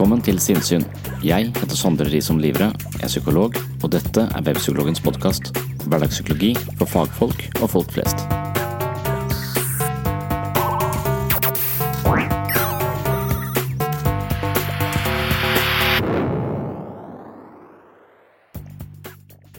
Velkommen 0.00 0.22
til 0.24 0.38
Sinnsyn. 0.40 0.84
Jeg 1.20 1.50
heter 1.52 1.76
Sondre 1.76 2.06
Risom 2.08 2.38
Livre, 2.40 2.70
jeg 2.94 3.02
er 3.04 3.10
psykolog, 3.10 3.52
og 3.84 3.90
dette 3.92 4.22
er 4.24 4.44
Webpsykologens 4.46 5.02
podkast. 5.04 5.50
Hverdagspsykologi 5.82 6.54
for 6.78 6.88
fagfolk 6.88 7.42
og 7.60 7.66
folk 7.68 7.90
flest. 7.92 8.22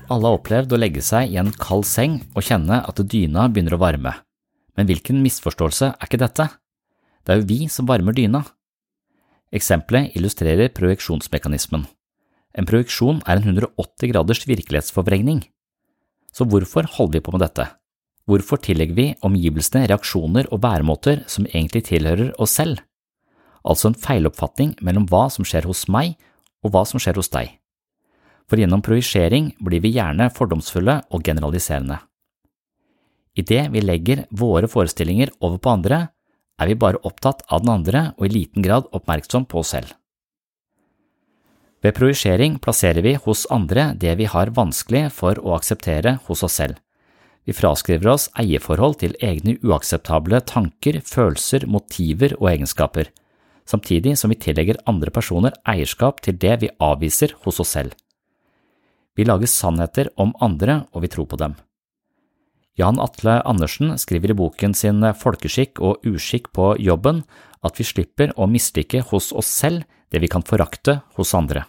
Alle 0.09 0.25
har 0.25 0.39
opplevd 0.39 0.73
å 0.73 0.79
legge 0.81 1.03
seg 1.05 1.35
i 1.35 1.37
en 1.37 1.53
kald 1.53 1.85
seng 1.85 2.17
og 2.33 2.47
kjenne 2.47 2.79
at 2.81 3.03
dyna 3.13 3.45
begynner 3.45 3.77
å 3.77 3.81
varme. 3.85 4.15
Men 4.73 4.89
hvilken 4.89 5.21
misforståelse 5.21 5.91
er 5.91 6.09
ikke 6.09 6.23
dette? 6.25 6.49
Det 7.21 7.35
er 7.35 7.43
jo 7.43 7.47
vi 7.53 7.59
som 7.69 7.85
varmer 7.85 8.17
dyna. 8.17 8.41
Eksempelet 9.51 10.15
illustrerer 10.15 10.71
projeksjonsmekanismen. 10.71 11.83
En 12.55 12.67
projeksjon 12.67 13.19
er 13.27 13.39
en 13.39 13.49
180 13.49 14.11
graders 14.11 14.45
virkelighetsforvrengning. 14.47 15.43
Så 16.31 16.47
hvorfor 16.47 16.87
holder 16.87 17.19
vi 17.19 17.23
på 17.25 17.33
med 17.35 17.43
dette? 17.43 17.67
Hvorfor 18.29 18.61
tillegger 18.63 18.95
vi 18.95 19.07
omgivelsene 19.27 19.87
reaksjoner 19.91 20.47
og 20.51 20.61
væremåter 20.63 21.25
som 21.27 21.47
egentlig 21.49 21.83
tilhører 21.89 22.31
oss 22.39 22.55
selv? 22.59 22.79
Altså 23.67 23.91
en 23.91 23.97
feiloppfatning 23.97 24.77
mellom 24.81 25.07
hva 25.11 25.27
som 25.33 25.45
skjer 25.45 25.67
hos 25.67 25.87
meg 25.91 26.15
og 26.63 26.71
hva 26.71 26.85
som 26.87 27.01
skjer 27.01 27.19
hos 27.19 27.31
deg. 27.33 27.51
For 28.47 28.59
gjennom 28.59 28.83
projisering 28.83 29.51
blir 29.63 29.83
vi 29.83 29.93
gjerne 29.97 30.29
fordomsfulle 30.35 30.97
og 31.11 31.27
generaliserende. 31.27 31.99
Idet 33.35 33.69
vi 33.71 33.83
legger 33.83 34.25
våre 34.31 34.67
forestillinger 34.67 35.31
over 35.39 35.59
på 35.59 35.71
andre, 35.71 35.99
er 36.61 36.69
vi 36.69 36.77
bare 36.77 37.01
opptatt 37.07 37.41
av 37.49 37.63
den 37.63 37.73
andre 37.73 38.11
og 38.17 38.27
i 38.27 38.33
liten 38.35 38.65
grad 38.65 38.87
oppmerksom 38.93 39.47
på 39.49 39.63
oss 39.63 39.73
selv. 39.73 39.95
Ved 41.81 41.95
projisering 41.97 42.59
plasserer 42.61 43.01
vi 43.01 43.15
hos 43.23 43.47
andre 43.49 43.91
det 43.97 44.13
vi 44.19 44.29
har 44.29 44.53
vanskelig 44.53 45.07
for 45.17 45.39
å 45.41 45.55
akseptere 45.57 46.19
hos 46.27 46.43
oss 46.45 46.59
selv. 46.61 46.77
Vi 47.41 47.55
fraskriver 47.57 48.11
oss 48.13 48.27
eierforhold 48.37 48.99
til 49.01 49.15
egne 49.17 49.55
uakseptable 49.65 50.43
tanker, 50.45 50.99
følelser, 51.01 51.65
motiver 51.65 52.35
og 52.37 52.51
egenskaper, 52.51 53.09
samtidig 53.65 54.13
som 54.19 54.29
vi 54.29 54.37
tillegger 54.37 54.81
andre 54.85 55.09
personer 55.09 55.57
eierskap 55.65 56.21
til 56.21 56.37
det 56.37 56.59
vi 56.61 56.69
avviser 56.77 57.33
hos 57.41 57.59
oss 57.63 57.73
selv. 57.73 57.97
Vi 59.17 59.25
lager 59.25 59.49
sannheter 59.49 60.13
om 60.21 60.35
andre, 60.39 60.83
og 60.93 61.01
vi 61.01 61.09
tror 61.11 61.27
på 61.27 61.41
dem. 61.41 61.57
Jan 62.79 62.99
Atle 63.03 63.41
Andersen 63.43 63.97
skriver 63.99 64.31
i 64.31 64.37
boken 64.37 64.73
sin 64.77 65.03
Folkeskikk 65.19 65.81
og 65.83 66.05
uskikk 66.07 66.51
på 66.55 66.73
jobben 66.79 67.25
at 67.65 67.77
vi 67.77 67.85
slipper 67.85 68.31
å 68.39 68.47
mislike 68.47 69.03
hos 69.11 69.31
oss 69.35 69.51
selv 69.51 69.83
det 70.11 70.21
vi 70.23 70.29
kan 70.31 70.45
forakte 70.47 71.01
hos 71.17 71.33
andre. 71.37 71.65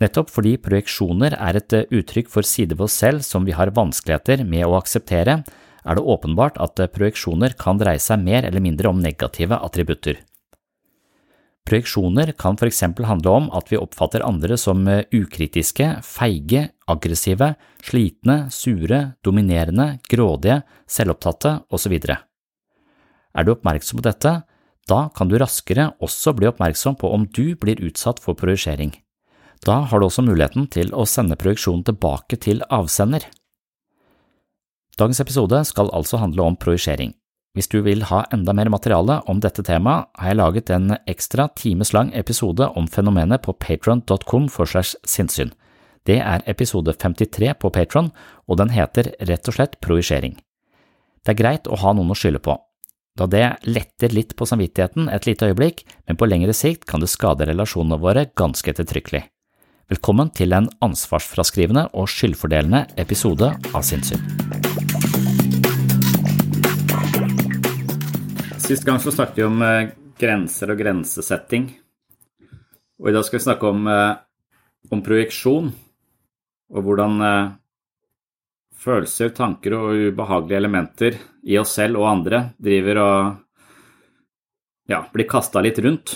Nettopp 0.00 0.30
fordi 0.32 0.54
projeksjoner 0.56 1.36
er 1.36 1.58
et 1.60 1.76
uttrykk 1.92 2.30
for 2.32 2.46
sider 2.46 2.78
ved 2.78 2.88
oss 2.88 2.96
selv 3.02 3.24
som 3.26 3.44
vi 3.44 3.52
har 3.52 3.74
vanskeligheter 3.76 4.46
med 4.48 4.64
å 4.64 4.78
akseptere, 4.78 5.42
er 5.80 5.96
det 5.96 6.08
åpenbart 6.14 6.56
at 6.60 6.80
projeksjoner 6.94 7.56
kan 7.60 7.80
dreie 7.80 8.00
seg 8.00 8.24
mer 8.24 8.48
eller 8.48 8.64
mindre 8.64 8.88
om 8.88 9.00
negative 9.00 9.60
attributter. 9.60 10.16
Projeksjoner 11.70 12.32
kan 12.34 12.56
for 12.58 12.66
eksempel 12.66 13.06
handle 13.06 13.30
om 13.30 13.44
at 13.54 13.68
vi 13.70 13.78
oppfatter 13.78 14.24
andre 14.26 14.56
som 14.58 14.82
ukritiske, 15.14 15.86
feige, 16.02 16.64
aggressive, 16.90 17.52
slitne, 17.86 18.40
sure, 18.50 18.98
dominerende, 19.22 20.00
grådige, 20.10 20.64
selvopptatte 20.90 21.60
osv. 21.70 21.94
Er 22.10 23.46
du 23.46 23.52
oppmerksom 23.54 24.00
på 24.00 24.06
dette, 24.08 24.32
da 24.90 25.00
kan 25.14 25.30
du 25.30 25.36
raskere 25.38 25.92
også 26.02 26.34
bli 26.34 26.48
oppmerksom 26.50 26.96
på 26.98 27.12
om 27.14 27.28
du 27.30 27.54
blir 27.54 27.78
utsatt 27.86 28.18
for 28.18 28.34
projisering. 28.34 28.90
Da 29.62 29.82
har 29.86 30.00
du 30.00 30.08
også 30.08 30.24
muligheten 30.24 30.66
til 30.72 30.90
å 30.96 31.06
sende 31.06 31.38
projeksjonen 31.38 31.84
tilbake 31.86 32.40
til 32.40 32.64
avsender. 32.72 33.26
Dagens 34.98 35.20
episode 35.22 35.62
skal 35.68 35.92
altså 35.96 36.18
handle 36.20 36.48
om 36.48 36.58
projisering. 36.58 37.14
Hvis 37.50 37.66
du 37.66 37.80
vil 37.82 38.04
ha 38.06 38.22
enda 38.30 38.52
mer 38.54 38.68
materiale 38.70 39.16
om 39.30 39.40
dette 39.42 39.64
temaet, 39.66 40.06
har 40.14 40.30
jeg 40.30 40.38
laget 40.38 40.70
en 40.70 40.92
ekstra 41.10 41.48
timeslang 41.58 42.12
episode 42.14 42.68
om 42.78 42.86
fenomenet 42.86 43.42
på 43.42 43.56
patron.com 43.58 44.46
for 44.48 44.70
segs 44.70 44.94
sinnssyn. 45.02 45.50
Det 46.06 46.20
er 46.22 46.46
episode 46.46 46.94
53 46.94 47.50
på 47.58 47.72
Patron, 47.74 48.12
og 48.46 48.60
den 48.62 48.70
heter 48.70 49.10
rett 49.26 49.50
og 49.50 49.56
slett 49.56 49.76
projisering. 49.82 50.38
Det 51.26 51.34
er 51.34 51.40
greit 51.42 51.66
å 51.66 51.78
ha 51.82 51.92
noen 51.92 52.14
å 52.14 52.16
skylde 52.16 52.40
på, 52.40 52.54
da 53.18 53.26
det 53.26 53.44
letter 53.66 54.14
litt 54.14 54.36
på 54.38 54.46
samvittigheten 54.46 55.10
et 55.10 55.26
lite 55.26 55.50
øyeblikk, 55.50 55.82
men 56.06 56.16
på 56.16 56.30
lengre 56.30 56.54
sikt 56.56 56.86
kan 56.88 57.02
det 57.02 57.10
skade 57.10 57.50
relasjonene 57.50 57.98
våre 58.00 58.28
ganske 58.38 58.70
ettertrykkelig. 58.70 59.26
Velkommen 59.90 60.30
til 60.30 60.54
en 60.54 60.70
ansvarsfraskrivende 60.86 61.88
og 61.98 62.06
skyldfordelende 62.14 62.86
episode 63.02 63.50
av 63.74 63.82
Sinnssyn. 63.82 64.22
Sist 68.70 68.84
gang 68.86 69.00
så 69.02 69.10
snakket 69.10 69.38
vi 69.38 69.42
om 69.42 69.62
eh, 69.66 69.88
grenser 70.14 70.70
og 70.70 70.78
grensesetting, 70.78 71.64
og 73.02 73.08
i 73.10 73.14
dag 73.16 73.24
skal 73.26 73.40
vi 73.40 73.42
snakke 73.42 73.66
om, 73.66 73.88
eh, 73.90 74.12
om 74.94 75.00
projeksjon, 75.02 75.72
og 76.70 76.86
hvordan 76.86 77.24
eh, 77.26 77.48
følelser, 78.84 79.32
tanker 79.34 79.74
og 79.74 80.04
ubehagelige 80.12 80.60
elementer 80.62 81.18
i 81.50 81.58
oss 81.58 81.72
selv 81.80 81.98
og 81.98 82.12
andre 82.12 82.44
driver 82.62 83.02
og 83.02 83.18
ja, 84.94 85.02
blir 85.16 85.26
kasta 85.34 85.64
litt 85.66 85.82
rundt. 85.82 86.14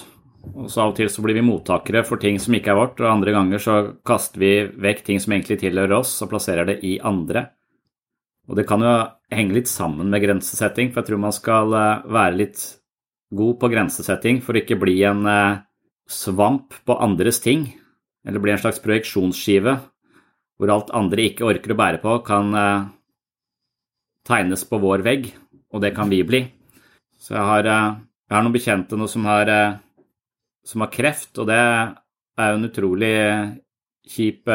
Og 0.55 0.71
så 0.71 0.85
av 0.85 0.95
og 0.95 1.01
til 1.01 1.11
så 1.11 1.27
blir 1.27 1.35
vi 1.41 1.43
mottakere 1.49 2.05
for 2.07 2.23
ting 2.23 2.39
som 2.39 2.55
ikke 2.55 2.71
er 2.71 2.79
vårt, 2.85 3.03
og 3.03 3.11
andre 3.17 3.35
ganger 3.35 3.67
så 3.67 3.81
kaster 4.07 4.47
vi 4.47 4.55
vekk 4.87 5.03
ting 5.11 5.19
som 5.19 5.35
egentlig 5.35 5.59
tilhører 5.67 5.99
oss, 5.99 6.15
og 6.23 6.31
plasserer 6.31 6.71
det 6.71 6.79
i 6.87 7.01
andre. 7.03 7.49
Og 8.47 8.55
det 8.63 8.69
kan 8.71 8.87
jo 8.87 8.95
henge 9.39 9.57
litt 9.57 9.71
sammen 9.71 10.11
med 10.13 10.23
grensesetting, 10.25 10.91
for 10.93 11.03
jeg 11.03 11.11
tror 11.11 11.23
man 11.23 11.35
skal 11.35 11.75
eh, 11.77 12.05
være 12.17 12.39
litt 12.41 12.65
god 13.35 13.59
på 13.61 13.71
grensesetting 13.73 14.41
for 14.45 14.55
å 14.55 14.63
ikke 14.63 14.79
bli 14.81 14.99
en 15.09 15.25
eh, 15.31 15.63
svamp 16.11 16.77
på 16.87 16.99
andres 17.03 17.41
ting, 17.45 17.67
eller 18.25 18.43
bli 18.43 18.55
en 18.55 18.63
slags 18.63 18.83
projeksjonsskive 18.85 19.79
hvor 20.55 20.71
alt 20.71 20.93
andre 20.95 21.25
ikke 21.27 21.47
orker 21.49 21.75
å 21.75 21.79
bære 21.79 22.01
på, 22.03 22.19
kan 22.27 22.55
eh, 22.59 22.87
tegnes 24.29 24.63
på 24.69 24.79
vår 24.83 25.05
vegg, 25.07 25.33
og 25.75 25.83
det 25.83 25.95
kan 25.97 26.13
vi 26.13 26.23
bli. 26.27 26.45
Så 27.19 27.35
jeg 27.35 27.49
har, 27.49 27.67
jeg 27.67 28.37
har 28.37 28.45
noen 28.45 28.55
bekjente 28.55 28.97
nå 29.01 29.09
som 29.11 29.27
har, 29.27 29.49
som 30.65 30.85
har 30.85 30.93
kreft, 30.93 31.33
og 31.41 31.49
det 31.49 31.57
er 31.59 32.53
jo 32.53 32.59
en 32.59 32.69
utrolig 32.69 33.15
kjip 34.15 34.53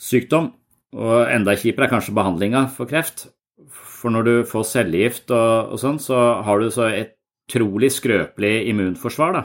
sykdom. 0.00 0.50
Og 0.94 1.26
enda 1.26 1.56
kjipere 1.58 1.88
er 1.88 1.94
kanskje 1.96 2.14
behandlinga 2.14 2.68
for 2.74 2.90
kreft. 2.90 3.26
For 3.72 4.12
når 4.14 4.26
du 4.28 4.34
får 4.46 4.66
cellegift 4.70 5.32
og, 5.34 5.74
og 5.74 5.80
sånn, 5.80 5.98
så 6.02 6.20
har 6.46 6.60
du 6.60 6.70
så 6.70 6.88
et 6.92 7.16
utrolig 7.44 7.90
skrøpelig 7.92 8.68
immunforsvar, 8.70 9.36
da. 9.36 9.44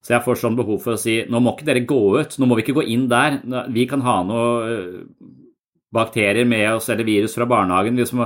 Så 0.00 0.14
jeg 0.14 0.24
får 0.24 0.38
sånn 0.40 0.56
behov 0.56 0.80
for 0.80 0.96
å 0.96 1.00
si 1.00 1.18
nå 1.28 1.42
må 1.44 1.52
ikke 1.54 1.66
dere 1.68 1.84
gå 1.88 1.98
ut, 2.16 2.38
nå 2.40 2.48
må 2.48 2.56
vi 2.56 2.64
ikke 2.64 2.78
gå 2.78 2.86
inn 2.88 3.04
der. 3.10 3.36
Vi 3.72 3.84
kan 3.88 4.00
ha 4.04 4.20
noe 4.24 4.46
øh, 4.64 4.94
bakterier 5.92 6.48
med 6.48 6.70
oss 6.72 6.88
eller 6.88 7.04
virus 7.04 7.36
fra 7.36 7.44
barnehagen. 7.48 7.98
Liksom, 8.00 8.22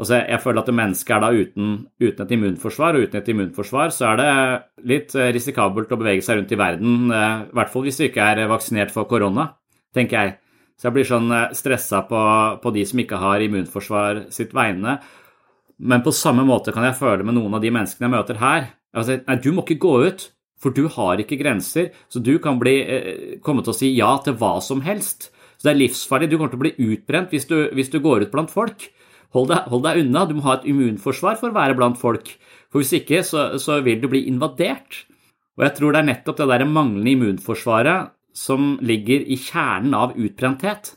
altså 0.00 0.22
jeg 0.22 0.40
føler 0.40 0.62
at 0.62 0.72
mennesket 0.72 1.16
er 1.16 1.24
da 1.24 1.30
uten, 1.36 1.74
uten, 2.00 2.24
et 2.24 2.32
immunforsvar, 2.38 2.96
og 2.96 3.08
uten 3.08 3.20
et 3.20 3.28
immunforsvar 3.34 3.92
så 3.92 4.08
er 4.12 4.22
det 4.22 4.30
litt 4.94 5.16
øh, 5.18 5.28
risikabelt 5.36 5.92
å 5.92 6.00
bevege 6.00 6.24
seg 6.24 6.40
rundt 6.40 6.56
i 6.56 6.60
verden, 6.60 7.12
øh, 7.12 7.44
i 7.50 7.58
hvert 7.60 7.74
fall 7.74 7.84
hvis 7.88 8.00
du 8.00 8.06
ikke 8.08 8.30
er 8.32 8.48
vaksinert 8.52 8.94
for 8.94 9.10
korona, 9.10 9.50
tenker 9.92 10.16
jeg. 10.18 10.38
Så 10.82 10.88
jeg 10.88 10.96
blir 10.96 11.06
sånn 11.06 11.30
eh, 11.30 11.52
stressa 11.54 12.00
på, 12.08 12.20
på, 12.58 12.70
de 12.74 12.82
som 12.90 12.98
ikke 12.98 13.20
har 13.22 13.42
immunforsvar 13.44 14.24
sitt 14.34 14.50
vegne. 14.50 14.96
Men 15.78 16.02
på 16.02 16.10
samme 16.10 16.42
måte 16.42 16.74
kan 16.74 16.82
jeg 16.88 16.98
føle 16.98 17.22
med 17.22 17.36
noen 17.36 17.54
av 17.54 17.62
de 17.62 17.70
menneskene 17.70 18.08
jeg 18.08 18.14
møter 18.16 18.40
her. 18.40 18.64
Altså, 18.90 19.20
nei, 19.22 19.36
du 19.38 19.52
må 19.54 19.62
ikke 19.62 19.78
gå 19.84 19.92
ut, 20.08 20.24
for 20.58 20.74
du 20.74 20.88
har 20.90 21.22
ikke 21.22 21.38
grenser. 21.38 21.92
Så 22.10 22.18
du 22.18 22.34
kan 22.42 22.58
bli, 22.58 22.74
eh, 22.82 23.36
komme 23.46 23.62
til 23.62 23.70
å 23.70 23.78
si 23.78 23.92
ja 23.94 24.10
til 24.26 24.34
hva 24.40 24.56
som 24.58 24.82
helst. 24.82 25.30
Så 25.54 25.68
det 25.68 25.76
er 25.76 25.78
livsfarlig. 25.84 26.28
Du 26.32 26.34
kommer 26.34 26.50
til 26.50 26.58
å 26.58 26.64
bli 26.64 26.90
utbrent 26.90 27.30
hvis 27.30 27.46
du, 27.46 27.70
hvis 27.78 27.92
du 27.92 28.00
går 28.02 28.26
ut 28.26 28.34
blant 28.34 28.50
folk. 28.50 28.88
Hold 29.38 29.52
deg, 29.52 29.68
hold 29.70 29.84
deg, 29.86 30.00
unna. 30.02 30.24
Du 30.26 30.34
må 30.34 30.42
ha 30.48 30.56
et 30.58 30.66
immunforsvar 30.66 31.38
for 31.38 31.52
å 31.52 31.56
være 31.60 31.78
blant 31.78 32.00
folk. 32.00 32.26
For 32.74 32.82
hvis 32.82 32.96
ikke, 32.98 33.22
så, 33.22 33.52
så 33.62 33.78
vil 33.86 34.02
du 34.02 34.10
bli 34.10 34.24
invadert. 34.26 35.04
Og 35.54 35.62
jeg 35.68 35.76
tror 35.78 35.94
det 35.94 36.02
er 36.02 36.10
nettopp 36.10 36.42
det 36.42 36.50
der 36.50 36.66
manglende 36.66 37.14
immunforsvaret 37.14 38.10
som 38.36 38.76
ligger 38.82 39.24
i 39.24 39.38
kjernen 39.40 39.94
av 39.96 40.16
utbrenthet. 40.16 40.94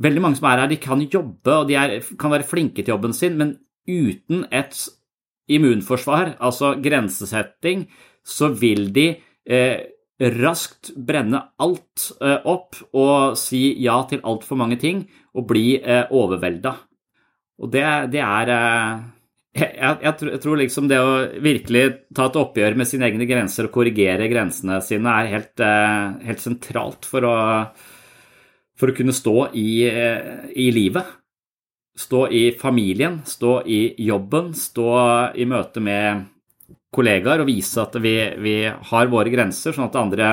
Veldig 0.00 0.22
mange 0.24 0.38
som 0.38 0.48
er 0.48 0.62
her, 0.62 0.70
de 0.70 0.80
kan 0.80 1.02
jobbe 1.04 1.56
og 1.60 1.68
de 1.68 1.76
er, 1.76 1.98
kan 2.18 2.32
være 2.32 2.48
flinke 2.48 2.82
til 2.82 2.94
jobben 2.94 3.14
sin, 3.16 3.36
men 3.40 3.56
uten 3.88 4.46
et 4.54 4.76
immunforsvar, 5.50 6.36
altså 6.40 6.76
grensesetting, 6.82 7.88
så 8.24 8.52
vil 8.54 8.88
de 8.94 9.08
eh, 9.50 9.82
raskt 10.40 10.92
brenne 10.96 11.40
alt 11.60 12.10
eh, 12.20 12.38
opp 12.48 12.78
og 12.96 13.38
si 13.40 13.62
ja 13.82 13.98
til 14.08 14.22
altfor 14.24 14.60
mange 14.60 14.78
ting 14.80 15.02
og 15.34 15.48
bli 15.50 15.74
eh, 15.80 16.06
overvelda. 16.06 16.74
Og 17.60 17.72
det, 17.72 17.84
det 18.14 18.22
er 18.24 18.52
eh, 18.54 19.02
jeg, 19.50 19.70
jeg, 19.74 19.96
jeg, 20.06 20.40
tror 20.42 20.58
liksom 20.60 20.88
det 20.90 20.98
å 21.02 21.14
virkelig 21.42 21.84
ta 22.14 22.28
et 22.28 22.36
oppgjør 22.38 22.76
med 22.78 22.86
sine 22.86 23.08
egne 23.08 23.26
grenser 23.26 23.66
og 23.66 23.74
korrigere 23.74 24.28
grensene 24.30 24.78
sine 24.84 25.14
er 25.22 25.30
helt, 25.32 25.62
eh, 25.64 26.04
helt 26.28 26.42
sentralt 26.42 27.08
for 27.08 27.26
å, 27.26 27.38
for 28.78 28.92
å, 28.92 28.96
kunne 28.96 29.16
stå 29.16 29.50
i, 29.58 29.70
eh, 29.90 30.46
i, 30.54 30.70
livet. 30.74 31.16
Stå 31.98 32.28
i 32.30 32.44
familien, 32.56 33.20
stå 33.26 33.60
i 33.66 33.80
jobben, 34.06 34.54
stå 34.54 34.90
i 35.34 35.48
møte 35.50 35.82
med 35.82 36.28
kollegaer 36.94 37.42
og 37.42 37.50
vise 37.50 37.82
at 37.82 37.98
vi, 38.02 38.14
vi 38.38 38.54
har 38.70 39.10
våre 39.10 39.34
grenser, 39.34 39.74
sånn 39.74 39.90
at 39.90 39.98
andre 39.98 40.30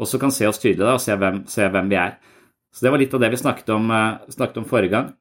også 0.00 0.20
kan 0.20 0.32
se 0.32 0.48
oss 0.48 0.60
tydelig 0.62 0.96
og 0.96 1.04
se 1.04 1.14
hvem, 1.20 1.44
se 1.50 1.68
hvem 1.68 1.92
vi 1.92 2.00
er. 2.00 2.16
Så 2.72 2.86
det 2.86 2.92
var 2.94 3.00
litt 3.02 3.14
av 3.14 3.20
det 3.20 3.32
vi 3.34 3.44
snakket 3.44 3.76
om, 3.76 3.92
eh, 3.92 4.32
snakket 4.32 4.62
om 4.64 4.68
forrige 4.72 4.96
gang. 4.96 5.16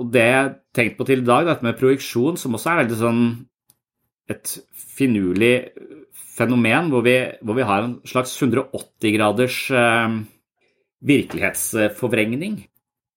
Og 0.00 0.10
det 0.14 0.26
jeg 0.26 0.50
tenkte 0.76 0.98
på 0.98 1.06
til 1.08 1.22
i 1.22 1.28
dag, 1.28 1.46
dette 1.48 1.66
med 1.66 1.78
projeksjon, 1.78 2.38
som 2.40 2.56
også 2.56 2.72
er 2.72 2.82
veldig 2.82 2.98
sånn 3.00 3.22
et 4.30 4.52
finurlig 4.96 5.54
fenomen, 6.36 6.90
hvor 6.92 7.04
vi, 7.04 7.16
hvor 7.44 7.58
vi 7.58 7.66
har 7.66 7.84
en 7.84 7.96
slags 8.08 8.32
180-graders 8.40 9.58
eh, 9.76 10.18
virkelighetsforvrengning. 11.10 12.60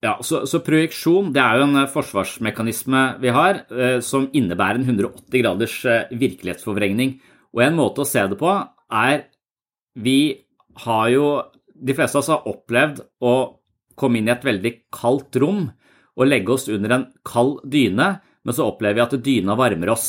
Ja, 0.03 0.17
så, 0.25 0.41
så 0.49 0.59
projeksjon 0.65 1.31
det 1.35 1.39
er 1.39 1.61
jo 1.61 1.67
en 1.69 1.85
forsvarsmekanisme 1.91 3.03
vi 3.23 3.31
har 3.31 3.61
eh, 3.71 3.99
som 4.03 4.27
innebærer 4.35 4.81
en 4.81 4.89
180 4.89 5.39
graders 5.39 5.77
eh, 5.87 6.09
virkelighetsforvrengning. 6.11 7.15
Og 7.55 7.63
en 7.63 7.77
måte 7.77 8.03
å 8.03 8.09
se 8.09 8.25
det 8.27 8.39
på 8.39 8.51
er 8.93 9.27
Vi 9.93 10.33
har 10.83 11.09
jo 11.13 11.25
De 11.73 11.93
fleste 11.93 12.17
av 12.17 12.23
oss 12.23 12.31
har 12.33 12.47
opplevd 12.49 13.03
å 13.21 13.33
komme 13.99 14.19
inn 14.19 14.27
i 14.27 14.33
et 14.33 14.45
veldig 14.45 14.71
kaldt 14.93 15.37
rom 15.41 15.67
og 16.13 16.29
legge 16.29 16.53
oss 16.53 16.67
under 16.69 16.93
en 16.93 17.07
kald 17.25 17.59
dyne, 17.69 18.09
men 18.43 18.55
så 18.55 18.67
opplever 18.67 18.99
vi 18.99 19.05
at 19.05 19.25
dyna 19.25 19.55
varmer 19.57 19.93
oss. 19.93 20.07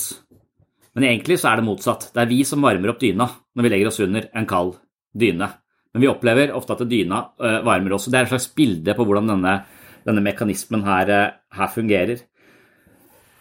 Men 0.95 1.09
egentlig 1.09 1.41
så 1.43 1.51
er 1.51 1.61
det 1.61 1.67
motsatt. 1.67 2.09
Det 2.15 2.23
er 2.23 2.31
vi 2.31 2.43
som 2.47 2.63
varmer 2.63 2.93
opp 2.93 3.01
dyna 3.03 3.27
når 3.55 3.67
vi 3.67 3.73
legger 3.73 3.91
oss 3.91 4.03
under 4.05 4.29
en 4.37 4.49
kald 4.51 4.77
dyne. 5.15 5.49
Men 5.95 6.03
vi 6.03 6.11
opplever 6.11 6.53
ofte 6.55 6.75
at 6.75 6.85
dyna 6.91 7.21
uh, 7.39 7.61
varmer 7.67 7.97
oss. 7.97 8.09
Det 8.11 8.19
er 8.19 8.27
et 8.27 8.33
slags 8.33 8.51
bilde 8.55 8.95
på 8.99 9.07
hvordan 9.07 9.31
denne, 9.31 9.57
denne 10.07 10.23
mekanismen 10.27 10.85
her, 10.87 11.11
uh, 11.11 11.59
her, 11.59 11.73
fungerer. 11.75 12.23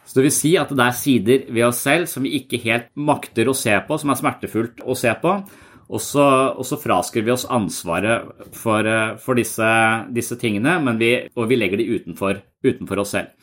Så 0.06 0.18
det 0.18 0.28
vil 0.28 0.36
si 0.36 0.54
at 0.60 0.74
det 0.74 0.86
er 0.86 0.98
sider 0.98 1.46
ved 1.50 1.68
oss 1.70 1.82
selv 1.86 2.10
som 2.12 2.26
vi 2.26 2.36
ikke 2.42 2.62
helt 2.66 2.90
makter 2.94 3.50
å 3.50 3.58
se 3.58 3.74
på, 3.88 3.98
som 3.98 4.12
er 4.14 4.20
smertefullt 4.20 4.84
å 4.86 4.98
se 4.98 5.14
på, 5.22 5.38
og 5.92 6.02
så, 6.02 6.26
og 6.56 6.66
så 6.68 6.80
fraskriver 6.80 7.28
vi 7.28 7.34
oss 7.36 7.48
ansvaret 7.52 8.30
for, 8.56 8.88
eh, 8.88 9.16
for 9.22 9.40
disse, 9.40 9.72
disse, 10.16 10.38
tingene, 10.40 10.78
vi, 11.00 11.16
og 11.36 11.50
vi 11.50 11.58
legger 11.60 11.82
de 11.82 11.90
utenfor, 11.98 12.40
utenfor, 12.64 13.04
oss 13.04 13.16
selv. 13.18 13.34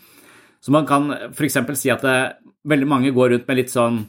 Så 0.60 0.72
man 0.72 0.88
kan 0.88 1.10
f.eks. 1.32 1.60
si 1.78 1.92
at 1.92 2.04
det, 2.04 2.16
veldig 2.68 2.88
mange 2.88 3.12
går 3.16 3.34
rundt 3.34 3.46
med 3.48 3.62
litt 3.62 3.72
sånn 3.72 4.02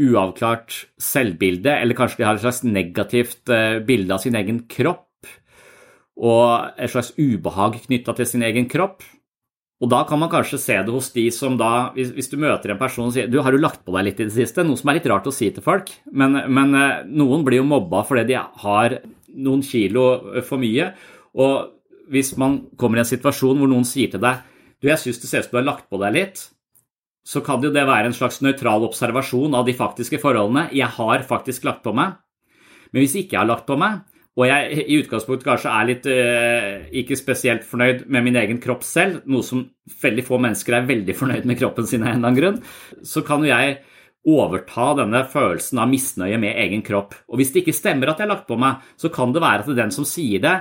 uavklart 0.00 0.74
selvbilde, 1.00 1.72
eller 1.72 1.96
kanskje 1.96 2.20
de 2.20 2.28
har 2.28 2.36
et 2.36 2.44
slags 2.44 2.62
negativt 2.68 3.52
eh, 3.52 3.80
bilde 3.84 4.12
av 4.12 4.22
sin 4.24 4.36
egen 4.36 4.64
kropp, 4.68 5.04
og 6.16 6.80
et 6.80 6.92
slags 6.92 7.12
ubehag 7.16 7.80
knytta 7.84 8.14
til 8.16 8.28
sin 8.28 8.44
egen 8.44 8.68
kropp. 8.72 9.04
Og 9.84 9.90
da 9.92 10.00
kan 10.08 10.20
man 10.22 10.30
kanskje 10.32 10.58
se 10.60 10.76
det 10.86 10.92
hos 10.92 11.10
de 11.12 11.26
som 11.34 11.58
da, 11.60 11.90
hvis, 11.92 12.14
hvis, 12.16 12.30
du 12.32 12.38
møter 12.40 12.72
en 12.72 12.80
person 12.80 13.10
og 13.10 13.12
sier 13.12 13.28
du 13.28 13.42
har 13.44 13.52
du 13.52 13.60
lagt 13.60 13.82
på 13.84 13.92
deg 13.92 14.06
litt 14.08 14.22
i 14.22 14.28
det 14.28 14.32
siste, 14.32 14.64
noe 14.64 14.80
som 14.80 14.88
er 14.88 14.98
litt 14.98 15.08
rart 15.12 15.28
å 15.28 15.34
si 15.34 15.50
til 15.52 15.64
folk, 15.64 15.92
men, 16.16 16.38
men 16.48 16.72
eh, 16.78 17.04
noen 17.12 17.44
blir 17.44 17.60
jo 17.60 17.68
mobba 17.68 18.00
fordi 18.08 18.24
de 18.30 18.40
har 18.40 18.98
noen 19.36 19.64
kilo 19.66 20.06
for 20.48 20.62
mye. 20.62 20.88
Og 21.36 22.08
hvis 22.08 22.32
man 22.40 22.62
kommer 22.80 23.00
i 23.00 23.04
en 23.04 23.10
situasjon 23.10 23.60
hvor 23.60 23.68
noen 23.68 23.84
sier 23.84 24.14
til 24.14 24.22
deg 24.22 24.44
du, 24.80 24.88
jeg 24.88 25.00
syns 25.00 25.20
det 25.20 25.28
ser 25.28 25.44
ut 25.44 25.48
som 25.48 25.56
du 25.56 25.60
har 25.60 25.70
lagt 25.70 25.86
på 25.92 26.00
deg 26.00 26.12
litt, 26.16 26.40
så 27.26 27.40
kan 27.44 27.60
det 27.60 27.70
jo 27.70 27.74
det 27.74 27.86
være 27.88 28.10
en 28.10 28.16
slags 28.16 28.42
nøytral 28.44 28.84
observasjon 28.86 29.56
av 29.56 29.64
de 29.66 29.74
faktiske 29.76 30.20
forholdene. 30.22 30.68
Jeg 30.76 30.88
har 30.98 31.24
faktisk 31.26 31.64
lagt 31.66 31.82
på 31.82 31.94
meg. 31.96 32.14
Men 32.92 33.02
hvis 33.02 33.16
jeg 33.16 33.26
ikke 33.26 33.40
har 33.40 33.48
lagt 33.48 33.66
på 33.66 33.78
meg, 33.80 34.04
og 34.36 34.44
jeg 34.44 34.84
i 34.84 34.98
utgangspunktet 35.00 35.48
kanskje 35.48 35.72
er 35.72 35.86
litt 35.88 36.06
eh, 36.12 36.72
ikke 37.00 37.16
spesielt 37.16 37.64
fornøyd 37.64 38.04
med 38.12 38.24
min 38.26 38.36
egen 38.36 38.58
kropp 38.60 38.82
selv, 38.84 39.22
noe 39.24 39.44
som 39.46 39.62
veldig 40.02 40.24
få 40.26 40.36
mennesker 40.44 40.76
er 40.76 40.90
veldig 40.90 41.14
fornøyd 41.16 41.44
med 41.48 41.58
kroppen 41.60 41.86
sin 41.88 42.04
av 42.04 42.08
en 42.10 42.18
eller 42.18 42.28
annen 42.28 42.40
grunn, 42.40 42.58
så 43.00 43.22
kan 43.24 43.40
jo 43.44 43.48
jeg 43.48 43.78
overta 44.26 44.90
denne 44.98 45.22
følelsen 45.30 45.78
av 45.80 45.88
misnøye 45.88 46.38
med 46.42 46.58
egen 46.66 46.82
kropp. 46.84 47.14
Og 47.30 47.36
hvis 47.40 47.52
det 47.54 47.60
ikke 47.62 47.78
stemmer 47.78 48.08
at 48.10 48.18
jeg 48.18 48.26
har 48.26 48.34
lagt 48.34 48.50
på 48.50 48.56
meg, 48.60 48.72
så 49.00 49.08
kan 49.14 49.32
det 49.32 49.44
være 49.44 49.62
at 49.64 49.78
den 49.78 49.92
som 49.94 50.04
sier 50.08 50.40
det, 50.42 50.56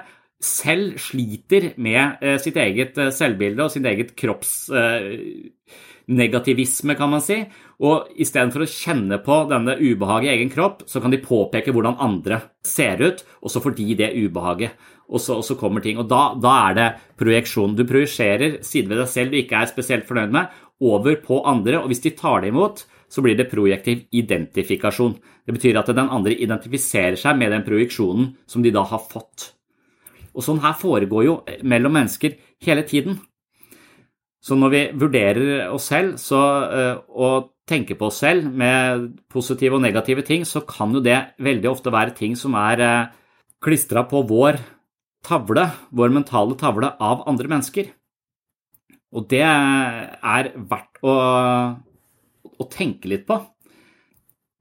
selv 0.45 0.99
sliter 0.99 1.73
med 1.81 2.21
eh, 2.21 2.37
sitt 2.43 2.57
eget 2.59 2.97
eh, 2.99 3.11
selvbilde 3.15 3.63
og 3.65 3.71
sitt 3.73 3.85
eget 3.87 4.11
kroppsnegativisme, 4.19 6.91
eh, 6.93 6.97
kan 6.99 7.09
man 7.09 7.21
si. 7.23 7.45
Og 7.83 8.11
istedenfor 8.21 8.63
å 8.63 8.69
kjenne 8.71 9.19
på 9.23 9.41
denne 9.49 9.75
ubehaget 9.81 10.29
i 10.29 10.33
egen 10.37 10.51
kropp, 10.51 10.85
så 10.87 11.01
kan 11.03 11.11
de 11.11 11.19
påpeke 11.23 11.73
hvordan 11.75 11.99
andre 11.99 12.39
ser 12.63 13.01
ut, 13.03 13.23
og 13.43 13.51
så 13.51 13.61
får 13.63 13.75
de 13.79 13.87
det 13.99 14.13
ubehaget. 14.15 14.77
Og 15.05 15.21
så, 15.21 15.37
og 15.41 15.45
så 15.45 15.57
kommer 15.59 15.83
ting. 15.83 15.99
Og 16.01 16.07
da, 16.09 16.33
da 16.41 16.53
er 16.69 16.77
det 16.77 16.87
projeksjon. 17.19 17.75
Du 17.77 17.83
projiserer 17.85 18.61
sider 18.65 18.93
ved 18.93 19.03
deg 19.03 19.11
selv 19.11 19.35
du 19.35 19.41
ikke 19.41 19.59
er 19.59 19.69
spesielt 19.69 20.07
fornøyd 20.07 20.33
med, 20.33 20.61
over 20.85 21.19
på 21.23 21.39
andre, 21.47 21.79
og 21.79 21.91
hvis 21.91 22.03
de 22.03 22.15
tar 22.17 22.41
det 22.43 22.51
imot, 22.51 22.83
så 23.11 23.21
blir 23.23 23.37
det 23.37 23.47
projektiv 23.51 24.07
identifikasjon. 24.11 25.13
Det 25.45 25.53
betyr 25.55 25.77
at 25.79 25.91
den 25.93 26.09
andre 26.11 26.33
identifiserer 26.35 27.19
seg 27.19 27.37
med 27.39 27.53
den 27.53 27.63
projeksjonen 27.67 28.33
som 28.49 28.65
de 28.65 28.73
da 28.75 28.83
har 28.87 29.03
fått. 29.11 29.51
Og 30.35 30.43
sånn 30.43 30.59
her 30.63 30.75
foregår 30.75 31.23
jo 31.23 31.35
mellom 31.63 31.95
mennesker 31.95 32.35
hele 32.65 32.83
tiden. 32.87 33.21
Så 34.43 34.57
når 34.59 34.73
vi 34.73 34.81
vurderer 34.99 35.69
oss 35.73 35.87
selv 35.89 36.19
så, 36.21 36.41
eh, 36.69 36.97
og 37.15 37.54
tenker 37.69 37.97
på 37.97 38.09
oss 38.09 38.21
selv 38.21 38.47
med 38.49 39.07
positive 39.31 39.77
og 39.77 39.83
negative 39.83 40.23
ting, 40.25 40.45
så 40.45 40.61
kan 40.67 40.93
jo 40.93 41.01
det 41.03 41.17
veldig 41.41 41.69
ofte 41.71 41.93
være 41.93 42.15
ting 42.17 42.35
som 42.37 42.55
er 42.59 42.83
eh, 42.85 43.13
klistra 43.63 44.05
på 44.09 44.21
vår 44.29 44.59
tavle, 45.25 45.65
vår 45.89 46.13
mentale 46.13 46.57
tavle, 46.59 46.91
av 47.01 47.25
andre 47.29 47.49
mennesker. 47.49 47.89
Og 49.15 49.25
det 49.31 49.41
er 49.41 50.51
verdt 50.53 51.01
å, 51.05 51.15
å 52.45 52.67
tenke 52.69 53.09
litt 53.09 53.25
på. 53.25 53.39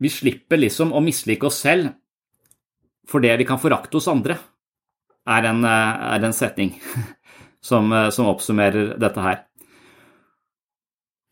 Vi 0.00 0.10
slipper 0.10 0.60
liksom 0.60 0.94
å 0.94 1.02
mislike 1.04 1.48
oss 1.48 1.60
selv 1.64 1.92
for 3.08 3.20
det 3.20 3.34
vi 3.36 3.46
kan 3.48 3.60
forakte 3.60 3.98
hos 3.98 4.08
andre, 4.08 4.38
er 5.28 5.48
en, 5.48 5.60
er 5.64 6.24
en 6.24 6.36
setning 6.36 6.72
som, 7.68 7.92
som 8.12 8.30
oppsummerer 8.30 8.94
dette 9.00 9.24
her. 9.24 9.44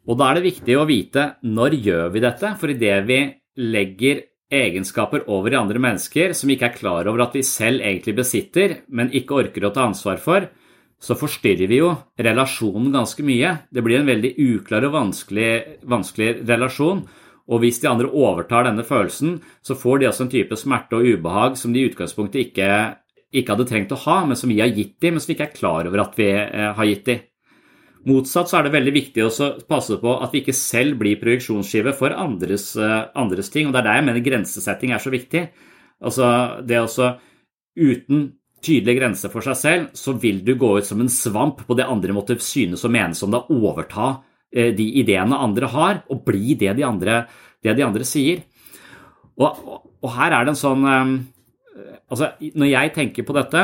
Og 0.09 0.19
da 0.19 0.31
er 0.31 0.39
det 0.39 0.49
viktig 0.49 0.77
å 0.79 0.89
vite 0.89 1.29
når 1.47 1.79
gjør 1.79 2.13
vi 2.15 2.23
dette, 2.25 2.55
for 2.59 2.73
idet 2.73 2.99
vi 3.07 3.21
legger 3.63 4.25
egenskaper 4.53 5.25
over 5.33 5.55
i 5.55 5.59
andre 5.61 5.81
mennesker 5.81 6.35
som 6.37 6.51
ikke 6.53 6.69
er 6.69 6.77
klar 6.77 7.09
over 7.09 7.25
at 7.25 7.37
vi 7.37 7.45
selv 7.47 7.81
egentlig 7.81 8.17
besitter, 8.19 8.83
men 8.93 9.13
ikke 9.15 9.39
orker 9.45 9.69
å 9.69 9.73
ta 9.75 9.87
ansvar 9.89 10.21
for, 10.21 10.49
så 11.03 11.17
forstyrrer 11.19 11.71
vi 11.71 11.81
jo 11.81 11.91
relasjonen 12.23 12.93
ganske 12.95 13.25
mye. 13.27 13.57
Det 13.75 13.83
blir 13.83 14.03
en 14.03 14.11
veldig 14.11 14.37
uklar 14.53 14.87
og 14.87 14.95
vanskelig, 14.95 15.81
vanskelig 15.89 16.45
relasjon. 16.47 17.03
Og 17.51 17.63
hvis 17.65 17.81
de 17.83 17.91
andre 17.91 18.07
overtar 18.07 18.69
denne 18.69 18.85
følelsen, 18.87 19.41
så 19.67 19.75
får 19.75 19.99
de 19.99 20.09
også 20.11 20.27
en 20.27 20.35
type 20.37 20.59
smerte 20.61 21.01
og 21.01 21.09
ubehag 21.17 21.59
som 21.59 21.75
de 21.75 21.83
i 21.83 21.89
utgangspunktet 21.91 22.45
ikke, 22.45 22.69
ikke 23.35 23.57
hadde 23.57 23.67
trengt 23.67 23.95
å 23.97 23.99
ha, 24.05 24.21
men 24.29 24.39
som 24.39 24.53
vi 24.53 24.61
har 24.63 24.71
gitt 24.71 25.01
dem, 25.03 25.17
men 25.17 25.25
som 25.25 25.33
vi 25.33 25.39
ikke 25.39 25.49
er 25.51 25.59
klar 25.59 25.91
over 25.91 26.05
at 26.05 26.15
vi 26.21 26.31
eh, 26.31 26.71
har 26.77 26.91
gitt 26.91 27.09
dem. 27.11 27.27
Motsatt 28.09 28.51
så 28.51 28.59
er 28.59 28.67
det 28.67 28.75
veldig 28.75 28.93
viktig 28.97 29.23
å 29.23 29.49
passe 29.71 29.95
på 30.03 30.13
at 30.25 30.33
vi 30.35 30.41
ikke 30.43 30.57
selv 30.57 30.99
blir 30.99 31.21
projeksjonsskive 31.21 31.93
for 31.95 32.15
andres, 32.19 32.73
eh, 32.77 33.05
andres, 33.15 33.51
ting. 33.51 33.69
og 33.69 33.73
Det 33.73 33.81
er 33.81 33.87
der 33.87 33.99
jeg 34.01 34.07
mener 34.09 34.27
grensesetting 34.27 34.91
er 34.91 34.99
så 34.99 35.11
viktig. 35.11 35.49
Altså 36.03 36.63
det 36.67 36.81
også 36.81 37.19
Uten 37.73 38.35
tydelige 38.61 38.99
grenser 38.99 39.31
for 39.33 39.41
seg 39.41 39.57
selv, 39.57 39.87
så 39.97 40.13
vil 40.13 40.43
du 40.45 40.55
gå 40.61 40.77
ut 40.77 40.85
som 40.85 41.01
en 41.01 41.09
svamp 41.09 41.63
på 41.65 41.75
det 41.75 41.87
andre 41.89 42.13
måtte 42.13 42.37
synes 42.37 42.85
og 42.85 42.93
mene 42.93 43.17
som 43.17 43.31
deg, 43.33 43.49
overta 43.49 44.21
eh, 44.53 44.75
de 44.77 44.85
ideene 45.01 45.39
andre 45.41 45.71
har, 45.73 46.03
og 46.13 46.21
bli 46.27 46.53
det 46.55 46.77
de 46.77 46.85
andre, 46.85 47.23
det 47.65 47.73
de 47.79 47.83
andre 47.87 48.05
sier. 48.05 48.43
Og, 49.41 49.81
og, 50.03 50.11
her 50.13 50.37
er 50.37 50.45
det 50.45 50.53
en 50.53 50.61
sånn 50.61 50.85
eh, 50.85 51.15
Altså, 52.13 52.35
når 52.61 52.69
jeg 52.69 52.91
tenker 52.93 53.25
på 53.25 53.33
dette 53.33 53.61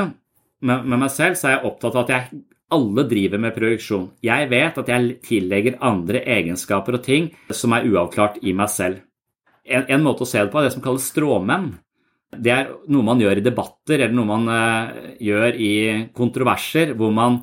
med, 0.65 0.87
med 0.89 1.03
meg 1.03 1.11
selv, 1.13 1.37
så 1.37 1.51
er 1.51 1.53
jeg 1.59 1.69
opptatt 1.69 1.99
av 1.99 2.07
at 2.07 2.13
jeg 2.15 2.39
alle 2.75 3.05
driver 3.09 3.41
med 3.41 3.55
projeksjon. 3.57 4.09
Jeg 4.25 4.49
vet 4.51 4.79
at 4.81 4.91
jeg 4.93 5.19
tillegger 5.25 5.79
andre 5.85 6.23
egenskaper 6.37 6.99
og 6.99 7.05
ting 7.05 7.31
som 7.55 7.75
er 7.77 7.87
uavklart 7.89 8.41
i 8.45 8.55
meg 8.57 8.73
selv. 8.73 9.05
En, 9.65 9.85
en 9.89 10.05
måte 10.05 10.25
å 10.25 10.29
se 10.29 10.41
det 10.43 10.53
på 10.53 10.61
er 10.61 10.69
det 10.69 10.75
som 10.77 10.85
kalles 10.85 11.09
stråmenn. 11.13 11.71
Det 12.29 12.53
er 12.53 12.73
noe 12.93 13.07
man 13.07 13.21
gjør 13.21 13.41
i 13.41 13.45
debatter 13.45 14.03
eller 14.03 14.17
noe 14.17 14.29
man 14.29 14.51
uh, 14.53 15.15
gjør 15.21 15.57
i 15.57 15.73
kontroverser, 16.17 16.93
hvor 16.97 17.13
man 17.15 17.41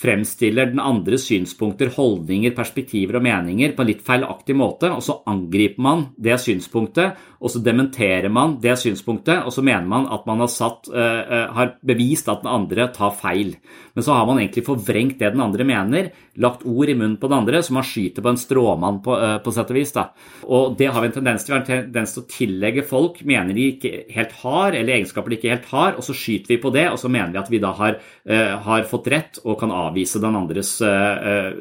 fremstiller 0.00 0.70
den 0.70 0.80
andres 0.80 1.26
synspunkter, 1.28 1.90
holdninger, 1.92 2.54
perspektiver 2.56 3.18
og 3.18 3.24
meninger 3.26 3.74
på 3.76 3.84
en 3.84 3.90
litt 3.90 4.04
feilaktig 4.06 4.56
måte, 4.56 4.88
og 4.94 5.02
så 5.04 5.18
angriper 5.28 5.84
man 5.84 6.06
det 6.16 6.38
synspunktet, 6.40 7.18
og 7.40 7.52
så 7.52 7.60
dementerer 7.64 8.32
man 8.32 8.58
det 8.60 8.76
synspunktet, 8.80 9.44
og 9.44 9.52
så 9.52 9.64
mener 9.64 9.88
man 9.88 10.08
at 10.12 10.26
man 10.28 10.42
har, 10.42 10.50
satt, 10.52 10.88
uh, 10.92 11.48
har 11.56 11.74
bevist 11.86 12.28
at 12.28 12.42
den 12.44 12.52
andre 12.52 12.88
tar 12.92 13.14
feil. 13.16 13.54
Men 13.96 14.04
så 14.04 14.16
har 14.16 14.26
man 14.28 14.42
egentlig 14.42 14.66
forvrengt 14.66 15.18
det 15.20 15.32
den 15.34 15.44
andre 15.44 15.64
mener, 15.68 16.10
lagt 16.40 16.66
ord 16.68 16.92
i 16.92 16.96
munnen 16.96 17.16
på 17.20 17.30
den 17.30 17.40
andre, 17.40 17.62
så 17.64 17.76
man 17.76 17.86
skyter 17.86 18.24
på 18.24 18.32
en 18.32 18.40
stråmann 18.40 19.00
på, 19.04 19.16
uh, 19.16 19.38
på 19.40 19.54
sett 19.56 19.72
og 19.72 19.80
vis. 19.80 19.94
Da. 19.96 20.10
Og 20.48 20.76
det 20.80 20.90
har 20.92 21.00
vi 21.00 21.10
en 21.10 21.16
tendens 21.16 21.44
til. 21.44 21.54
Vi 21.54 21.58
har 21.58 21.64
en 21.64 21.70
tendens 21.88 22.16
til 22.16 22.24
å 22.24 22.30
tillegge 22.30 22.86
folk 22.88 23.20
mener 23.28 23.56
de 23.56 23.70
ikke 23.74 23.94
helt 24.12 24.36
har, 24.42 24.76
eller 24.76 24.98
egenskaper 24.98 25.32
de 25.32 25.40
ikke 25.40 25.54
helt 25.54 25.70
har, 25.72 25.96
og 25.96 26.04
så 26.04 26.16
skyter 26.16 26.54
vi 26.54 26.60
på 26.60 26.72
det, 26.76 26.86
og 26.92 27.00
så 27.00 27.12
mener 27.12 27.32
vi 27.32 27.42
at 27.42 27.52
vi 27.52 27.62
da 27.64 27.72
har, 27.80 28.00
uh, 28.00 28.56
har 28.68 28.88
fått 28.88 29.08
rett 29.12 29.40
og 29.44 29.56
kan 29.60 29.72
avvise 29.90 30.22
den 30.22 30.38
andres 30.38 30.76
uh, 30.82 31.52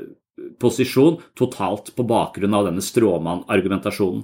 posisjon 0.62 1.20
totalt 1.38 1.92
på 1.98 2.06
bakgrunn 2.08 2.56
av 2.56 2.70
denne 2.70 2.84
stråmann-argumentasjonen. 2.86 4.22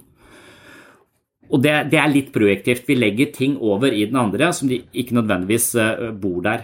Og 1.45 1.61
det, 1.61 1.73
det, 1.91 1.99
er 2.01 2.09
litt 2.09 2.31
projektivt. 2.33 2.87
Vi 2.87 2.95
legger 2.97 3.33
ting 3.35 3.59
over 3.61 3.93
i 3.93 4.07
den 4.07 4.17
andre 4.17 4.49
som 4.55 4.69
de 4.71 4.79
ikke 4.97 5.19
nødvendigvis 5.19 5.67
bor 6.17 6.39
der. 6.45 6.63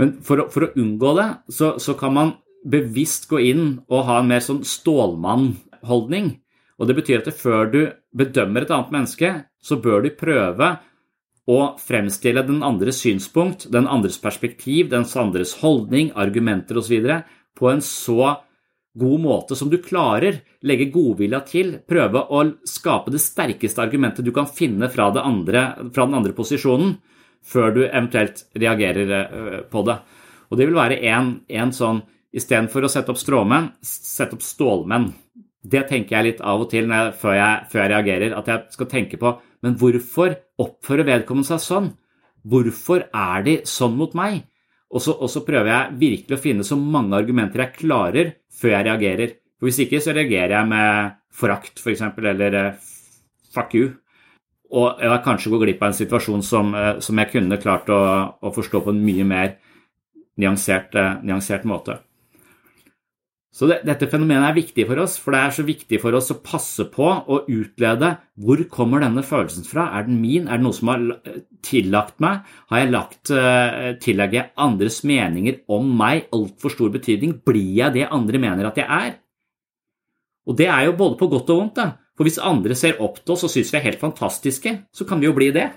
Men 0.00 0.16
for 0.26 0.42
å, 0.42 0.46
for 0.52 0.66
å 0.66 0.72
unngå 0.80 1.12
det, 1.18 1.28
så, 1.52 1.74
så, 1.82 1.94
kan 1.98 2.14
man 2.16 2.32
bevisst 2.66 3.28
gå 3.30 3.40
inn 3.50 3.64
og 3.88 4.06
ha 4.08 4.20
en 4.20 4.30
mer 4.30 4.44
sånn 4.44 4.62
stålmann-holdning. 4.66 6.32
Og 6.80 6.88
det 6.88 6.96
betyr 6.96 7.22
at 7.22 7.36
før 7.36 7.70
du 7.72 7.80
bedømmer 8.16 8.64
et 8.64 8.72
annet 8.74 8.94
menneske, 8.94 9.32
så 9.60 9.76
bør 9.80 10.06
du 10.06 10.14
prøve 10.16 10.72
å 11.50 11.58
fremstille 11.82 12.44
den 12.46 12.62
andres 12.66 13.00
synspunkt, 13.02 13.66
den 13.72 13.88
andres 13.90 14.20
perspektiv, 14.22 14.90
den 14.92 15.06
andres 15.18 15.56
holdning, 15.64 16.12
argumenter 16.14 16.78
osv. 16.78 17.10
på 17.58 17.70
en 17.70 17.82
så 17.82 18.36
god 18.94 19.20
måte 19.20 19.56
som 19.56 19.70
du 19.70 19.78
klarer. 19.82 20.40
Legge 20.62 20.90
godvilja 20.92 21.40
til. 21.46 21.76
Prøve 21.88 22.22
å 22.30 22.44
skape 22.68 23.12
det 23.12 23.22
sterkeste 23.22 23.82
argumentet 23.82 24.24
du 24.24 24.32
kan 24.32 24.46
finne 24.46 24.90
fra, 24.90 25.10
andre, 25.22 25.90
fra 25.94 26.06
den 26.06 26.18
andre 26.18 26.34
posisjonen 26.36 26.96
før 27.46 27.74
du 27.74 27.82
eventuelt 27.86 28.44
reagerer 28.54 29.12
eh, 29.16 29.60
på 29.70 29.82
det. 29.86 29.96
Og 30.50 30.58
det 30.58 30.66
vil 30.66 30.78
være 30.78 31.02
en, 31.10 31.72
sånn 31.72 32.02
Istedenfor 32.30 32.84
å 32.86 32.88
sette 32.92 33.10
opp 33.10 33.18
stråmenn, 33.18 33.72
sette 33.82 34.36
opp 34.36 34.44
stålmenn. 34.46 35.08
Det 35.66 35.80
tenker 35.88 36.14
jeg 36.14 36.26
litt 36.28 36.42
av 36.46 36.62
og 36.62 36.68
til 36.70 36.86
jeg, 36.86 37.14
før, 37.18 37.32
jeg, 37.34 37.64
før, 37.72 37.80
jeg, 37.82 37.90
reagerer, 37.90 38.34
at 38.38 38.50
jeg 38.52 38.76
skal 38.76 38.88
tenke 38.92 39.18
på 39.18 39.32
men 39.64 39.76
hvorfor 39.80 40.36
oppfører 40.60 41.08
vedkommende 41.08 41.50
seg 41.50 41.62
sånn? 41.64 41.90
Hvorfor 42.48 43.06
er 43.12 43.46
de 43.46 43.56
sånn 43.68 43.98
mot 43.98 44.14
meg? 44.16 44.42
Og 44.90 45.04
så, 45.04 45.14
og 45.14 45.30
så 45.30 45.44
prøver 45.46 45.70
jeg 45.70 45.98
virkelig 46.00 46.38
å 46.38 46.42
finne 46.42 46.66
så 46.66 46.78
mange 46.80 47.18
argumenter 47.18 47.62
jeg 47.62 47.76
klarer 47.78 48.32
før 48.60 48.74
jeg 48.74 48.86
reagerer. 48.88 49.34
For 49.60 49.68
Hvis 49.68 49.82
ikke 49.84 50.00
så 50.02 50.16
reagerer 50.16 50.56
jeg 50.56 50.70
med 50.72 51.18
forakt, 51.30 51.78
f.eks., 51.78 52.06
for 52.16 52.30
eller 52.32 52.56
eh, 52.58 52.88
fuck 53.54 53.76
you 53.76 53.92
og 54.70 55.02
jeg 55.02 55.22
kanskje 55.24 55.50
går 55.50 55.64
glipp 55.64 55.82
av 55.82 55.90
en 55.90 55.98
situasjon 55.98 56.44
som, 56.46 56.74
eh, 56.74 57.00
som 57.02 57.18
jeg 57.18 57.32
kunne 57.32 57.58
klart 57.62 57.90
å, 57.90 58.00
å, 58.38 58.52
forstå 58.54 58.84
på 58.84 58.94
en 58.94 59.02
mye 59.02 59.26
mer 59.26 59.56
nyansert, 60.38 60.94
eh, 60.94 61.18
nyansert 61.26 61.66
måte. 61.66 61.98
Så 63.50 63.66
det, 63.66 63.80
Dette 63.82 64.06
fenomenet 64.06 64.46
er 64.46 64.58
viktig 64.60 64.84
for 64.86 65.02
oss, 65.02 65.16
for 65.18 65.34
det 65.34 65.40
er 65.42 65.54
så 65.56 65.64
viktig 65.66 65.98
for 65.98 66.14
oss 66.14 66.30
å 66.30 66.38
passe 66.38 66.84
på 66.92 67.06
å 67.06 67.40
utlede 67.50 68.12
hvor 68.38 68.62
kommer 68.70 69.02
denne 69.02 69.24
følelsen 69.26 69.66
fra. 69.66 69.88
Er 69.98 70.06
den 70.06 70.20
min? 70.22 70.46
Er 70.46 70.60
det 70.60 70.66
noe 70.68 70.76
som 70.76 70.92
har 70.92 71.02
tillagt 71.66 72.22
meg? 72.22 72.44
Har 72.70 72.82
jeg 72.84 72.92
lagt, 72.94 73.32
uh, 73.34 73.98
tillegger 74.02 74.52
andres 74.54 75.00
meninger 75.02 75.64
om 75.74 75.90
meg 75.98 76.30
altfor 76.36 76.76
stor 76.76 76.94
betydning? 76.94 77.40
Blir 77.42 77.74
jeg 77.80 77.96
det 77.98 78.06
andre 78.06 78.42
mener 78.46 78.70
at 78.70 78.78
jeg 78.78 78.86
er? 78.86 79.18
Og 80.46 80.56
det 80.58 80.70
er 80.70 80.86
jo 80.86 80.96
både 81.02 81.18
på 81.18 81.28
godt 81.34 81.50
og 81.50 81.60
vondt. 81.64 81.82
da. 81.82 81.90
For 82.14 82.28
hvis 82.28 82.38
andre 82.44 82.78
ser 82.78 83.02
opp 83.02 83.18
til 83.18 83.34
oss 83.34 83.46
og 83.48 83.52
syns 83.52 83.74
vi 83.74 83.80
er 83.80 83.86
helt 83.88 84.02
fantastiske, 84.02 84.76
så 84.94 85.06
kan 85.08 85.18
vi 85.18 85.26
jo 85.26 85.34
bli 85.36 85.50
det. 85.56 85.70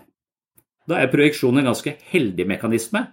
Da 0.90 1.00
er 1.00 1.12
projeksjon 1.12 1.58
en 1.58 1.70
ganske 1.72 1.98
heldig 2.12 2.46
mekanisme. 2.54 3.08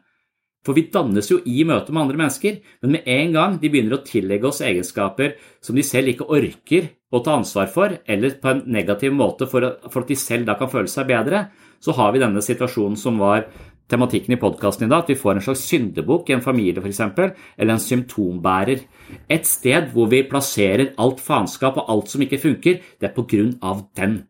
For 0.66 0.76
vi 0.76 0.90
dannes 0.92 1.30
jo 1.30 1.38
i 1.48 1.62
møte 1.64 1.92
med 1.92 2.02
andre 2.02 2.18
mennesker, 2.20 2.58
men 2.82 2.96
med 2.96 3.06
en 3.08 3.32
gang 3.36 3.56
de 3.62 3.70
begynner 3.72 3.96
å 3.96 4.04
tillegge 4.04 4.50
oss 4.50 4.60
egenskaper 4.64 5.38
som 5.64 5.78
de 5.78 5.84
selv 5.86 6.12
ikke 6.12 6.28
orker 6.28 6.90
å 7.10 7.22
ta 7.24 7.38
ansvar 7.38 7.70
for, 7.72 7.96
eller 8.04 8.36
på 8.42 8.52
en 8.52 8.62
negativ 8.70 9.14
måte 9.16 9.48
for 9.50 9.64
at 9.64 10.10
de 10.10 10.18
selv 10.20 10.50
da 10.50 10.58
kan 10.60 10.70
føle 10.70 10.90
seg 10.92 11.08
bedre, 11.08 11.46
så 11.80 11.96
har 11.96 12.12
vi 12.12 12.20
denne 12.20 12.44
situasjonen 12.44 12.98
som 13.00 13.16
var 13.22 13.46
tematikken 13.90 14.36
i 14.36 14.40
podkasten 14.40 14.86
i 14.86 14.90
dag, 14.90 15.02
at 15.02 15.10
vi 15.10 15.18
får 15.18 15.38
en 15.38 15.46
slags 15.48 15.64
syndebukk 15.66 16.28
i 16.30 16.36
en 16.36 16.44
familie 16.44 16.82
f.eks., 16.82 17.00
eller 17.10 17.74
en 17.74 17.82
symptombærer. 17.82 18.84
Et 19.32 19.48
sted 19.48 19.90
hvor 19.94 20.10
vi 20.12 20.22
plasserer 20.28 20.92
alt 21.00 21.24
faenskap 21.24 21.80
og 21.80 21.90
alt 21.90 22.12
som 22.12 22.22
ikke 22.22 22.42
funker, 22.42 22.84
det 23.00 23.10
er 23.10 23.16
på 23.16 23.26
grunn 23.32 23.56
av 23.64 23.88
den 23.98 24.20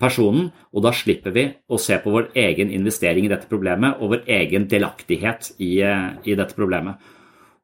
personen, 0.00 0.50
og 0.74 0.84
da 0.84 0.92
slipper 0.94 1.34
vi 1.34 1.44
å 1.70 1.78
se 1.80 1.98
på 2.02 2.12
vår 2.12 2.30
egen 2.38 2.72
investering 2.74 3.26
i 3.26 3.32
dette 3.32 3.50
problemet 3.50 4.00
og 4.00 4.14
vår 4.14 4.24
egen 4.40 4.66
delaktighet 4.70 5.52
i, 5.58 5.80
eh, 5.82 6.08
i 6.24 6.34
dette 6.34 6.56
problemet. 6.56 6.96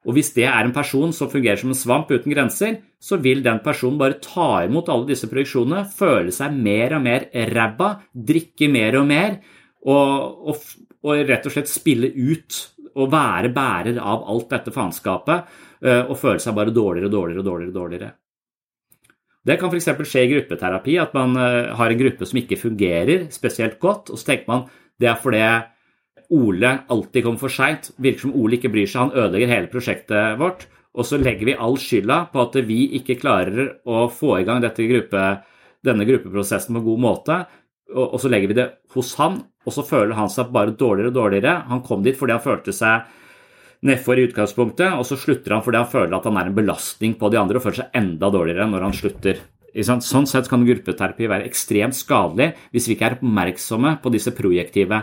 Og 0.01 0.15
Hvis 0.15 0.33
det 0.33 0.47
er 0.49 0.65
en 0.65 0.73
person 0.73 1.11
som 1.13 1.29
fungerer 1.29 1.59
som 1.61 1.69
en 1.69 1.77
svamp 1.77 2.09
uten 2.09 2.31
grenser, 2.33 2.79
så 2.99 3.21
vil 3.21 3.43
den 3.43 3.59
personen 3.59 3.99
bare 3.99 4.17
ta 4.17 4.63
imot 4.65 4.89
alle 4.89 5.05
disse 5.05 5.29
projeksjonene, 5.29 5.85
føle 5.85 6.31
seg 6.33 6.53
mer 6.57 6.95
og 6.97 7.03
mer 7.03 7.27
ræva, 7.29 8.01
drikke 8.11 8.69
mer 8.71 8.97
og 8.97 9.05
mer, 9.05 9.37
og, 9.85 10.47
og, 10.49 10.55
og 11.03 11.27
rett 11.29 11.45
og 11.45 11.53
slett 11.53 11.69
spille 11.69 12.09
ut 12.09 12.57
og 12.95 13.11
være 13.11 13.53
bærer 13.53 13.99
av 14.01 14.25
alt 14.29 14.49
dette 14.49 14.73
faenskapet 14.73 15.53
eh, 15.85 16.01
og 16.01 16.17
føle 16.17 16.41
seg 16.41 16.57
bare 16.57 16.73
dårligere 16.73 17.07
og 17.07 17.15
dårligere 17.15 17.39
og 17.39 17.45
dårligere. 17.45 17.77
dårligere. 17.77 18.11
Det 19.47 19.57
kan 19.57 19.71
f.eks. 19.73 19.89
skje 20.05 20.25
i 20.25 20.31
gruppeterapi, 20.35 20.97
at 21.01 21.15
man 21.17 21.33
eh, 21.39 21.71
har 21.77 21.89
en 21.89 22.01
gruppe 22.01 22.27
som 22.29 22.39
ikke 22.41 22.59
fungerer 22.61 23.27
spesielt 23.33 23.79
godt, 23.81 24.11
og 24.13 24.19
så 24.19 24.33
tenker 24.33 24.51
man 24.51 24.67
det 25.01 25.09
er 25.09 25.17
fordi 25.17 25.45
Ole 26.31 26.75
alltid 26.93 27.25
kommer 27.25 27.41
for 27.41 27.51
seint, 27.51 27.89
virker 27.99 28.27
som 28.27 28.35
Ole 28.37 28.59
ikke 28.59 28.71
bryr 28.71 28.87
seg, 28.87 29.07
han 29.07 29.17
ødelegger 29.17 29.51
hele 29.51 29.71
prosjektet 29.71 30.37
vårt. 30.39 30.67
Og 30.91 31.07
så 31.07 31.17
legger 31.19 31.47
vi 31.47 31.55
all 31.55 31.77
skylda 31.79 32.17
på 32.31 32.41
at 32.43 32.55
vi 32.67 32.81
ikke 32.99 33.17
klarer 33.19 33.77
å 33.87 34.05
få 34.11 34.37
i 34.41 34.45
gang 34.47 34.61
gruppe, 34.63 35.23
denne 35.81 36.05
gruppeprosessen 36.05 36.75
på 36.77 36.83
god 36.85 37.01
måte, 37.01 37.37
og, 37.91 38.19
så 38.21 38.29
legger 38.31 38.51
vi 38.51 38.57
det 38.59 38.67
hos 38.93 39.15
han, 39.19 39.41
og 39.65 39.73
så 39.75 39.83
føler 39.83 40.15
han 40.15 40.29
seg 40.31 40.51
bare 40.53 40.75
dårligere 40.77 41.11
og 41.11 41.17
dårligere. 41.17 41.55
Han 41.71 41.81
kom 41.83 42.03
dit 42.05 42.15
fordi 42.19 42.37
han 42.37 42.43
følte 42.43 42.75
seg 42.75 43.07
nedfor 43.87 44.19
i 44.19 44.27
utgangspunktet, 44.27 44.93
og 44.93 45.05
så 45.07 45.17
slutter 45.17 45.55
han 45.55 45.63
fordi 45.65 45.79
han 45.81 45.89
føler 45.89 46.13
at 46.17 46.27
han 46.29 46.37
er 46.37 46.51
en 46.51 46.57
belastning 46.57 47.15
på 47.17 47.31
de 47.33 47.39
andre 47.41 47.57
og 47.57 47.65
føler 47.65 47.81
seg 47.81 47.97
enda 47.97 48.29
dårligere 48.33 48.69
når 48.69 48.85
han 48.87 48.95
slutter. 48.97 49.41
Sånn 49.71 50.27
sett 50.27 50.49
kan 50.51 50.65
gruppeterapi 50.67 51.29
være 51.31 51.47
ekstremt 51.47 51.95
skadelig 51.95 52.51
hvis 52.73 52.89
vi 52.89 52.97
ikke 52.97 53.07
er 53.07 53.17
oppmerksomme 53.17 53.95
på 54.03 54.11
disse 54.13 54.33
projektive, 54.35 54.99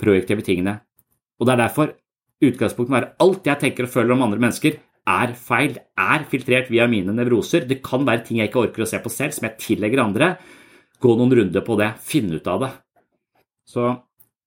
projektive 0.00 0.44
tingene. 0.46 0.78
Og 1.38 1.46
det 1.46 1.54
er 1.54 1.62
derfor 1.66 1.92
utgangspunktet 2.40 2.92
må 2.92 2.98
være 2.98 3.12
alt 3.20 3.50
jeg 3.50 3.62
tenker 3.66 3.86
og 3.86 3.92
føler 3.92 4.16
om 4.16 4.24
andre 4.24 4.40
mennesker, 4.40 4.78
er 5.10 5.32
feil, 5.36 5.76
er 5.98 6.24
filtrert 6.30 6.70
via 6.72 6.86
mine 6.90 7.12
nevroser. 7.16 7.66
Det 7.68 7.80
kan 7.84 8.04
være 8.06 8.24
ting 8.26 8.40
jeg 8.40 8.50
ikke 8.50 8.64
orker 8.66 8.84
å 8.84 8.88
se 8.88 9.00
på 9.02 9.12
selv, 9.12 9.34
som 9.36 9.46
jeg 9.48 9.58
tillegger 9.60 10.02
andre. 10.04 10.34
Gå 11.00 11.16
noen 11.16 11.32
runder 11.36 11.64
på 11.64 11.76
det, 11.80 11.90
finne 12.04 12.40
ut 12.40 12.50
av 12.50 12.64
det. 12.64 12.70
Så 13.68 13.86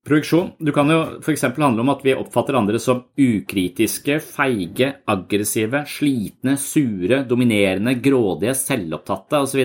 Projeksjon 0.03 0.49
du 0.59 0.73
kan 0.75 0.89
jo 0.91 0.99
f.eks. 1.21 1.45
handle 1.55 1.79
om 1.79 1.91
at 1.93 2.01
vi 2.03 2.15
oppfatter 2.15 2.57
andre 2.59 2.79
som 2.81 3.05
ukritiske, 3.15 4.17
feige, 4.19 4.89
aggressive, 5.07 5.85
slitne, 5.87 6.57
sure, 6.59 7.21
dominerende, 7.27 7.95
grådige, 8.03 8.55
selvopptatte 8.59 9.39
osv. 9.45 9.61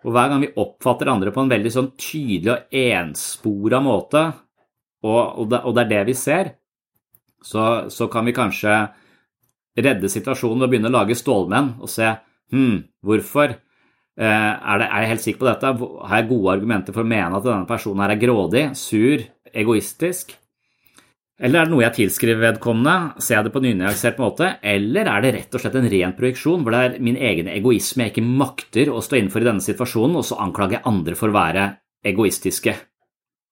Og, 0.00 0.14
hver 0.14 0.32
gang 0.32 0.40
vi 0.46 0.54
oppfatter 0.62 1.12
andre 1.12 1.34
på 1.34 1.44
en 1.44 1.52
veldig 1.52 1.72
sånn 1.74 1.90
tydelig 2.00 2.54
og 2.54 2.80
enspora 2.80 3.82
måte, 3.84 4.24
og, 5.04 5.44
det, 5.52 5.60
er 5.84 5.92
det 5.92 6.00
vi 6.08 6.16
ser, 6.16 6.54
så, 7.44 7.90
så, 7.92 8.08
kan 8.12 8.24
vi 8.28 8.36
kanskje 8.36 8.72
redde 9.80 10.08
situasjonen 10.12 10.60
ved 10.60 10.68
å 10.68 10.72
begynne 10.72 10.92
å 10.92 10.96
lage 10.96 11.16
stålmenn 11.16 11.74
og 11.80 11.92
se 11.92 12.08
hm, 12.52 12.76
hvorfor 13.04 13.54
er, 14.26 14.82
det, 14.82 14.86
er, 14.86 15.00
jeg 15.02 15.10
helt 15.14 15.24
sikker 15.24 15.40
på 15.40 15.48
dette? 15.48 15.72
Har 16.10 16.20
jeg 16.20 16.30
gode 16.32 16.52
argumenter 16.52 16.96
for 16.96 17.06
å 17.06 17.10
mene 17.12 17.38
at 17.38 17.46
denne 17.46 17.68
personen 17.68 18.04
her 18.04 18.14
er 18.14 18.20
grådig, 18.20 18.64
sur, 18.76 19.24
egoistisk? 19.50 20.34
Eller 21.40 21.62
er 21.62 21.68
det 21.68 21.72
noe 21.72 21.84
jeg 21.86 21.96
tilskriver 21.96 22.42
vedkommende, 22.42 23.22
ser 23.24 23.38
jeg 23.38 23.46
det 23.46 23.52
på 23.54 23.62
en 23.62 23.66
nynyansert 23.70 24.18
måte, 24.20 24.50
eller 24.60 25.08
er 25.08 25.24
det 25.24 25.30
rett 25.38 25.56
og 25.56 25.62
slett 25.62 25.78
en 25.80 25.88
ren 25.88 26.12
projeksjon 26.18 26.66
hvor 26.66 26.76
det 26.76 26.82
er 26.84 26.98
min 27.00 27.16
egen 27.16 27.48
egoisme 27.48 28.04
jeg 28.04 28.12
ikke 28.12 28.26
makter 28.28 28.90
å 28.92 29.00
stå 29.00 29.16
innenfor 29.16 29.40
i 29.40 29.48
denne 29.48 29.64
situasjonen, 29.64 30.18
og 30.20 30.26
så 30.28 30.36
anklager 30.44 30.76
jeg 30.76 30.88
andre 30.90 31.16
for 31.16 31.32
å 31.32 31.38
være 31.38 31.66
egoistiske? 32.12 32.76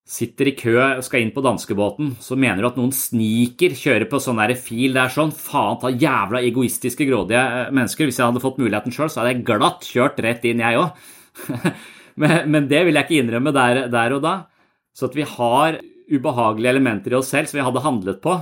Sitter 0.08 0.48
i 0.48 0.54
kø 0.56 0.74
og 0.80 1.02
skal 1.04 1.20
inn 1.20 1.34
på 1.34 1.42
danskebåten, 1.44 2.14
så 2.24 2.36
mener 2.40 2.64
du 2.64 2.70
at 2.70 2.78
noen 2.80 2.94
sniker 2.96 3.74
kjører 3.76 4.08
på 4.08 4.20
sånn 4.24 4.40
der 4.40 4.54
fil 4.56 4.96
det 4.96 5.02
er 5.02 5.12
sånn, 5.12 5.34
faen 5.36 5.76
ta 5.82 5.90
jævla 5.92 6.40
egoistiske, 6.48 7.04
grådige 7.10 7.42
eh, 7.42 7.72
mennesker. 7.76 8.08
Hvis 8.08 8.20
jeg 8.20 8.30
hadde 8.30 8.42
fått 8.42 8.60
muligheten 8.62 8.94
sjøl, 8.94 9.12
så 9.12 9.20
hadde 9.20 9.34
jeg 9.34 9.44
glatt 9.50 9.84
kjørt 9.84 10.22
rett 10.24 10.48
inn, 10.48 10.64
jeg 10.64 10.80
òg. 10.80 11.04
men, 12.24 12.38
men, 12.48 12.70
det 12.72 12.86
vil 12.88 12.96
jeg 12.96 13.08
ikke 13.08 13.20
innrømme 13.20 13.52
der, 13.56 13.84
der, 13.92 14.16
og 14.16 14.24
da. 14.24 14.34
Så 14.96 15.10
at 15.10 15.18
vi 15.18 15.28
har 15.28 15.78
ubehagelige 16.08 16.72
elementer 16.72 17.12
i 17.12 17.20
oss 17.20 17.28
selv 17.34 17.50
som 17.50 17.60
vi 17.60 17.68
hadde 17.68 17.84
handlet 17.84 18.24
på. 18.24 18.40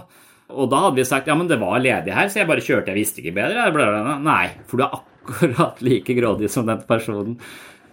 Og 0.54 0.70
da 0.70 0.86
hadde 0.86 1.00
vi 1.00 1.08
sagt 1.08 1.26
ja, 1.26 1.34
men 1.34 1.50
det 1.50 1.58
var 1.58 1.82
ledig 1.82 2.14
her, 2.14 2.30
så 2.30 2.44
jeg 2.44 2.48
bare 2.48 2.62
kjørte, 2.62 2.92
jeg 2.94 3.02
visste 3.02 3.24
ikke 3.24 3.34
bedre. 3.42 4.18
Nei, 4.22 4.44
for 4.70 4.78
du 4.78 4.86
er 4.86 5.00
akkurat 5.00 5.82
like 5.82 6.14
grådig 6.14 6.52
som 6.52 6.70
den 6.70 6.86
personen 6.86 7.40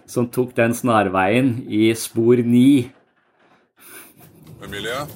som 0.06 0.28
tok 0.30 0.52
den 0.54 0.76
snarveien 0.76 1.56
i 1.66 1.88
spor 1.98 2.38
ni 2.46 2.92
Emilie? 4.64 5.06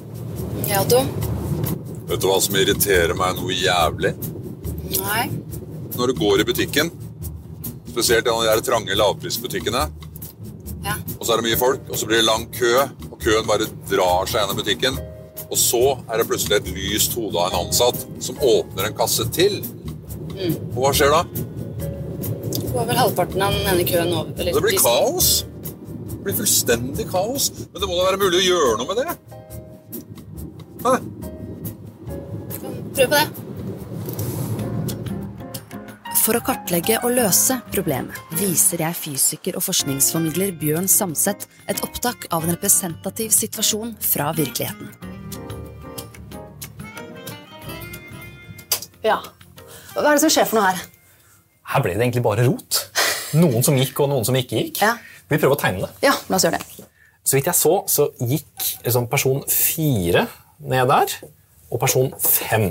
Ja, 0.68 0.84
du? 0.84 0.98
Vet 2.08 2.20
du 2.20 2.26
hva 2.28 2.38
som 2.40 2.56
irriterer 2.60 3.14
meg 3.16 3.36
noe 3.38 3.54
jævlig? 3.56 4.12
Nei. 4.98 5.24
Når 5.96 6.12
du 6.12 6.18
går 6.20 6.42
i 6.42 6.46
butikken, 6.48 6.90
spesielt 7.88 8.28
i 8.28 8.48
de 8.48 8.64
trange 8.66 8.96
lavprisbutikkene, 8.96 9.86
ja. 10.84 10.96
og 11.16 11.24
så 11.24 11.32
er 11.32 11.40
det 11.40 11.46
mye 11.48 11.60
folk, 11.60 11.88
og 11.88 11.96
så 11.96 12.08
blir 12.08 12.20
det 12.20 12.28
lang 12.28 12.44
kø, 12.54 12.74
og 13.08 13.16
køen 13.22 13.48
bare 13.48 13.70
drar 13.90 14.28
seg 14.28 14.42
gjennom 14.42 14.60
butikken, 14.60 15.00
og 15.48 15.56
så 15.56 15.82
er 15.96 16.20
det 16.20 16.28
plutselig 16.28 16.60
et 16.60 16.70
lyst 16.76 17.16
hode 17.16 17.40
av 17.40 17.48
en 17.48 17.66
ansatt 17.66 18.04
som 18.24 18.40
åpner 18.44 18.90
en 18.90 18.98
kasse 18.98 19.24
til. 19.32 19.62
Mm. 20.34 20.58
Og 20.74 20.82
hva 20.84 20.92
skjer 20.96 21.14
da? 21.14 21.24
Det 21.78 22.68
Går 22.74 22.88
vel 22.90 23.00
halvparten 23.00 23.42
av 23.42 23.56
den 23.56 23.72
ene 23.72 23.88
køen 23.88 24.12
over. 24.12 24.36
Det 24.36 24.60
blir 24.60 24.76
kaos. 24.76 25.32
Det 26.12 26.20
blir 26.26 26.36
fullstendig 26.36 27.08
kaos. 27.08 27.48
Men 27.72 27.80
det 27.80 27.88
må 27.88 27.96
da 27.96 28.10
være 28.10 28.20
mulig 28.20 28.42
å 28.42 28.46
gjøre 28.50 28.78
noe 28.82 28.92
med 28.92 29.02
det? 29.06 29.37
Hæ? 30.84 30.94
Prøv 32.94 33.06
på 33.06 33.14
det. 33.14 33.26
For 36.18 36.36
å 36.36 36.42
kartlegge 36.44 36.98
og 37.06 37.14
løse 37.16 37.56
problemet 37.72 38.34
viser 38.36 38.82
jeg 38.84 38.96
fysiker 38.98 39.56
og 39.56 39.64
forskningsformidler 39.64 40.52
Bjørn 40.60 40.88
Samset 40.92 41.46
et 41.70 41.80
opptak 41.86 42.26
av 42.28 42.44
en 42.44 42.52
representativ 42.52 43.32
situasjon 43.32 43.94
fra 44.04 44.28
virkeligheten. 44.36 44.90
Ja. 49.06 49.22
Hva 49.94 50.04
er 50.04 50.18
det 50.18 50.22
som 50.26 50.34
skjer 50.34 50.46
for 50.50 50.60
noe 50.60 50.68
her? 50.68 50.82
Her 51.72 51.84
ble 51.84 51.94
det 51.96 52.04
egentlig 52.04 52.26
bare 52.26 52.44
rot. 52.46 52.82
Noen 53.38 53.64
som 53.64 53.76
gikk, 53.80 53.96
og 54.04 54.12
noen 54.12 54.26
som 54.28 54.36
ikke 54.36 54.60
gikk. 54.60 54.82
Ja. 54.84 54.94
Vi 55.28 55.40
prøver 55.40 55.56
å 55.56 55.60
tegne 55.60 55.86
det. 55.86 55.90
Ja, 56.10 56.12
la 56.28 56.38
oss 56.38 56.44
gjøre 56.46 56.60
det. 56.60 56.86
Så 57.24 57.36
vidt 57.36 57.48
jeg 57.50 57.56
så, 57.56 57.72
så 57.88 58.10
gikk 58.20 58.68
liksom, 58.84 59.08
person 59.08 59.42
fire 59.48 60.26
ned 60.58 60.88
der, 60.90 61.18
og 61.70 61.82
person 61.82 62.10
fem 62.22 62.70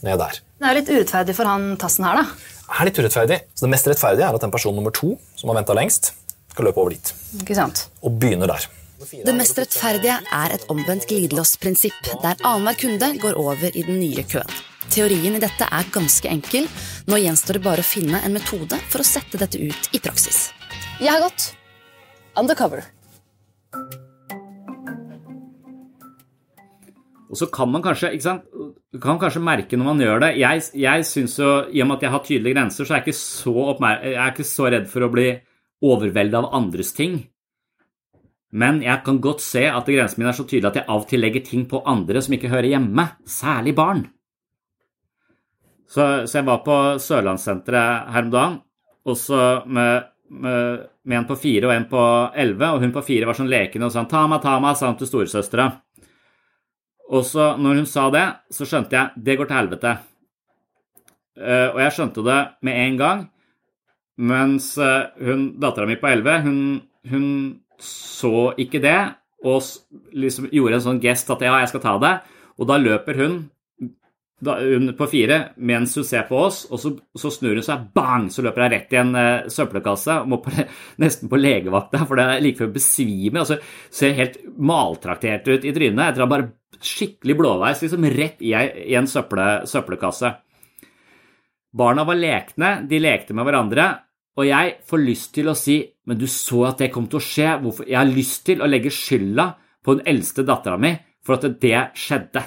ned 0.00 0.16
der. 0.22 0.40
Det 0.60 0.68
er 0.68 0.76
litt 0.76 0.90
urettferdig 0.90 1.36
for 1.36 1.48
han 1.48 1.74
tassen 1.80 2.06
her, 2.08 2.22
da. 2.22 2.56
Det 2.70 2.78
er 2.78 2.88
litt 2.88 3.00
urettferdig. 3.00 3.38
Så 3.54 3.66
det 3.66 3.72
mest 3.74 3.88
rettferdige 3.90 4.26
er 4.28 4.36
at 4.36 4.44
den 4.44 4.52
person 4.54 4.76
nummer 4.76 4.94
to, 4.94 5.14
som 5.38 5.50
har 5.50 5.60
venta 5.60 5.76
lengst, 5.76 6.12
skal 6.50 6.68
løpe 6.68 6.82
over 6.82 6.94
dit. 6.94 7.12
Ikke 7.40 7.56
sant? 7.58 7.86
Og 8.02 8.18
begynner 8.20 8.50
der. 8.50 8.66
Det 9.00 9.32
mest 9.32 9.56
rettferdige 9.58 10.18
er 10.20 10.52
et 10.54 10.66
omvendt 10.72 11.06
glidelåsprinsipp, 11.08 12.12
der 12.20 12.36
annenhver 12.44 12.76
kunde 12.82 13.14
går 13.22 13.38
over 13.40 13.72
i 13.72 13.84
den 13.86 13.96
nye 14.02 14.24
køen. 14.28 14.58
Teorien 14.90 15.36
i 15.38 15.40
dette 15.40 15.68
er 15.70 15.90
ganske 15.94 16.28
enkel. 16.28 16.66
Nå 17.08 17.20
gjenstår 17.22 17.58
det 17.58 17.64
bare 17.64 17.84
å 17.84 17.86
finne 17.86 18.20
en 18.26 18.34
metode 18.34 18.76
for 18.90 19.00
å 19.00 19.06
sette 19.06 19.38
dette 19.40 19.60
ut 19.60 19.90
i 19.94 20.02
praksis. 20.02 20.48
Jeg 21.00 21.14
har 21.14 21.22
gått 21.22 21.52
undercover. 22.36 22.84
Og 27.30 27.38
så 27.38 27.46
kan 27.46 27.70
man 27.70 27.82
kanskje 27.84 28.10
kan 28.18 29.18
kanskje 29.22 29.42
merke 29.42 29.78
når 29.78 29.86
man 29.86 30.00
gjør 30.02 30.22
det 30.24 30.30
Jeg, 30.40 30.62
jeg 30.74 31.04
synes 31.06 31.36
jo, 31.38 31.50
I 31.70 31.82
og 31.84 31.86
med 31.86 32.00
at 32.00 32.02
jeg 32.02 32.14
har 32.14 32.24
tydelige 32.26 32.56
grenser, 32.56 32.84
så 32.84 32.94
er 32.94 32.98
jeg 32.98 33.06
ikke 33.06 33.20
så, 33.20 33.54
jeg 33.78 34.16
er 34.16 34.32
ikke 34.32 34.48
så 34.50 34.70
redd 34.74 34.88
for 34.90 35.06
å 35.06 35.12
bli 35.12 35.28
overveldet 35.86 36.40
av 36.40 36.50
andres 36.58 36.90
ting. 36.96 37.20
Men 38.50 38.80
jeg 38.82 39.04
kan 39.06 39.20
godt 39.22 39.44
se 39.44 39.62
at 39.70 39.86
grensen 39.86 40.20
min 40.20 40.30
er 40.30 40.36
så 40.36 40.44
tydelig 40.44 40.72
at 40.72 40.80
jeg 40.80 40.88
av 40.90 41.04
og 41.04 41.10
til 41.10 41.22
legger 41.22 41.44
ting 41.46 41.68
på 41.70 41.84
andre 41.86 42.22
som 42.24 42.34
ikke 42.34 42.50
hører 42.50 42.72
hjemme, 42.72 43.06
særlig 43.22 43.76
barn. 43.78 44.08
Så, 45.90 46.26
så 46.26 46.38
jeg 46.38 46.46
var 46.46 46.64
på 46.66 46.78
Sørlandssenteret 47.02 48.10
her 48.14 48.26
om 48.26 48.32
dagen, 48.34 48.58
også 49.10 49.38
med, 49.66 50.10
med, 50.30 50.82
med, 51.02 51.16
en 51.18 51.28
på 51.30 51.38
fire 51.38 51.70
og 51.70 51.74
en 51.74 51.86
på 51.90 52.02
elleve, 52.38 52.72
og 52.74 52.82
hun 52.82 52.94
på 52.94 53.04
fire 53.06 53.26
var 53.26 53.38
sånn 53.38 53.50
lekende 53.50 53.88
og 53.88 53.94
sånn 53.94 54.10
'ta 54.10 54.26
meg, 54.30 54.42
ta 54.42 54.58
meg', 54.62 54.76
sa 54.78 54.90
hun 54.90 54.98
til 54.98 55.10
storesøstera. 55.10 55.66
Og 57.10 57.24
så 57.26 57.54
når 57.58 57.82
hun 57.82 57.88
sa 57.90 58.06
det, 58.14 58.26
så 58.54 58.66
skjønte 58.68 58.96
jeg 58.96 59.24
det 59.26 59.36
går 59.38 59.50
til 59.50 59.58
helvete. 59.58 59.94
Uh, 61.40 61.68
og 61.74 61.80
jeg 61.82 61.94
skjønte 61.96 62.24
det 62.26 62.40
med 62.66 62.76
en 62.84 62.98
gang, 63.00 63.22
mens 64.20 64.74
uh, 64.78 65.08
hun, 65.22 65.46
dattera 65.62 65.88
mi 65.88 65.96
på 65.98 66.10
11 66.10 66.42
hun, 66.44 66.60
hun, 67.10 67.26
så 67.80 68.50
ikke 68.60 68.82
det 68.84 68.98
og 69.40 69.64
liksom 70.12 70.50
gjorde 70.52 70.76
en 70.76 70.84
sånn 70.84 71.00
gest 71.00 71.30
at 71.32 71.42
ja, 71.44 71.54
jeg 71.62 71.70
skal 71.72 71.82
ta 71.84 71.94
det. 72.02 72.12
Og 72.60 72.68
da 72.68 72.76
løper 72.76 73.16
hun, 73.16 73.38
da, 74.44 74.56
hun 74.60 74.92
på 74.96 75.08
fire 75.10 75.38
mens 75.56 75.94
hun 75.98 76.06
ser 76.06 76.26
på 76.28 76.38
oss, 76.40 76.62
og 76.70 76.80
så, 76.82 76.92
så 77.18 77.32
snur 77.34 77.58
hun 77.58 77.66
seg, 77.66 77.86
bang, 77.96 78.28
så 78.32 78.44
løper 78.44 78.64
hun 78.64 78.72
rett 78.74 78.94
i 78.94 79.00
en 79.00 79.12
uh, 79.16 79.48
søppelkasse 79.52 80.20
må 80.30 80.40
på, 80.44 80.54
nesten 81.02 81.30
på 81.30 81.40
legevakta, 81.40 82.04
for 82.08 82.20
det 82.20 82.26
er 82.26 82.44
like 82.44 82.62
før 82.62 82.72
besvimer. 82.74 83.44
Altså, 83.44 83.60
ser 83.94 84.16
helt 84.18 84.40
maltraktert 84.56 85.48
ut 85.50 85.66
i 85.66 85.74
trynet 85.76 86.10
etter 86.10 86.24
å 86.24 86.28
ha 86.28 86.34
bare 86.34 86.50
skikkelig 86.80 87.36
blåveis, 87.36 87.82
liksom 87.84 88.06
rett 88.14 88.40
i, 88.40 88.54
i 88.54 88.96
en 88.96 89.10
søpple, 89.10 89.48
søppelkasse. 89.68 90.32
Barna 91.76 92.02
var 92.08 92.18
lekne, 92.18 92.80
de 92.90 92.98
lekte 92.98 93.36
med 93.36 93.46
hverandre, 93.46 93.90
og 94.40 94.46
jeg 94.46 94.78
får 94.88 95.02
lyst 95.04 95.34
til 95.36 95.50
å 95.50 95.58
si 95.58 95.82
men 96.10 96.18
du 96.18 96.26
så 96.26 96.64
at 96.66 96.80
det 96.82 96.90
kom 96.90 97.04
til 97.06 97.20
å 97.20 97.22
skje, 97.22 97.50
Hvorfor? 97.62 97.86
jeg 97.86 97.94
har 97.94 98.08
lyst 98.10 98.42
til 98.48 98.62
å 98.62 98.66
legge 98.66 98.90
skylda 98.90 99.44
på 99.86 99.94
den 99.94 100.08
eldste 100.10 100.42
dattera 100.42 100.74
mi 100.80 100.90
for 101.22 101.36
at 101.36 101.60
det 101.62 101.82
skjedde. 101.94 102.42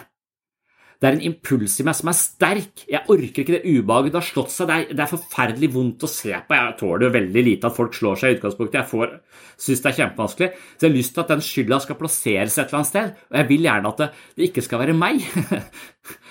Det 1.04 1.10
er 1.10 1.18
en 1.18 1.26
impuls 1.28 1.74
i 1.82 1.84
meg 1.84 1.98
som 2.00 2.08
er 2.08 2.16
sterk. 2.16 2.86
Jeg 2.88 3.04
orker 3.12 3.42
ikke 3.44 3.58
det 3.58 3.66
ubehaget 3.68 4.14
det 4.14 4.20
har 4.22 4.28
slått 4.30 4.54
seg. 4.54 4.70
Det 4.70 4.76
er, 4.78 4.94
det 4.96 5.04
er, 5.04 5.10
forferdelig 5.12 5.70
vondt 5.74 6.06
å 6.08 6.10
se 6.10 6.32
på. 6.32 6.56
Jeg 6.56 6.78
tåler 6.80 7.04
jo 7.04 7.10
veldig 7.18 7.44
lite 7.44 7.68
at 7.68 7.76
folk 7.76 7.98
slår 7.98 8.22
seg 8.22 8.32
i 8.32 8.38
utgangspunktet. 8.38 8.94
Jeg 8.96 9.66
syns 9.66 9.84
det 9.84 9.92
er 9.92 9.98
kjempevanskelig. 9.98 10.50
Så 10.56 10.88
jeg 10.88 10.94
har 10.94 10.96
lyst 10.96 11.16
til 11.18 11.26
at 11.26 11.34
den 11.34 11.44
skylda 11.44 11.82
skal 11.84 12.00
plasseres 12.00 12.56
et 12.56 12.64
eller 12.64 12.80
annet 12.80 12.92
sted. 12.94 13.20
Og 13.34 13.40
jeg 13.42 13.50
vil 13.52 13.68
gjerne 13.68 13.92
at 13.92 14.00
det, 14.00 14.10
det 14.40 14.48
ikke 14.48 14.64
skal 14.64 14.84
være 14.86 14.96
meg. 14.96 15.28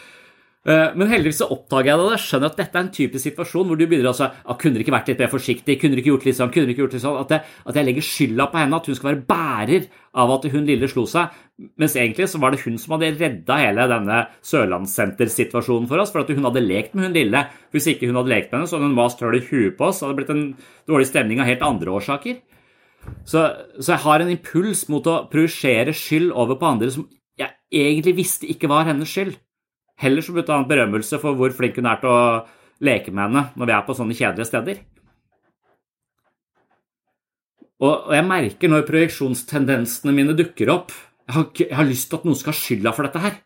Eh, 0.63 0.95
Men 0.95 1.09
heldigvis 1.11 1.41
så 1.43 1.49
oppdager 1.51 1.89
jeg 1.91 1.99
det, 1.99 2.05
og 2.07 2.13
jeg 2.15 2.23
skjønner 2.23 2.51
at 2.53 2.59
dette 2.61 2.79
er 2.79 2.85
en 2.85 2.91
typisk 2.95 3.27
situasjon 3.27 3.67
hvor 3.67 3.79
du 3.79 3.83
begynner 3.83 4.13
altså, 4.13 4.29
ah, 4.31 4.55
kunne 4.55 4.77
dere 4.77 4.85
ikke 4.85 4.95
vært 4.95 5.09
litt 5.11 5.23
mer 5.25 5.31
forsiktig, 5.33 5.75
kunne 5.81 5.97
dere 5.97 6.03
ikke 6.05 6.13
gjort 6.13 6.27
litt 6.29 6.39
sånn, 6.39 6.53
kunne 6.55 6.69
dere 6.69 6.75
ikke 6.77 6.85
gjort 6.85 6.95
litt 6.95 7.03
sånn, 7.03 7.17
at 7.19 7.35
jeg, 7.35 7.43
at 7.67 7.79
jeg 7.81 7.89
legger 7.89 8.07
skylda 8.07 8.47
på 8.53 8.61
henne, 8.61 8.79
at 8.79 8.87
hun 8.87 8.99
skal 8.99 9.11
være 9.11 9.25
bærer 9.33 9.89
av 10.23 10.35
at 10.37 10.47
hun 10.53 10.69
lille 10.71 10.91
slo 10.93 11.05
seg, 11.11 11.35
mens 11.83 11.99
egentlig 11.99 12.29
så 12.31 12.39
var 12.45 12.55
det 12.55 12.63
hun 12.63 12.79
som 12.79 12.95
hadde 12.95 13.11
redda 13.19 13.59
hele 13.59 13.89
denne 13.91 14.21
Sørlandssenter-situasjonen 14.53 15.91
for 15.91 16.05
oss, 16.05 16.15
for 16.15 16.23
at 16.23 16.31
hun 16.31 16.47
hadde 16.47 16.63
lekt 16.63 16.95
med 16.95 17.09
hun 17.09 17.19
lille. 17.19 17.43
Hvis 17.75 17.91
ikke 17.91 18.07
hun 18.07 18.21
hadde 18.21 18.31
lekt 18.31 18.53
med 18.53 18.61
henne, 18.61 18.71
så 18.71 18.79
hadde 18.79 18.91
hun 18.93 18.99
mast 19.03 19.23
høl 19.25 19.41
i 19.41 19.45
huet 19.49 19.75
på 19.79 19.91
oss, 19.91 19.99
så 19.99 20.07
hadde 20.07 20.15
det 20.15 20.23
blitt 20.23 20.35
en 20.37 20.49
dårlig 20.95 21.11
stemning 21.11 21.43
av 21.43 21.51
helt 21.51 21.67
andre 21.67 21.97
årsaker. 21.99 22.39
Så, 23.27 23.49
så 23.83 23.97
jeg 23.97 24.05
har 24.07 24.23
en 24.23 24.31
impuls 24.31 24.87
mot 24.93 25.11
å 25.11 25.25
projisere 25.31 25.95
skyld 25.97 26.31
over 26.31 26.61
på 26.61 26.71
andre 26.71 26.93
som 26.95 27.09
jeg 27.41 27.51
egentlig 27.75 28.21
visste 28.21 28.47
ikke 28.47 28.71
var 28.71 28.87
hennes 28.87 29.11
skyld. 29.11 29.35
Heller 30.01 30.25
som 30.25 30.39
uten 30.39 30.67
berømmelse 30.69 31.21
for 31.23 31.37
hvor 31.39 31.53
flink 31.55 31.77
hun 31.79 31.91
er 31.91 32.01
til 32.01 32.11
å 32.11 32.23
leke 32.83 33.13
med 33.13 33.29
henne 33.29 33.45
når 33.59 33.69
vi 33.69 33.77
er 33.77 33.87
på 33.87 33.97
sånne 33.99 34.17
kjedelige 34.19 34.49
steder. 34.49 34.83
Og, 37.83 38.13
jeg 38.15 38.27
merker 38.27 38.71
når 38.71 38.87
projeksjonstendensene 38.87 40.15
mine 40.15 40.37
dukker 40.39 40.71
opp 40.71 40.93
jeg 41.23 41.35
har, 41.37 41.47
jeg 41.57 41.77
har 41.79 41.87
lyst 41.87 42.09
til 42.11 42.19
at 42.19 42.25
noen 42.27 42.39
skal 42.39 42.53
ha 42.53 42.59
skylda 42.59 42.93
for 42.93 43.07
dette 43.07 43.21
her. 43.23 43.37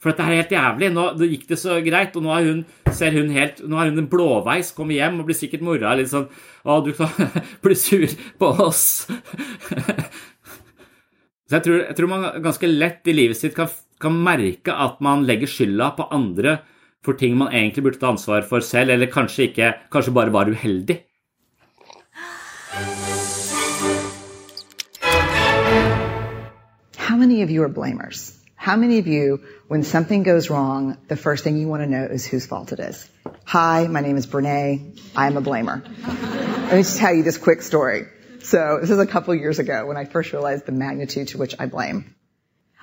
For 0.00 0.12
dette 0.12 0.24
er 0.24 0.38
helt 0.38 0.52
jævlig. 0.54 0.88
Nå 0.94 1.02
det 1.18 1.28
gikk 1.28 1.48
det 1.50 1.58
så 1.60 1.76
greit, 1.84 2.14
og 2.16 2.24
nå 2.24 2.30
er 2.32 2.46
hun, 2.46 2.62
ser 2.96 3.16
hun 3.18 3.32
helt, 3.34 3.60
nå 3.68 3.76
er 3.76 3.90
hun 3.90 4.00
en 4.00 4.08
blåveis, 4.08 4.70
kommer 4.76 4.96
hjem 4.96 5.18
og 5.20 5.28
blir 5.28 5.36
sikkert 5.36 5.64
mora 5.66 5.92
litt 5.98 6.08
sånn 6.12 6.30
Å, 6.64 6.78
du 6.86 6.92
kan 6.96 7.10
bli 7.64 7.76
sur 7.76 8.06
på 8.40 8.50
oss. 8.64 8.84
Så 11.50 11.58
jeg 11.58 11.64
tror, 11.66 11.78
jeg 11.82 11.98
tror 11.98 12.10
man 12.12 12.26
ganske 12.44 12.70
lett 12.70 13.10
i 13.10 13.16
livet 13.16 13.36
sitt 13.36 13.56
kan, 13.58 13.68
kan 14.00 14.16
merke 14.24 14.72
at 14.72 15.00
man 15.00 15.26
legger 15.28 15.46
skylda 15.46 15.90
på 15.96 16.08
andre 16.10 16.58
for 17.04 17.12
ting 17.12 17.36
man 17.36 17.52
egentlig 17.52 17.84
burde 17.84 17.98
ta 18.00 18.10
ansvar 18.12 18.42
for 18.48 18.60
selv, 18.60 18.90
eller 18.90 19.06
kanskje 19.06 19.48
ikke, 19.48 19.72
kanskje 19.92 20.12
bare 20.12 20.32
var 20.32 20.50
uheldig. 20.50 21.00
How 26.96 27.16
many 27.16 27.42
of 27.42 27.50
you 27.50 27.62
are 27.62 27.68
blamers? 27.68 28.36
How 28.56 28.76
many 28.76 28.98
of 28.98 29.06
you, 29.06 29.40
when 29.68 29.82
something 29.82 30.22
goes 30.22 30.50
wrong, 30.50 30.98
the 31.08 31.16
first 31.16 31.44
thing 31.44 31.56
you 31.56 31.66
want 31.66 31.82
to 31.82 31.88
know 31.88 32.04
is 32.04 32.26
whose 32.26 32.46
fault 32.46 32.72
it 32.72 32.78
is? 32.78 33.08
Hi, 33.44 33.86
my 33.88 34.00
name 34.00 34.18
is 34.18 34.26
Brene. 34.26 35.00
I 35.16 35.26
am 35.26 35.38
a 35.38 35.42
blamer. 35.42 35.82
Let 36.64 36.72
me 36.72 36.82
just 36.82 36.98
tell 36.98 37.14
you 37.14 37.22
this 37.22 37.38
quick 37.38 37.62
story. 37.62 38.06
So 38.42 38.78
this 38.80 38.90
is 38.90 38.98
a 38.98 39.06
couple 39.06 39.34
years 39.34 39.58
ago 39.58 39.86
when 39.86 39.96
I 39.96 40.04
first 40.04 40.32
realized 40.32 40.66
the 40.66 40.72
magnitude 40.72 41.28
to 41.28 41.38
which 41.38 41.54
I 41.58 41.66
blame. 41.66 42.14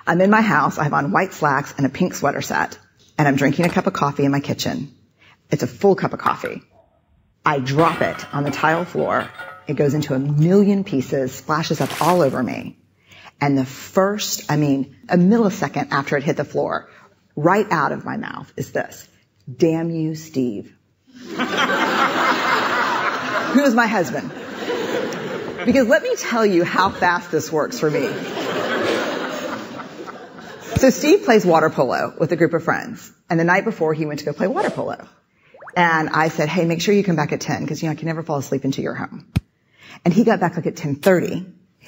I'm 0.08 0.20
in 0.22 0.30
my 0.30 0.40
house. 0.40 0.78
I 0.78 0.84
have 0.84 0.94
on 0.94 1.12
white 1.12 1.34
slacks 1.34 1.74
and 1.76 1.84
a 1.84 1.90
pink 1.90 2.14
sweater 2.14 2.40
set, 2.40 2.78
and 3.18 3.28
I'm 3.28 3.36
drinking 3.36 3.66
a 3.66 3.68
cup 3.68 3.86
of 3.86 3.92
coffee 3.92 4.24
in 4.24 4.32
my 4.32 4.40
kitchen. 4.40 4.94
It's 5.50 5.62
a 5.62 5.66
full 5.66 5.96
cup 5.96 6.14
of 6.14 6.18
coffee. 6.18 6.62
I 7.44 7.58
drop 7.58 8.00
it 8.00 8.34
on 8.34 8.42
the 8.42 8.50
tile 8.50 8.86
floor. 8.86 9.28
It 9.66 9.74
goes 9.74 9.92
into 9.92 10.14
a 10.14 10.18
million 10.18 10.82
pieces, 10.82 11.32
splashes 11.32 11.82
up 11.82 12.00
all 12.00 12.22
over 12.22 12.42
me. 12.42 12.78
And 13.38 13.58
the 13.58 13.66
first, 13.66 14.50
I 14.50 14.56
mean, 14.56 14.96
a 15.10 15.18
millisecond 15.18 15.88
after 15.90 16.16
it 16.16 16.22
hit 16.24 16.38
the 16.38 16.44
floor, 16.44 16.88
right 17.36 17.66
out 17.70 17.92
of 17.92 18.06
my 18.06 18.16
mouth 18.16 18.50
is 18.56 18.72
this. 18.72 19.06
Damn 19.54 19.90
you, 19.90 20.14
Steve. 20.14 20.74
Who 21.12 21.22
is 23.62 23.74
my 23.74 23.86
husband? 23.86 24.32
Because 25.66 25.86
let 25.86 26.02
me 26.02 26.16
tell 26.16 26.46
you 26.46 26.64
how 26.64 26.88
fast 26.88 27.30
this 27.30 27.52
works 27.52 27.78
for 27.78 27.90
me. 27.90 28.08
So 30.78 30.90
Steve 30.90 31.24
plays 31.24 31.44
water 31.44 31.70
polo 31.70 32.14
with 32.20 32.30
a 32.30 32.36
group 32.36 32.54
of 32.54 32.62
friends. 32.62 33.12
And 33.28 33.40
the 33.40 33.44
night 33.44 33.64
before 33.64 33.94
he 33.94 34.06
went 34.06 34.20
to 34.20 34.24
go 34.24 34.32
play 34.32 34.46
water 34.46 34.70
polo. 34.70 35.08
And 35.76 36.08
I 36.08 36.28
said, 36.28 36.48
hey, 36.48 36.66
make 36.66 36.80
sure 36.80 36.94
you 36.94 37.02
come 37.02 37.16
back 37.16 37.32
at 37.32 37.40
10 37.40 37.62
because, 37.62 37.82
you 37.82 37.88
know, 37.88 37.92
I 37.92 37.96
can 37.96 38.06
never 38.06 38.22
fall 38.22 38.38
asleep 38.38 38.62
until 38.62 38.84
you're 38.84 38.94
home. 38.94 39.26
And 40.04 40.14
he 40.14 40.22
got 40.22 40.38
back 40.38 40.56
like 40.56 40.66
at 40.66 40.74
1030. 40.74 41.46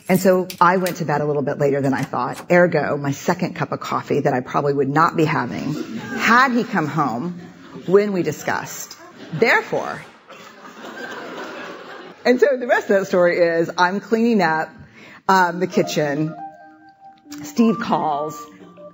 And 0.08 0.18
so 0.18 0.48
I 0.60 0.78
went 0.78 0.96
to 0.96 1.04
bed 1.04 1.20
a 1.20 1.24
little 1.24 1.42
bit 1.42 1.58
later 1.58 1.80
than 1.80 1.94
I 1.94 2.02
thought. 2.02 2.50
Ergo, 2.50 2.96
my 2.96 3.12
second 3.12 3.54
cup 3.54 3.70
of 3.70 3.78
coffee 3.78 4.20
that 4.20 4.32
I 4.32 4.40
probably 4.40 4.74
would 4.74 4.88
not 4.88 5.16
be 5.16 5.24
having 5.24 5.72
had 6.18 6.50
he 6.50 6.64
come 6.64 6.88
home 6.88 7.38
when 7.86 8.12
we 8.12 8.24
discussed. 8.24 8.98
Therefore, 9.32 10.02
and 12.24 12.40
so 12.40 12.56
the 12.56 12.66
rest 12.66 12.90
of 12.90 12.98
that 12.98 13.06
story 13.06 13.38
is 13.38 13.70
I'm 13.78 14.00
cleaning 14.00 14.42
up 14.42 14.68
um, 15.28 15.60
the 15.60 15.68
kitchen. 15.68 16.34
Steve 17.44 17.78
calls, 17.78 18.44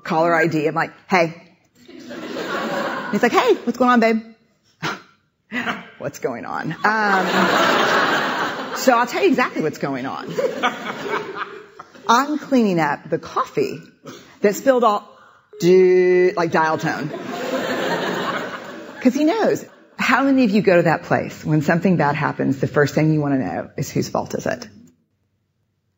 caller 0.07 0.35
ID. 0.35 0.67
I'm 0.67 0.75
like, 0.75 0.93
hey. 1.09 1.43
He's 1.87 3.23
like, 3.23 3.33
hey, 3.33 3.55
what's 3.55 3.79
going 3.79 3.91
on, 3.91 4.01
babe? 4.01 4.23
what's 5.99 6.19
going 6.19 6.45
on? 6.45 6.73
Um, 6.73 7.27
so 8.77 8.97
I'll 8.97 9.07
tell 9.07 9.23
you 9.23 9.29
exactly 9.29 9.63
what's 9.63 9.79
going 9.79 10.07
on. 10.07 10.33
I'm 12.09 12.39
cleaning 12.39 12.81
up 12.81 13.09
the 13.09 13.19
coffee 13.19 13.81
that 14.41 14.55
spilled 14.55 14.85
all, 14.85 15.09
dude, 15.61 16.37
like 16.37 16.53
dial 16.53 16.79
tone. 16.79 17.09
Because 18.95 19.15
he 19.15 19.25
knows. 19.25 19.65
How 19.99 20.25
many 20.25 20.45
of 20.45 20.51
you 20.51 20.63
go 20.63 20.77
to 20.77 20.83
that 20.83 21.05
place 21.05 21.45
when 21.45 21.63
something 21.63 21.97
bad 21.97 22.17
happens, 22.17 22.61
the 22.61 22.67
first 22.67 22.95
thing 22.95 23.13
you 23.13 23.21
want 23.21 23.35
to 23.35 23.39
know 23.39 23.71
is 23.77 23.91
whose 23.91 24.09
fault 24.09 24.35
is 24.35 24.47
it? 24.47 24.69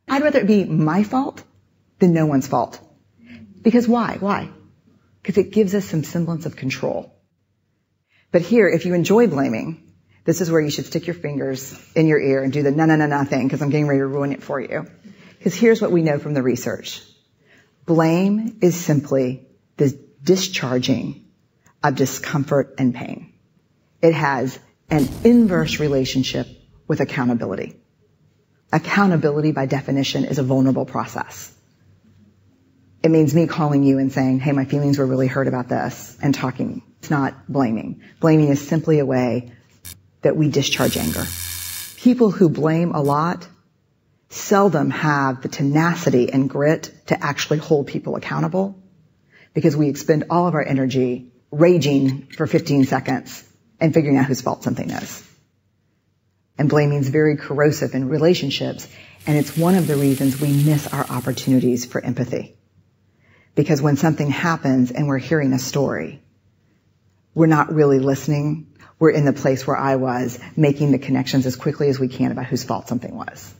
I'd 0.08 0.22
rather 0.22 0.40
it 0.40 0.46
be 0.46 0.64
my 0.64 1.02
fault 1.02 1.42
than 1.98 2.14
no 2.14 2.24
one's 2.26 2.46
fault. 2.46 2.80
Because 3.62 3.88
why? 3.88 4.16
Why? 4.20 4.50
Because 5.22 5.38
it 5.38 5.52
gives 5.52 5.74
us 5.74 5.84
some 5.84 6.04
semblance 6.04 6.46
of 6.46 6.56
control. 6.56 7.14
But 8.30 8.42
here, 8.42 8.68
if 8.68 8.86
you 8.86 8.94
enjoy 8.94 9.26
blaming, 9.26 9.92
this 10.24 10.40
is 10.40 10.50
where 10.50 10.60
you 10.60 10.70
should 10.70 10.84
stick 10.84 11.06
your 11.06 11.14
fingers 11.14 11.78
in 11.94 12.06
your 12.06 12.20
ear 12.20 12.42
and 12.42 12.52
do 12.52 12.62
the 12.62 12.70
no, 12.70 12.84
no, 12.84 12.96
no, 12.96 13.06
na 13.06 13.24
thing 13.24 13.46
because 13.46 13.62
I'm 13.62 13.70
getting 13.70 13.88
ready 13.88 14.00
to 14.00 14.06
ruin 14.06 14.32
it 14.32 14.42
for 14.42 14.60
you. 14.60 14.86
Because 15.38 15.54
here's 15.54 15.80
what 15.80 15.90
we 15.90 16.02
know 16.02 16.18
from 16.18 16.34
the 16.34 16.42
research. 16.42 17.02
Blame 17.86 18.58
is 18.60 18.76
simply 18.76 19.46
the 19.78 19.98
discharging 20.22 21.24
of 21.82 21.96
discomfort 21.96 22.74
and 22.78 22.94
pain. 22.94 23.32
It 24.02 24.12
has 24.12 24.58
an 24.90 25.08
inverse 25.24 25.80
relationship 25.80 26.46
with 26.86 27.00
accountability. 27.00 27.76
Accountability 28.72 29.52
by 29.52 29.66
definition 29.66 30.24
is 30.24 30.38
a 30.38 30.42
vulnerable 30.42 30.84
process. 30.84 31.54
It 33.02 33.10
means 33.10 33.34
me 33.34 33.46
calling 33.46 33.84
you 33.84 33.98
and 33.98 34.12
saying, 34.12 34.40
hey, 34.40 34.52
my 34.52 34.64
feelings 34.64 34.98
were 34.98 35.06
really 35.06 35.28
hurt 35.28 35.46
about 35.46 35.68
this 35.68 36.16
and 36.20 36.34
talking. 36.34 36.82
It's 36.98 37.10
not 37.10 37.48
blaming. 37.48 38.02
Blaming 38.20 38.48
is 38.48 38.66
simply 38.66 38.98
a 38.98 39.06
way 39.06 39.52
that 40.22 40.36
we 40.36 40.48
discharge 40.48 40.96
anger. 40.96 41.24
People 41.96 42.30
who 42.30 42.48
blame 42.48 42.92
a 42.92 43.00
lot 43.00 43.46
seldom 44.30 44.90
have 44.90 45.42
the 45.42 45.48
tenacity 45.48 46.32
and 46.32 46.50
grit 46.50 46.92
to 47.06 47.22
actually 47.22 47.58
hold 47.58 47.86
people 47.86 48.16
accountable 48.16 48.76
because 49.54 49.76
we 49.76 49.88
expend 49.88 50.24
all 50.28 50.46
of 50.46 50.54
our 50.54 50.64
energy 50.64 51.32
raging 51.50 52.26
for 52.26 52.46
15 52.46 52.84
seconds 52.84 53.44
and 53.80 53.94
figuring 53.94 54.18
out 54.18 54.26
whose 54.26 54.40
fault 54.40 54.64
something 54.64 54.90
is. 54.90 55.24
And 56.58 56.68
blaming 56.68 56.98
is 56.98 57.08
very 57.08 57.36
corrosive 57.36 57.94
in 57.94 58.08
relationships, 58.08 58.88
and 59.26 59.38
it's 59.38 59.56
one 59.56 59.76
of 59.76 59.86
the 59.86 59.94
reasons 59.94 60.40
we 60.40 60.52
miss 60.52 60.92
our 60.92 61.06
opportunities 61.08 61.86
for 61.86 62.04
empathy. 62.04 62.57
Because 63.58 63.82
when 63.82 63.96
something 63.96 64.30
happens 64.30 64.92
and 64.92 65.08
we're 65.08 65.24
hearing 65.30 65.52
a 65.52 65.58
story, 65.58 66.22
we're 67.34 67.50
not 67.50 67.74
really 67.74 67.98
listening. 67.98 68.68
We're 69.00 69.10
in 69.10 69.24
the 69.24 69.32
place 69.32 69.66
where 69.66 69.76
I 69.76 69.96
was, 69.96 70.38
making 70.56 70.92
the 70.92 71.00
connections 71.06 71.44
as 71.44 71.56
quickly 71.56 71.88
as 71.88 71.98
we 71.98 72.06
can 72.06 72.30
about 72.30 72.46
whose 72.46 72.62
fault 72.62 72.86
something 72.86 73.16
was. 73.16 73.54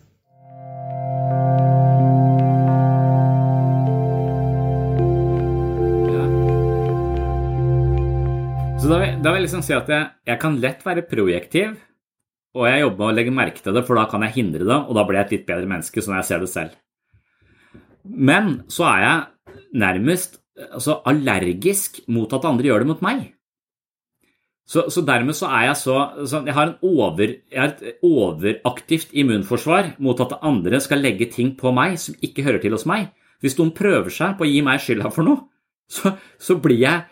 Så 8.79 8.89
da 8.89 8.99
da 9.23 9.33
vil 9.33 9.41
jeg 9.41 9.43
liksom 9.43 9.63
si 9.67 9.75
at 9.75 9.89
jeg, 9.89 10.11
jeg 10.27 10.41
kan 10.41 10.61
lett 10.63 10.87
være 10.87 11.03
projektiv, 11.11 11.75
og 12.55 12.69
jeg 12.71 12.85
jobber 12.85 13.03
med 13.03 13.09
å 13.09 13.17
legge 13.19 13.35
merke 13.35 13.65
til 13.65 13.75
det, 13.75 13.83
for 13.89 13.99
da 13.99 14.07
kan 14.07 14.23
jeg 14.29 14.37
hindre 14.37 14.63
det, 14.63 14.79
og 14.79 14.95
da 14.95 15.05
blir 15.09 15.19
jeg 15.19 15.27
et 15.27 15.35
litt 15.41 15.51
bedre 15.51 15.67
menneske, 15.75 16.07
sånn 16.07 16.21
jeg 16.21 16.29
ser 16.31 16.47
det 16.47 16.53
selv. 16.55 16.79
Men 18.07 18.63
så 18.71 18.87
er 18.93 19.03
jeg 19.03 19.27
nærmest 19.75 20.39
altså, 20.57 21.01
allergisk 21.09 22.01
mot 22.09 22.33
at 22.33 22.47
andre 22.49 22.71
gjør 22.71 22.85
det 22.85 22.91
mot 22.93 23.05
meg. 23.05 23.27
Så, 24.69 24.85
så 24.93 25.01
dermed 25.01 25.37
så 25.37 25.49
er 25.49 25.71
jeg 25.71 25.77
så, 25.81 25.95
så 26.29 26.43
Jeg 26.45 26.53
har, 26.53 26.75
over, 26.85 27.23
jeg 27.25 27.61
har 27.61 27.71
et 27.73 28.03
overaktivt 28.05 29.15
immunforsvar 29.17 29.95
mot 29.99 30.19
at 30.21 30.35
andre 30.45 30.81
skal 30.85 31.01
legge 31.01 31.31
ting 31.33 31.55
på 31.57 31.73
meg 31.73 31.97
som 32.01 32.19
ikke 32.21 32.45
hører 32.45 32.61
til 32.61 32.77
hos 32.77 32.85
meg. 32.89 33.09
Hvis 33.41 33.57
noen 33.57 33.73
prøver 33.73 34.13
seg 34.13 34.37
på 34.37 34.45
å 34.45 34.51
gi 34.51 34.61
meg 34.67 34.83
skylda 34.83 35.13
for 35.15 35.25
noe, 35.25 35.47
så, 35.89 36.13
så 36.37 36.59
jeg 36.75 37.07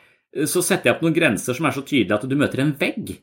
så 0.44 0.60
setter 0.60 0.90
jeg 0.90 0.96
opp 0.96 1.06
noen 1.06 1.16
grenser 1.16 1.56
som 1.56 1.68
er 1.68 1.72
så 1.72 1.84
tydelige 1.86 2.18
at 2.18 2.28
du 2.28 2.36
møter 2.36 2.60
en 2.60 2.74
vegg. 2.76 3.14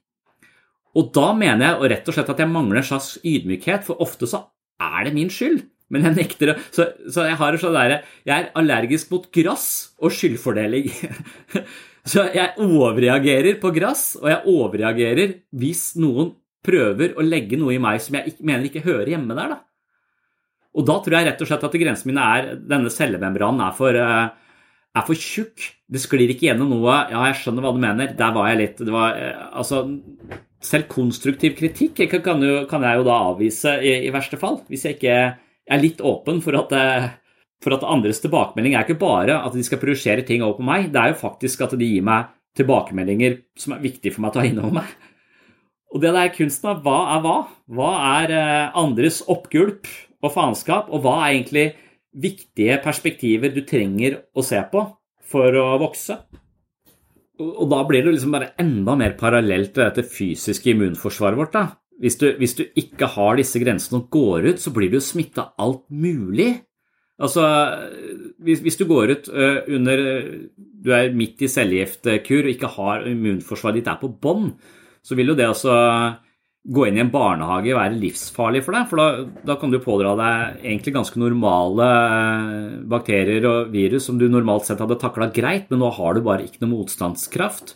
Og 0.98 1.12
da 1.14 1.28
mener 1.38 1.68
jeg 1.68 1.78
og 1.78 1.88
rett 1.92 2.10
og 2.10 2.16
slett 2.16 2.32
at 2.34 2.42
jeg 2.42 2.50
mangler 2.50 2.82
en 2.82 2.88
slags 2.88 3.16
ydmykhet, 3.22 3.86
for 3.86 4.02
ofte 4.02 4.30
så 4.30 4.44
er 4.82 5.06
det 5.06 5.14
min 5.14 5.30
skyld. 5.34 5.62
Men 5.94 6.10
jeg 6.10 6.18
nekter 6.18 6.54
å 6.54 6.60
Så, 6.74 6.90
så 7.14 7.28
jeg 7.30 7.38
har 7.40 7.58
sånn 7.62 7.76
derre 7.78 8.02
Jeg 8.26 8.34
er 8.36 8.52
allergisk 8.60 9.14
mot 9.14 9.28
grass 9.34 9.68
og 10.02 10.14
skyldfordeling. 10.16 10.90
Så 12.04 12.26
jeg 12.36 12.60
overreagerer 12.60 13.62
på 13.62 13.70
gress, 13.72 14.18
og 14.20 14.28
jeg 14.28 14.42
overreagerer 14.52 15.38
hvis 15.56 15.94
noen 15.96 16.34
prøver 16.64 17.14
å 17.16 17.24
legge 17.24 17.56
noe 17.60 17.76
i 17.76 17.82
meg 17.82 18.02
som 18.04 18.18
jeg 18.18 18.34
ikke, 18.34 18.48
mener 18.50 18.68
ikke 18.68 18.84
hører 18.84 19.14
hjemme 19.14 19.38
der. 19.38 19.54
da. 19.56 19.62
Og 20.74 20.88
da 20.88 20.98
tror 21.04 21.18
jeg 21.18 21.28
rett 21.30 21.44
og 21.44 21.50
slett 21.50 21.66
at 21.68 21.78
grensen 21.80 22.10
min 22.10 22.22
er 22.22 22.54
denne 22.58 22.92
cellemembranen 22.92 23.62
er 23.64 23.76
for, 23.78 23.96
eh, 23.96 24.30
er 24.98 25.06
for 25.08 25.16
tjukk. 25.16 25.68
Det 25.90 26.02
sklir 26.02 26.34
ikke 26.34 26.50
gjennom 26.50 26.74
noe. 26.74 26.96
Ja, 27.12 27.24
jeg 27.30 27.40
skjønner 27.42 27.64
hva 27.64 27.74
du 27.76 27.82
mener. 27.84 28.16
Der 28.18 28.34
var 28.34 28.50
jeg 28.50 28.60
litt 28.60 28.78
det 28.78 28.92
var, 28.92 29.16
eh, 29.18 29.50
altså, 29.54 29.86
Selv 30.64 30.88
konstruktiv 30.88 31.58
kritikk 31.58 32.24
kan, 32.24 32.40
jo, 32.40 32.66
kan 32.66 32.82
jeg 32.82 32.96
jo 32.96 33.04
da 33.04 33.16
avvise 33.34 33.84
i, 33.84 34.08
i, 34.08 34.12
verste 34.16 34.40
fall. 34.40 34.62
Hvis 34.70 34.86
jeg 34.86 34.96
ikke 34.96 35.36
er 35.70 35.82
litt 35.82 36.02
åpen 36.04 36.42
for 36.44 36.58
at, 36.60 36.74
eh, 36.76 37.10
for 37.64 37.78
at 37.78 37.86
andres 37.88 38.22
tilbakemelding 38.24 38.76
er 38.76 38.86
ikke 38.86 39.00
bare 39.00 39.40
at 39.46 39.56
de 39.56 39.64
skal 39.64 39.82
projisere 39.82 40.26
ting 40.28 40.44
over 40.44 40.60
på 40.60 40.68
meg, 40.68 40.92
det 40.92 41.02
er 41.02 41.14
jo 41.14 41.22
faktisk 41.24 41.64
at 41.66 41.78
de 41.80 41.88
gir 41.88 42.04
meg 42.04 42.32
tilbakemeldinger 42.58 43.40
som 43.58 43.74
er 43.74 43.84
viktige 43.86 44.14
for 44.14 44.26
meg 44.26 44.34
å 44.34 44.38
ta 44.38 44.46
inn 44.46 44.60
over 44.62 44.80
meg. 44.82 44.92
Og 45.94 46.02
det 46.02 46.14
der 46.16 46.34
kunsten 46.34 46.72
av 46.72 46.82
hva 46.86 47.00
er 47.16 47.22
hva? 47.22 47.38
Hva 47.70 47.92
er 48.24 48.32
andres 48.74 49.22
oppgulp 49.30 49.88
og 50.24 50.32
faenskap, 50.34 50.90
og 50.90 51.04
hva 51.04 51.20
er 51.22 51.36
egentlig 51.36 51.66
viktige 52.14 52.80
perspektiver 52.84 53.54
du 53.54 53.62
trenger 53.68 54.24
å 54.34 54.46
se 54.46 54.62
på 54.72 54.86
for 55.34 55.60
å 55.60 55.68
vokse? 55.82 56.18
Og 57.42 57.66
da 57.70 57.82
blir 57.90 58.06
det 58.06 58.14
liksom 58.14 58.34
bare 58.36 58.54
enda 58.62 58.96
mer 58.98 59.16
parallelt 59.18 59.74
til 59.74 59.88
dette 59.88 60.06
fysiske 60.06 60.74
immunforsvaret 60.74 61.40
vårt. 61.40 61.54
da. 61.54 61.66
Hvis 62.04 62.20
du, 62.20 62.28
hvis 62.36 62.56
du 62.58 62.66
ikke 62.80 63.08
har 63.16 63.40
disse 63.40 63.62
grensene 63.64 64.02
og 64.02 64.10
går 64.12 64.50
ut, 64.52 64.62
så 64.62 64.74
blir 64.76 64.92
du 64.92 65.00
smitta 65.00 65.54
alt 65.64 65.86
mulig. 65.88 66.52
Altså, 67.24 67.46
hvis, 68.44 68.60
hvis, 68.66 68.76
du 68.76 68.84
går 68.90 69.14
ut 69.14 69.28
under 69.32 70.02
Du 70.84 70.90
er 70.92 71.14
midt 71.16 71.44
i 71.46 71.48
cellegiftkur 71.48 72.44
og 72.44 72.52
ikke 72.52 72.72
har 72.76 73.06
immunforsvaret 73.08 73.80
ditt 73.80 73.88
er 73.88 74.02
på 74.02 74.10
bånn, 74.12 74.50
så 75.04 75.16
vil 75.16 75.32
jo 75.32 75.38
det 75.38 75.48
altså 75.48 75.78
gå 76.64 76.86
inn 76.88 76.98
i 76.98 77.04
en 77.04 77.12
barnehage 77.12 77.76
være 77.76 78.00
livsfarlig 78.00 78.64
for 78.64 78.76
deg. 78.76 78.88
For 78.90 79.00
da, 79.00 79.08
da, 79.44 79.58
kan 79.60 79.74
du 79.74 79.82
pådra 79.84 80.16
deg 80.20 80.64
egentlig 80.64 80.96
ganske 80.96 81.20
normale 81.20 81.88
eh, 81.92 82.76
bakterier 82.90 83.48
og 83.50 83.74
virus 83.74 84.08
som 84.08 84.20
du 84.20 84.30
normalt 84.32 84.70
sett 84.70 84.82
hadde 84.84 85.00
takla 85.02 85.30
greit, 85.36 85.68
men 85.72 85.84
nå 85.84 85.92
har 85.98 86.16
du 86.16 86.24
bare 86.26 86.48
ikke 86.48 86.64
noe 86.64 86.78
motstandskraft. 86.78 87.76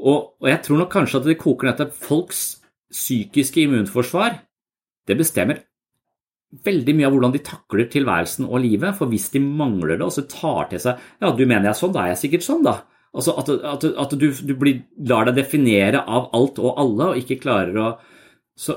Og, 0.00 0.34
og 0.40 0.48
jeg 0.48 0.62
tror 0.64 0.80
nok 0.80 0.92
kanskje 0.92 1.20
at 1.20 1.28
det 1.28 1.40
koker 1.40 1.70
ned 1.70 1.80
til 1.80 1.92
folks 2.08 2.44
psykiske 2.94 3.64
immunforsvar. 3.64 4.38
Det 5.04 5.18
bestemmer 5.18 5.62
veldig 6.64 6.94
mye 6.94 7.08
av 7.08 7.14
hvordan 7.14 7.34
de 7.34 7.42
takler 7.44 7.88
tilværelsen 7.90 8.46
og 8.46 8.62
livet. 8.62 8.94
For 8.98 9.10
hvis 9.10 9.30
de 9.34 9.42
mangler 9.44 9.96
det, 9.96 10.06
og 10.06 10.14
så 10.14 10.26
tar 10.30 10.70
til 10.70 10.82
seg 10.82 11.06
Ja, 11.20 11.32
du 11.34 11.44
mener 11.44 11.68
jeg 11.68 11.74
er 11.74 11.80
sånn, 11.82 11.94
da 11.94 12.04
er 12.04 12.14
jeg 12.14 12.24
sikkert 12.24 12.46
sånn, 12.46 12.66
da. 12.66 12.78
Altså 13.14 13.36
at, 13.38 13.50
at, 13.70 13.86
at 14.04 14.16
du, 14.18 14.26
du 14.32 14.54
blir, 14.58 14.82
lar 15.06 15.28
deg 15.28 15.38
definere 15.38 16.02
av 16.02 16.32
alt 16.34 16.58
og 16.62 16.80
alle, 16.82 17.12
og 17.12 17.20
ikke 17.20 17.38
klarer 17.42 17.78
å 17.78 17.88
så, 18.58 18.76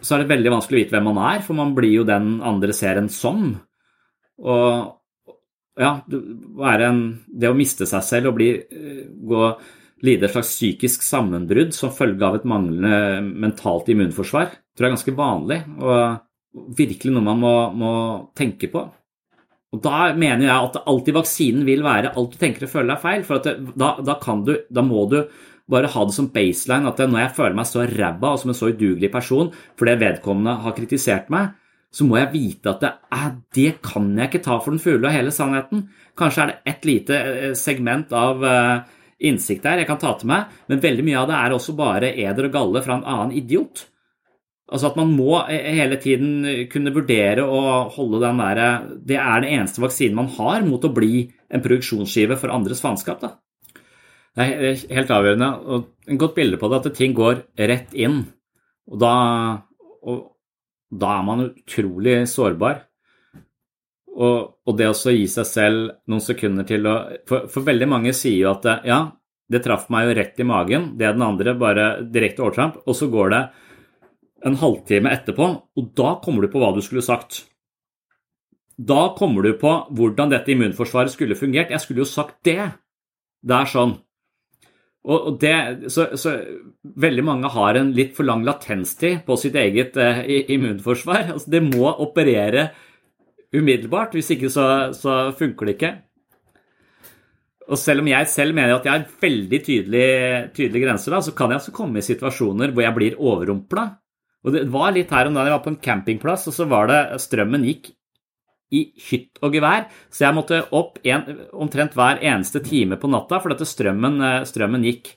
så, 0.00 0.14
er 0.14 0.22
det 0.22 0.30
veldig 0.30 0.52
vanskelig 0.54 0.76
å 0.76 0.80
vite 0.80 0.94
hvem 0.94 1.08
man 1.10 1.20
er, 1.22 1.42
for 1.46 1.58
man 1.58 1.74
blir 1.74 2.00
jo 2.00 2.06
den 2.06 2.36
andre 2.46 2.74
ser 2.74 2.98
en 3.00 3.10
som. 3.10 3.50
Og 4.38 4.94
ja, 5.78 5.92
en, 6.86 7.00
det 7.26 7.50
å 7.50 7.56
miste 7.58 7.86
seg 7.90 8.04
selv 8.06 8.32
og 8.32 8.38
bli, 8.38 8.52
gå, 9.30 9.42
lide 10.06 10.28
et 10.28 10.34
slags 10.34 10.52
psykisk 10.54 11.02
sammenbrudd 11.02 11.74
som 11.74 11.94
følge 11.94 12.24
av 12.26 12.38
et 12.38 12.46
manglende 12.48 13.22
mentalt 13.46 13.90
immunforsvar, 13.90 14.52
tror 14.76 14.86
jeg 14.86 14.92
er 14.92 14.96
ganske 14.96 15.16
vanlig, 15.18 15.58
og 15.82 16.72
virkelig 16.78 17.14
noe 17.14 17.26
man 17.26 17.42
må, 17.42 17.54
må 17.76 17.92
tenke 18.38 18.70
på. 18.72 18.84
Og 19.74 19.82
Da 19.84 20.14
mener 20.16 20.46
jeg 20.46 20.56
at 20.56 20.80
alt 20.88 21.10
i 21.10 21.14
vaksinen 21.14 21.66
vil 21.68 21.84
være 21.84 22.14
alt 22.16 22.34
du 22.34 22.40
tenker 22.40 22.64
og 22.64 22.72
føler 22.72 22.94
er 22.94 23.02
feil. 23.02 23.24
For 23.26 23.44
det, 23.44 23.58
da, 23.76 23.96
da, 24.00 24.16
du, 24.46 24.54
da, 24.72 24.84
må 24.84 25.04
du 25.12 25.18
bare 25.68 25.90
ha 25.92 26.04
det 26.08 26.16
som 26.16 26.30
baseline 26.32 26.88
at 26.88 27.02
når 27.04 27.20
jeg 27.20 27.34
føler 27.36 27.56
meg 27.58 27.68
så 27.68 27.84
ræva 27.84 28.32
og 28.32 28.40
som 28.40 28.54
en 28.54 28.56
så 28.56 28.70
udugelig 28.72 29.10
person 29.12 29.50
fordi 29.76 29.98
vedkommende 30.00 30.56
har 30.64 30.76
kritisert 30.76 31.28
meg, 31.32 31.52
så 31.92 32.04
må 32.04 32.16
jeg 32.18 32.32
vite 32.32 32.72
at 32.72 32.82
det, 32.84 32.92
det 33.56 33.70
kan 33.84 34.08
jeg 34.16 34.30
ikke 34.30 34.44
ta 34.44 34.56
for 34.60 34.72
den 34.72 34.80
fugle 34.80 35.08
og 35.08 35.14
hele 35.14 35.32
sannheten. 35.32 35.86
Kanskje 36.16 36.42
er 36.42 36.50
det 36.50 36.72
et 36.72 36.88
lite 36.88 37.20
eh, 37.20 37.52
segment 37.56 38.12
av 38.16 38.44
uh, 38.44 38.97
innsikt 39.18 39.64
der 39.66 39.82
jeg 39.82 39.88
kan 39.88 40.00
ta 40.00 40.14
til 40.18 40.30
meg, 40.30 40.50
men 40.70 40.82
veldig 40.82 41.04
mye 41.06 41.20
av 41.20 41.30
det 41.30 41.38
er 41.38 41.54
også 41.54 41.74
bare 41.78 42.12
eder 42.14 42.48
og 42.48 42.54
galle 42.54 42.82
fra 42.84 42.98
en 42.98 43.06
annen 43.06 43.34
idiot. 43.38 43.86
Altså 44.68 44.90
at 44.90 44.98
man 45.00 45.12
må 45.16 45.40
eh, 45.48 45.70
hele 45.78 45.96
tiden 46.00 46.68
kunne 46.72 46.92
vurdere 46.94 47.44
å 47.46 47.60
holde 47.94 48.20
den 48.20 48.40
derre 48.42 48.66
Det 49.00 49.16
er 49.16 49.40
den 49.40 49.54
eneste 49.56 49.80
vaksinen 49.80 50.18
man 50.18 50.32
har 50.36 50.66
mot 50.66 50.84
å 50.84 50.92
bli 50.92 51.24
en 51.48 51.64
produksjonsskive 51.64 52.36
for 52.40 52.52
andres 52.52 52.82
faenskap. 52.84 53.24
Det 54.36 54.44
er 54.44 54.82
helt 54.98 55.14
avgjørende. 55.14 55.48
Og 55.64 56.10
en 56.12 56.20
godt 56.20 56.36
bilde 56.36 56.60
på 56.60 56.68
det 56.68 56.82
at 56.82 56.98
ting 56.98 57.16
går 57.16 57.40
rett 57.70 57.96
inn. 57.96 58.20
Og 58.88 59.00
da, 59.00 59.14
og 60.04 60.20
da 60.92 61.14
er 61.16 61.24
man 61.24 61.46
utrolig 61.48 62.20
sårbar. 62.30 62.84
Og, 64.18 64.38
og, 64.66 64.74
det 64.74 64.88
å 64.90 65.14
gi 65.14 65.28
seg 65.30 65.46
selv 65.46 65.90
noen 66.10 66.22
sekunder 66.24 66.66
til 66.66 66.88
å 66.90 66.94
for, 67.28 67.46
for, 67.46 67.62
veldig 67.66 67.86
mange 67.86 68.14
sier 68.16 68.40
jo 68.40 68.54
at 68.56 68.66
ja, 68.88 68.98
det 69.46 69.60
traff 69.62 69.86
meg 69.94 70.08
jo 70.08 70.16
rett 70.18 70.40
i 70.42 70.46
magen, 70.48 70.88
det 70.98 71.06
er 71.06 71.14
den 71.14 71.26
andre 71.26 71.54
bare 71.58 71.84
direkte 72.02 72.42
overtramp, 72.42 72.80
og 72.82 72.98
så 72.98 73.06
går 73.12 73.30
det 73.34 73.42
en 74.48 74.58
halvtime 74.58 75.12
etterpå, 75.14 75.46
og 75.78 75.92
da 75.98 76.16
kommer 76.24 76.44
du 76.44 76.50
på 76.50 76.60
hva 76.62 76.72
du 76.74 76.82
skulle 76.84 77.04
sagt. 77.04 77.44
Da 78.78 79.08
kommer 79.18 79.46
du 79.46 79.54
på 79.58 79.72
hvordan 79.98 80.30
dette 80.30 80.52
immunforsvaret 80.54 81.10
skulle 81.10 81.38
fungert. 81.38 81.72
Jeg 81.74 81.82
skulle 81.82 82.04
jo 82.04 82.10
sagt 82.10 82.38
det. 82.46 82.60
Det 83.42 83.56
er 83.56 83.70
sånn. 83.70 83.96
Og 85.08 85.38
det, 85.40 85.54
så, 85.90 86.08
så, 86.20 86.34
veldig 87.00 87.24
mange 87.24 87.50
har 87.54 87.78
en 87.78 87.90
litt 87.96 88.12
for 88.16 88.28
lang 88.28 88.44
latenstid 88.46 89.22
på 89.26 89.38
sitt 89.40 89.56
eget 89.58 89.96
eh, 89.98 90.20
immunforsvar. 90.54 91.32
Altså, 91.34 91.50
det 91.54 91.62
må 91.64 91.90
operere 91.90 92.68
umiddelbart, 93.54 94.16
hvis 94.16 94.32
ikke 94.34 94.50
så, 94.52 94.66
så, 94.96 95.20
funker 95.38 95.68
det 95.68 95.76
ikke. 95.76 95.94
Og 97.68 97.76
selv 97.80 98.00
om 98.00 98.08
jeg 98.08 98.28
selv 98.32 98.56
mener 98.56 98.74
at 98.78 98.86
jeg 98.88 98.94
har 98.94 99.16
veldig 99.20 99.62
tydelige, 99.64 100.42
tydelige 100.56 100.84
grenser, 100.86 101.12
da, 101.12 101.22
så 101.24 101.34
kan 101.36 101.52
jeg 101.52 101.60
også 101.60 101.74
komme 101.76 102.00
i 102.00 102.06
situasjoner 102.06 102.72
hvor 102.72 102.84
jeg 102.84 102.96
blir 102.96 103.18
overrumpla 103.20 103.90
og 104.46 104.54
det 104.54 104.66
var 104.72 104.94
litt 104.94 105.12
her 105.12 105.28
om 105.28 105.36
dagen, 105.36 105.50
jeg 105.50 105.56
var 105.56 105.64
på 105.64 105.72
en 105.74 105.82
campingplass, 105.82 106.46
og 106.50 106.54
så 106.54 106.66
var 106.70 106.90
det 106.90 107.00
Strømmen 107.22 107.66
gikk 107.66 107.90
i 108.68 108.82
hytt 109.08 109.40
og 109.44 109.54
gevær, 109.56 109.86
så 110.12 110.26
jeg 110.26 110.36
måtte 110.36 110.60
opp 110.76 110.98
en, 111.08 111.24
omtrent 111.56 111.96
hver 111.96 112.20
eneste 112.20 112.60
time 112.64 112.98
på 113.00 113.08
natta 113.10 113.40
fordi 113.40 113.64
strømmen, 113.64 114.20
strømmen 114.48 114.84
gikk. 114.84 115.14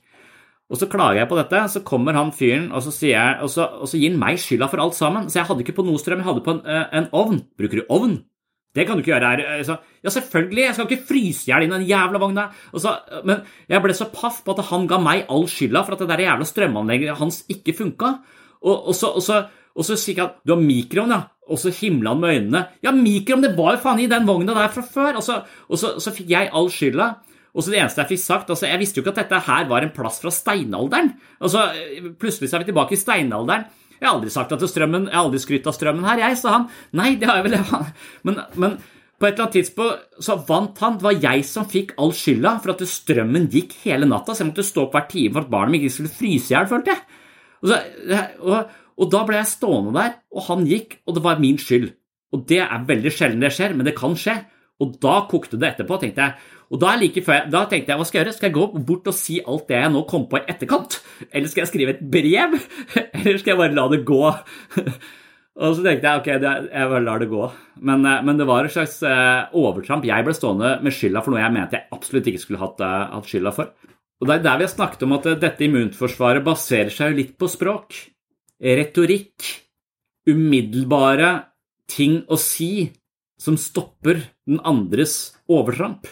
Og 0.72 0.80
så 0.80 0.88
klager 0.88 1.20
jeg 1.20 1.28
på 1.28 1.36
dette, 1.36 1.62
så 1.74 1.84
kommer 1.84 2.16
han 2.16 2.32
fyren 2.32 2.70
og 2.72 2.84
så, 2.86 2.94
jeg, 3.04 3.40
og, 3.44 3.50
så, 3.52 3.68
og 3.84 3.90
så, 3.92 4.00
gir 4.00 4.14
han 4.14 4.22
meg 4.22 4.40
skylda 4.40 4.70
for 4.72 4.80
alt 4.84 4.96
sammen. 4.96 5.28
Så 5.28 5.42
jeg 5.42 5.50
hadde 5.50 5.66
ikke 5.66 5.76
på 5.76 5.86
noe 5.88 6.00
strøm, 6.00 6.22
jeg 6.24 6.30
hadde 6.30 6.44
på 6.46 6.54
en, 6.56 6.62
eh, 6.64 6.86
en 7.02 7.10
ovn. 7.12 7.42
Bruker 7.60 7.82
du 7.82 7.92
ovn? 7.92 8.22
Det 8.72 8.86
kan 8.88 8.96
du 8.96 9.04
ikke 9.04 9.12
gjøre 9.12 9.32
her. 9.34 9.42
Eh, 9.58 9.64
så, 9.68 9.76
ja, 10.00 10.14
selvfølgelig, 10.16 10.64
jeg 10.64 10.76
skal 10.78 10.88
ikke 10.88 11.08
fryse 11.10 11.44
i 11.44 11.52
hjel 11.52 11.66
i 11.66 11.72
den 11.74 11.88
jævla 11.90 12.22
vogna. 12.24 12.46
Så, 12.72 12.94
men 13.28 13.44
jeg 13.68 13.84
ble 13.84 13.96
så 13.98 14.08
paff 14.14 14.40
på 14.46 14.56
at 14.56 14.70
han 14.70 14.88
ga 14.88 15.02
meg 15.04 15.26
all 15.34 15.44
skylda 15.52 15.84
for 15.84 15.98
at 15.98 16.06
det 16.06 16.12
der 16.14 16.24
jævla 16.24 16.48
strømanlegget 16.48 17.20
hans 17.20 17.42
ikke 17.52 17.76
funka. 17.76 18.14
Og, 18.62 18.76
og, 18.78 18.94
så, 18.96 19.12
og, 19.12 19.26
så, 19.26 19.42
og 19.76 19.88
så 19.88 20.00
sier 20.00 20.24
han 20.24 20.38
du 20.46 20.56
har 20.56 20.64
mikroen, 20.64 21.12
ja. 21.12 21.26
Og 21.52 21.60
så 21.60 21.74
himla 21.76 22.14
han 22.14 22.22
med 22.22 22.38
øynene. 22.38 22.62
Ja, 22.86 22.94
mikroen, 22.96 23.44
det 23.44 23.58
var 23.58 23.76
jo 23.76 23.84
faen 23.84 24.00
i 24.00 24.08
den 24.08 24.24
vogna 24.30 24.56
der 24.56 24.72
fra 24.72 24.86
før. 24.88 25.20
Og 25.20 25.26
så, 25.26 25.42
så, 25.76 25.98
så 26.00 26.16
fikk 26.16 26.32
jeg 26.32 26.48
all 26.56 26.72
skylda. 26.72 27.10
Og 27.52 27.64
så 27.64 27.74
det 27.74 27.82
eneste 27.82 28.00
jeg 28.04 28.14
fikk 28.14 28.24
sagt, 28.24 28.52
altså 28.54 28.70
Jeg 28.70 28.80
visste 28.80 29.00
jo 29.00 29.04
ikke 29.04 29.14
at 29.16 29.22
dette 29.26 29.44
her 29.48 29.68
var 29.68 29.84
en 29.84 29.94
plass 29.96 30.22
fra 30.24 30.32
steinalderen. 30.32 31.14
Altså, 31.44 31.66
Plutselig 32.22 32.50
så 32.50 32.58
er 32.58 32.64
vi 32.64 32.72
tilbake 32.72 32.96
i 32.96 33.02
steinalderen. 33.02 33.68
Jeg 34.02 34.08
har 34.08 34.16
aldri 34.16 34.32
sagt 34.34 34.54
at 34.56 34.64
strømmen, 34.66 35.10
jeg 35.12 35.14
har 35.14 35.28
aldri 35.28 35.40
skrytt 35.44 35.68
av 35.70 35.76
strømmen 35.78 36.08
her, 36.08 36.24
jeg, 36.24 36.40
sa 36.40 36.56
han. 36.56 36.64
Nei, 36.98 37.12
det 37.22 37.28
har 37.30 37.38
jeg 37.38 37.52
vel. 37.52 37.86
Men, 38.26 38.40
men 38.58 38.80
på 39.22 39.28
et 39.28 39.36
eller 39.36 39.46
annet 39.46 39.58
tidspunkt 39.60 40.24
så 40.26 40.36
vant 40.48 40.80
han. 40.82 40.96
Det 40.98 41.06
var 41.06 41.20
jeg 41.22 41.44
som 41.46 41.68
fikk 41.70 41.94
all 42.02 42.14
skylda 42.18 42.56
for 42.64 42.74
at 42.74 42.82
strømmen 42.90 43.46
gikk 43.54 43.76
hele 43.84 44.08
natta. 44.10 44.34
Så 44.34 44.42
jeg 44.42 44.50
måtte 44.50 44.66
stå 44.66 44.88
opp 44.88 44.98
hver 44.98 45.06
time 45.12 45.36
for 45.36 45.46
at 45.46 45.52
barna 45.54 45.70
mine 45.70 45.86
ikke 45.86 45.98
skulle 46.00 46.14
fryse 46.16 46.50
i 46.50 46.56
hjel, 46.56 46.70
følte 46.72 46.96
jeg. 46.96 47.20
Og, 47.62 47.70
så, 47.70 47.78
og, 48.42 48.72
og, 48.98 49.06
da 49.14 49.22
ble 49.28 49.38
jeg 49.38 49.52
stående 49.52 49.94
der, 50.00 50.16
og 50.34 50.48
han 50.48 50.66
gikk, 50.66 50.98
og 51.06 51.18
det 51.18 51.24
var 51.28 51.44
min 51.44 51.62
skyld. 51.62 51.92
Og 52.34 52.48
det 52.50 52.64
er 52.64 52.88
veldig 52.90 53.14
sjelden 53.14 53.46
det 53.46 53.54
skjer, 53.54 53.78
men 53.78 53.86
det 53.86 53.94
kan 54.00 54.18
skje. 54.18 54.40
Og 54.82 54.98
da 55.04 55.22
kokte 55.30 55.60
det 55.62 55.74
etterpå, 55.74 56.00
tenkte 56.02 56.26
jeg. 56.26 56.58
Og 56.72 56.80
da, 56.80 56.94
like 56.96 57.22
før, 57.26 57.48
da 57.52 57.66
tenkte 57.70 57.92
jeg 57.92 58.00
hva 58.00 58.06
skal 58.08 58.20
jeg 58.20 58.26
gjøre? 58.26 58.36
Skal 58.38 58.48
jeg 58.50 58.58
gå 58.58 58.84
bort 58.88 59.10
og 59.12 59.16
si 59.18 59.40
alt 59.44 59.66
det 59.70 59.80
jeg 59.82 59.94
nå 59.94 60.04
kom 60.10 60.28
på 60.32 60.40
i 60.40 60.46
etterkant? 60.50 61.02
Eller 61.30 61.52
skal 61.52 61.66
jeg 61.66 61.72
skrive 61.74 61.98
et 61.98 62.06
brev? 62.14 62.56
Eller 63.22 63.42
skal 63.42 63.54
jeg 63.54 63.60
bare 63.60 63.76
la 63.76 63.90
det 63.92 64.06
gå? 64.08 64.22
Og 65.62 65.76
så 65.76 65.84
tenkte 65.84 66.08
jeg 66.08 66.22
ok, 66.22 66.28
jeg 66.32 66.90
bare 66.94 67.04
lar 67.04 67.20
det 67.20 67.28
gå. 67.30 67.44
Men, 67.84 68.06
eh, 68.08 68.22
men 68.24 68.38
det 68.40 68.48
var 68.48 68.66
et 68.66 68.74
slags 68.74 69.02
eh, 69.04 69.50
overtramp. 69.60 70.08
Jeg 70.08 70.24
ble 70.26 70.36
stående 70.36 70.78
med 70.82 70.96
skylda 70.96 71.24
for 71.26 71.34
noe 71.34 71.42
jeg 71.42 71.54
mente 71.58 71.78
jeg 71.78 71.92
absolutt 71.98 72.30
ikke 72.32 72.44
skulle 72.46 72.62
hatt, 72.62 72.80
eh, 72.86 73.02
hatt 73.12 73.28
skylda 73.28 73.54
for. 73.58 73.74
Og 74.22 74.30
Det 74.30 74.38
er 74.38 74.46
der 74.46 74.62
vi 74.62 74.68
har 74.68 74.72
snakket 74.72 75.04
om 75.04 75.16
at 75.18 75.28
dette 75.42 75.66
immunforsvaret 75.66 76.46
baserer 76.46 76.94
seg 76.94 77.18
litt 77.18 77.36
på 77.42 77.50
språk. 77.52 78.00
Retorikk. 78.62 79.52
Umiddelbare 80.30 81.32
ting 81.90 82.22
å 82.30 82.38
si 82.40 82.86
som 83.42 83.58
stopper 83.58 84.22
den 84.46 84.62
andres 84.68 85.34
overtramp. 85.50 86.06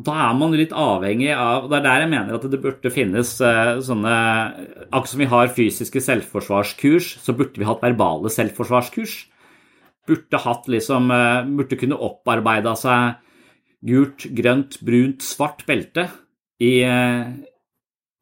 Da 0.00 0.14
er 0.30 0.36
man 0.38 0.54
litt 0.56 0.70
avhengig 0.72 1.32
av 1.34 1.66
Det 1.68 1.76
er 1.76 1.84
der 1.84 2.02
jeg 2.04 2.10
mener 2.12 2.36
at 2.36 2.44
det 2.48 2.60
burde 2.62 2.92
finnes 2.94 3.34
eh, 3.44 3.80
sånne 3.84 4.12
Akkurat 4.86 5.10
som 5.10 5.20
vi 5.20 5.28
har 5.28 5.50
fysiske 5.52 6.00
selvforsvarskurs, 6.06 7.18
så 7.20 7.34
burde 7.36 7.60
vi 7.60 7.68
hatt 7.68 7.82
verbale 7.84 8.30
selvforsvarskurs. 8.32 9.16
Burde 10.08 10.40
hatt 10.46 10.70
liksom 10.72 11.10
eh, 11.12 11.50
Burde 11.58 11.80
kunne 11.80 12.00
opparbeida 12.00 12.72
seg 12.80 13.20
gult, 13.90 14.26
grønt, 14.36 14.78
brunt, 14.84 15.24
svart 15.24 15.64
belte 15.68 16.06
i 16.60 16.80
eh, 16.84 17.30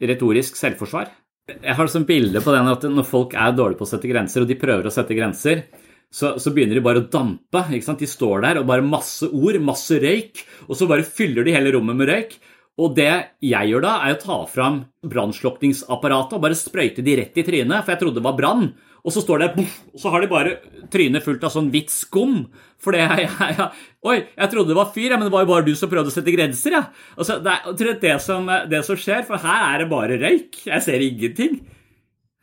retorisk 0.07 0.59
selvforsvar. 0.59 1.11
Jeg 1.49 1.75
har 1.75 1.91
sånn 1.91 2.07
bilde 2.07 2.43
på 2.45 2.53
den 2.55 2.71
at 2.71 2.85
når 2.87 3.07
folk 3.09 3.35
er 3.35 3.57
dårlige 3.57 3.81
på 3.81 3.87
å 3.87 3.91
sette 3.91 4.11
grenser, 4.11 4.45
og 4.45 4.51
de 4.51 4.59
prøver 4.61 4.87
å 4.87 4.93
sette 4.95 5.17
grenser, 5.19 5.65
så, 6.11 6.39
så, 6.41 6.53
begynner 6.55 6.79
de 6.79 6.85
bare 6.85 7.03
å 7.03 7.09
dampe. 7.13 7.65
De 7.69 8.09
står 8.09 8.45
der 8.47 8.61
og 8.61 8.69
bare 8.69 8.85
masse 8.85 9.29
ord, 9.29 9.59
masse 9.61 9.99
røyk, 10.01 10.45
og 10.69 10.79
så 10.79 10.89
bare 10.89 11.07
fyller 11.07 11.45
de 11.45 11.57
hele 11.57 11.75
rommet 11.75 11.99
med 11.99 12.09
røyk. 12.09 12.39
Og 12.79 12.95
det 12.95 13.11
jeg 13.43 13.73
gjør 13.73 13.83
da, 13.83 13.95
er 14.07 14.15
å 14.15 14.21
ta 14.23 14.37
fram 14.49 14.83
brannslukningsapparatet 15.11 16.37
og 16.37 16.45
bare 16.45 16.59
sprøyte 16.59 17.03
de 17.05 17.17
rett 17.19 17.41
i 17.41 17.45
trynet, 17.45 17.83
for 17.83 17.93
jeg 17.93 18.01
trodde 18.05 18.21
det 18.21 18.29
var 18.29 18.37
brann. 18.39 18.69
Og 19.07 19.15
så 19.15 19.23
står 19.23 19.43
det 19.43 19.49
og 19.63 19.99
så 20.01 20.13
har 20.13 20.23
de 20.23 20.29
bare 20.31 20.55
trynet 20.93 21.25
fullt 21.25 21.45
av 21.47 21.53
sånn 21.55 21.71
hvitt 21.75 21.91
skum. 21.93 22.45
For 22.83 22.95
det 22.95 23.03
jeg, 23.25 23.27
jeg, 23.29 23.69
Oi, 24.07 24.17
jeg 24.31 24.53
trodde 24.53 24.73
det 24.73 24.79
var 24.79 24.93
fyr, 24.95 25.17
men 25.17 25.27
det 25.27 25.35
var 25.35 25.45
jo 25.45 25.51
bare 25.51 25.67
du 25.67 25.75
som 25.79 25.91
prøvde 25.91 26.13
å 26.13 26.15
sette 26.15 26.35
grenser, 26.35 26.79
ja. 26.79 26.85
Altså, 27.19 27.41
det 27.43 27.57
er 27.91 28.01
det 28.05 28.15
som, 28.23 28.47
det 28.71 28.85
som 28.87 28.99
skjer, 29.01 29.27
for 29.27 29.43
her 29.43 29.67
er 29.73 29.83
det 29.83 29.91
bare 29.91 30.21
røyk. 30.23 30.63
Jeg 30.71 30.87
ser 30.87 31.05
ingenting. 31.05 31.61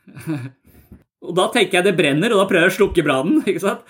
Og 1.26 1.36
da 1.38 1.48
tenker 1.54 1.80
jeg 1.80 1.88
det 1.88 1.98
brenner, 1.98 2.34
og 2.34 2.44
da 2.44 2.48
prøver 2.50 2.68
jeg 2.68 2.76
å 2.76 2.78
slukke 2.80 3.06
brannen, 3.06 3.42
ikke 3.50 3.64
sant? 3.64 3.82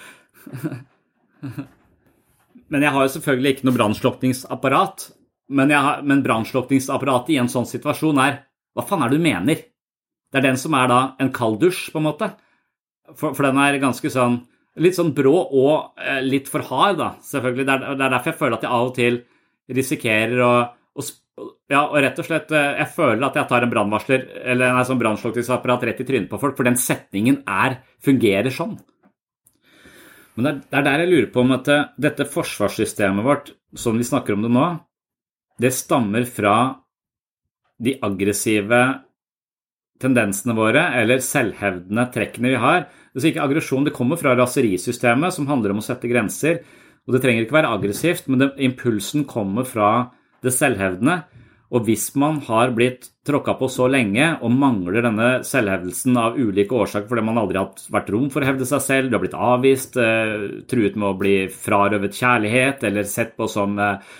Men 2.71 2.85
jeg 2.85 2.95
har 2.95 3.05
jo 3.05 3.13
selvfølgelig 3.13 3.53
ikke 3.55 3.67
noe 3.67 3.77
brannslukningsapparat. 3.77 5.09
Men, 5.55 5.71
har, 5.71 6.01
men 6.01 6.23
brannslukningsapparatet 6.25 7.35
i 7.35 7.39
en 7.43 7.51
sånn 7.51 7.67
situasjon 7.69 8.17
er 8.23 8.39
Hva 8.75 8.83
faen 8.87 9.03
er 9.05 9.11
det 9.13 9.19
du 9.19 9.25
mener? 9.27 9.61
Det 10.33 10.39
er 10.39 10.47
den 10.47 10.57
som 10.59 10.73
er 10.75 10.89
da 10.89 10.99
en 11.21 11.29
kalddusj, 11.31 11.91
på 11.93 12.01
en 12.01 12.07
måte. 12.07 12.31
For, 13.13 13.35
for, 13.37 13.45
den 13.45 13.61
er 13.61 13.77
ganske 13.83 14.09
sånn 14.11 14.41
Litt 14.81 14.97
sånn 14.97 15.13
brå 15.15 15.31
og 15.55 16.01
eh, 16.03 16.17
litt 16.25 16.49
for 16.51 16.65
hard, 16.67 16.97
da, 16.99 17.05
selvfølgelig. 17.23 17.63
Det 17.63 17.71
er, 17.71 17.83
det 17.85 18.03
er, 18.03 18.09
derfor 18.11 18.33
jeg 18.33 18.39
føler 18.41 18.55
at 18.57 18.65
jeg 18.65 18.75
av 18.75 18.89
og 18.89 18.97
til 18.97 19.19
risikerer 19.71 20.41
å, 20.43 20.49
å 20.91 21.05
ja, 21.71 21.81
og 21.87 21.97
rett 21.97 22.19
og 22.21 22.27
slett 22.27 22.51
eh, 22.53 22.75
Jeg 22.77 22.91
føler 22.93 23.23
at 23.25 23.37
jeg 23.39 23.49
tar 23.49 23.65
en 23.65 23.71
brannvarsler 23.71 24.25
eller 24.53 24.69
en 24.69 24.85
sånn 24.85 24.99
brannslukningsapparat 25.01 25.87
rett 25.89 26.03
i 26.03 26.07
trynet 26.07 26.29
på 26.29 26.39
folk, 26.41 26.57
for 26.57 26.67
den 26.67 26.77
setningen 26.77 27.41
er, 27.49 27.79
fungerer 28.05 28.53
sånn. 28.53 28.75
Men 30.35 30.45
det 30.45 30.51
er, 30.51 30.59
er 30.77 30.85
der 30.85 31.03
jeg 31.03 31.11
lurer 31.13 31.31
på 31.33 31.45
om 31.45 31.55
at 31.55 31.71
eh, 31.73 31.87
dette 32.05 32.27
forsvarssystemet 32.29 33.25
vårt, 33.25 33.53
sånn 33.73 33.97
vi 33.97 34.05
snakker 34.07 34.35
om 34.35 34.45
det 34.45 34.53
nå, 34.53 34.67
det 35.61 35.71
stammer 35.73 36.27
fra 36.27 36.55
de 37.81 37.95
aggressive 38.03 38.81
tendensene 40.01 40.55
våre 40.55 40.83
eller 40.99 41.23
selvhevdende 41.23 42.05
trekkene 42.11 42.51
vi 42.51 42.59
har. 42.59 42.85
Det 43.15 43.23
er 43.23 43.31
ikke 43.31 43.45
aggresjon, 43.47 43.87
det 43.87 43.95
kommer 43.95 44.19
fra 44.19 44.35
raserisystemet, 44.37 45.33
som 45.33 45.47
handler 45.47 45.73
om 45.73 45.79
å 45.81 45.85
sette 45.85 46.11
grenser. 46.11 46.61
Og 47.07 47.15
det 47.15 47.21
trenger 47.23 47.45
ikke 47.45 47.57
være 47.57 47.71
aggressivt, 47.77 48.27
men 48.27 48.43
det, 48.43 48.51
impulsen 48.65 49.25
kommer 49.29 49.67
fra 49.67 49.89
det 50.43 50.53
selvhevdende. 50.55 51.21
Og 51.75 51.83
hvis 51.89 52.07
man 52.15 52.37
har 52.47 52.71
blitt 52.75 53.09
tråkka 53.27 53.55
på 53.59 53.67
så 53.71 53.89
lenge 53.91 54.29
og 54.45 54.53
mangler 54.53 55.03
denne 55.03 55.29
selvhevdelsen 55.43 56.15
av 56.21 56.37
ulike 56.37 56.77
årsaker 56.77 57.09
fordi 57.09 57.23
man 57.27 57.39
aldri 57.41 57.59
har 57.59 57.73
vært 57.91 58.11
rom 58.13 58.29
for 58.31 58.43
å 58.43 58.47
hevde 58.47 58.67
seg 58.69 58.83
selv, 58.85 59.09
du 59.09 59.17
har 59.17 59.23
blitt 59.25 59.35
avvist, 59.35 59.97
eh, 59.99 60.61
truet 60.71 60.95
med 60.95 61.09
å 61.09 61.17
bli 61.19 61.35
frarøvet 61.51 62.15
kjærlighet 62.15 62.85
eller 62.87 63.09
sett 63.09 63.35
på 63.35 63.49
som 63.51 63.75
eh, 63.81 64.13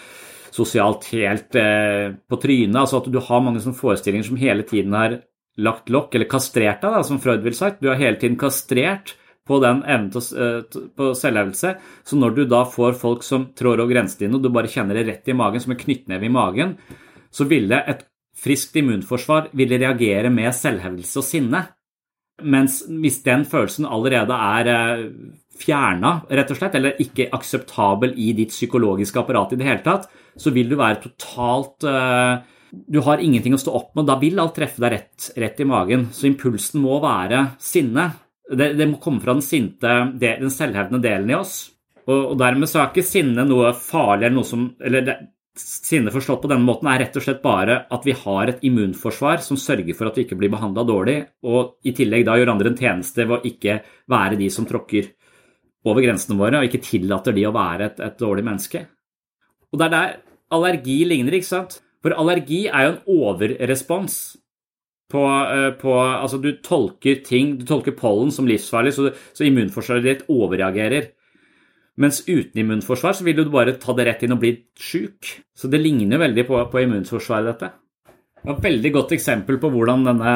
sosialt 0.55 1.07
helt 1.13 1.55
eh, 1.59 2.11
på 2.27 2.41
trynet, 2.41 2.81
altså 2.81 2.99
at 2.99 3.11
du 3.13 3.21
har 3.23 3.45
mange 3.45 3.63
forestillinger 3.63 4.27
som 4.27 4.41
hele 4.41 4.67
tiden 4.67 4.97
har 4.97 5.19
lagt 5.55 5.87
lokk, 5.93 6.15
eller 6.15 6.27
kastrert 6.27 6.83
deg, 6.83 6.99
som 7.07 7.21
Freud 7.23 7.45
ville 7.45 7.55
sagt. 7.55 7.79
Du 7.79 7.87
har 7.87 8.01
hele 8.01 8.19
tiden 8.19 8.35
kastrert 8.39 9.15
på 9.47 9.61
den 9.63 9.83
evnen 9.85 10.09
til 10.11 11.13
selvhevelse. 11.15 11.75
Så 12.03 12.17
når 12.19 12.35
du 12.35 12.41
da 12.49 12.65
får 12.67 12.97
folk 12.99 13.23
som 13.23 13.45
trår 13.55 13.83
over 13.83 13.93
grensene 13.93 14.25
dine, 14.25 14.35
og 14.35 14.43
du 14.43 14.51
bare 14.51 14.71
kjenner 14.71 14.97
det 14.97 15.05
rett 15.07 15.31
i 15.31 15.37
magen, 15.37 15.63
som 15.63 15.71
en 15.71 15.79
knyttneve 15.79 16.27
i 16.27 16.33
magen, 16.33 16.73
så 17.35 17.47
ville 17.49 17.81
et 17.83 18.05
friskt 18.35 18.75
immunforsvar 18.79 19.51
ville 19.55 19.79
reagere 19.79 20.31
med 20.33 20.55
selvhevdelse 20.55 21.19
og 21.21 21.27
sinne. 21.27 21.63
Mens 22.43 22.81
hvis 22.87 23.21
den 23.23 23.45
følelsen 23.47 23.87
allerede 23.87 24.35
er 24.35 24.71
uh, 24.71 25.05
fjerna, 25.55 26.17
rett 26.27 26.51
og 26.51 26.59
slett, 26.59 26.75
eller 26.75 26.99
ikke 26.99 27.29
akseptabel 27.35 28.15
i 28.19 28.33
ditt 28.35 28.51
psykologiske 28.51 29.21
apparat 29.21 29.55
i 29.55 29.59
det 29.61 29.69
hele 29.69 29.85
tatt, 29.85 30.09
så 30.35 30.51
vil 30.51 30.67
du 30.71 30.75
være 30.79 30.99
totalt 31.05 31.87
uh, 31.87 32.43
du 32.75 32.99
har 33.05 33.21
ingenting 33.23 33.55
å 33.55 33.59
stå 33.61 33.73
opp 33.77 33.93
med, 33.95 34.07
da 34.09 34.17
vil 34.19 34.39
alt 34.41 34.55
treffe 34.57 34.81
deg 34.83 34.95
rett, 34.95 35.29
rett 35.39 35.61
i 35.61 35.67
magen. 35.69 36.09
Så 36.11 36.27
impulsen 36.27 36.81
må 36.83 36.97
være 37.03 37.45
sinne. 37.61 38.09
Det, 38.45 38.73
det 38.77 38.87
må 38.89 38.99
komme 39.01 39.23
fra 39.23 39.35
den 39.35 39.45
sinte, 39.45 39.93
den 40.19 40.51
selvhevdende 40.53 40.99
delen 41.03 41.31
i 41.31 41.37
oss. 41.37 41.55
Og, 42.05 42.35
dermed 42.37 42.69
så 42.69 42.81
er 42.81 42.91
ikke 42.91 43.05
sinne 43.07 43.47
noe 43.47 43.71
farlig 43.79 44.27
eller 44.27 44.37
noe 44.37 44.47
som 44.47 44.67
eller 44.83 45.05
det, 45.07 45.15
Sinne 45.55 46.11
forstått 46.11 46.41
på 46.43 46.49
denne 46.51 46.67
måten 46.67 46.89
er 46.91 46.99
rett 47.05 47.15
og 47.15 47.23
slett 47.23 47.39
bare 47.43 47.85
at 47.93 48.03
vi 48.03 48.15
har 48.25 48.49
et 48.51 48.63
immunforsvar 48.67 49.39
som 49.43 49.59
sørger 49.59 49.95
for 49.95 50.09
at 50.09 50.17
vi 50.19 50.25
ikke 50.25 50.37
blir 50.39 50.51
behandla 50.51 50.83
dårlig, 50.83 51.21
og 51.47 51.77
i 51.87 51.93
tillegg 51.95 52.25
da 52.27 52.35
gjør 52.35 52.51
andre 52.51 52.73
en 52.73 52.79
tjeneste 52.79 53.23
ved 53.23 53.37
å 53.37 53.47
ikke 53.47 53.77
være 54.11 54.39
de 54.41 54.49
som 54.51 54.67
tråkker 54.67 55.13
over 55.87 56.03
grensene 56.03 56.37
våre, 56.39 56.59
og 56.59 56.67
ikke 56.67 56.83
tillater 56.83 57.35
de 57.37 57.45
å 57.47 57.53
være 57.55 57.87
et, 57.87 58.01
et 58.03 58.19
dårlig 58.19 58.43
menneske. 58.43 58.83
Og 59.71 59.79
det 59.79 59.87
er 59.87 59.95
der 59.95 60.15
allergi 60.55 60.97
ligner, 61.07 61.37
ikke 61.37 61.53
sant? 61.53 61.79
For 62.03 62.13
allergi 62.13 62.65
er 62.67 62.85
jo 62.85 62.91
en 62.91 63.03
overrespons 63.15 64.17
på, 65.11 65.21
eh, 65.23 65.71
på, 65.79 65.93
Altså, 65.95 66.37
du 66.41 66.51
tolker 66.65 67.23
ting 67.25 67.57
Du 67.57 67.65
tolker 67.65 67.95
pollen 67.97 68.31
som 68.31 68.47
livsfarlig, 68.49 68.93
så, 68.93 69.11
så 69.33 69.45
immunforsvaret 69.45 70.05
ditt 70.05 70.25
overreagerer. 70.29 71.13
Mens 72.01 72.21
uten 72.27 72.59
immunforsvar 72.59 73.15
så 73.15 73.23
vil 73.23 73.37
du 73.39 73.49
bare 73.51 73.77
ta 73.79 73.93
det 73.95 74.05
rett 74.09 74.23
inn 74.25 74.35
og 74.35 74.41
bli 74.41 74.51
sjuk. 74.75 75.31
Så 75.55 75.71
det 75.71 75.79
ligner 75.79 76.19
veldig 76.19 76.43
på, 76.47 76.59
på 76.71 76.81
immunforsvaret, 76.83 77.53
dette. 77.53 77.71
Det 78.35 78.49
var 78.49 78.57
et 78.59 78.65
veldig 78.67 78.91
godt 78.97 79.13
eksempel 79.15 79.59
på 79.61 79.71
hvordan 79.73 80.03
denne, 80.05 80.33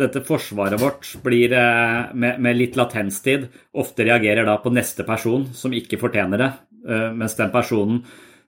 dette 0.00 0.24
forsvaret 0.26 0.80
vårt 0.80 1.10
blir 1.22 1.52
eh, 1.54 2.14
med, 2.16 2.40
med, 2.42 2.56
litt 2.58 2.78
latenstid 2.80 3.44
ofte 3.76 4.08
reagerer 4.08 4.48
da 4.48 4.56
på 4.62 4.72
neste 4.74 5.06
person 5.06 5.44
som 5.54 5.76
ikke 5.76 6.00
fortjener 6.00 6.40
det, 6.40 6.48
eh, 6.88 7.10
mens 7.14 7.36
den 7.38 7.52
personen 7.54 8.00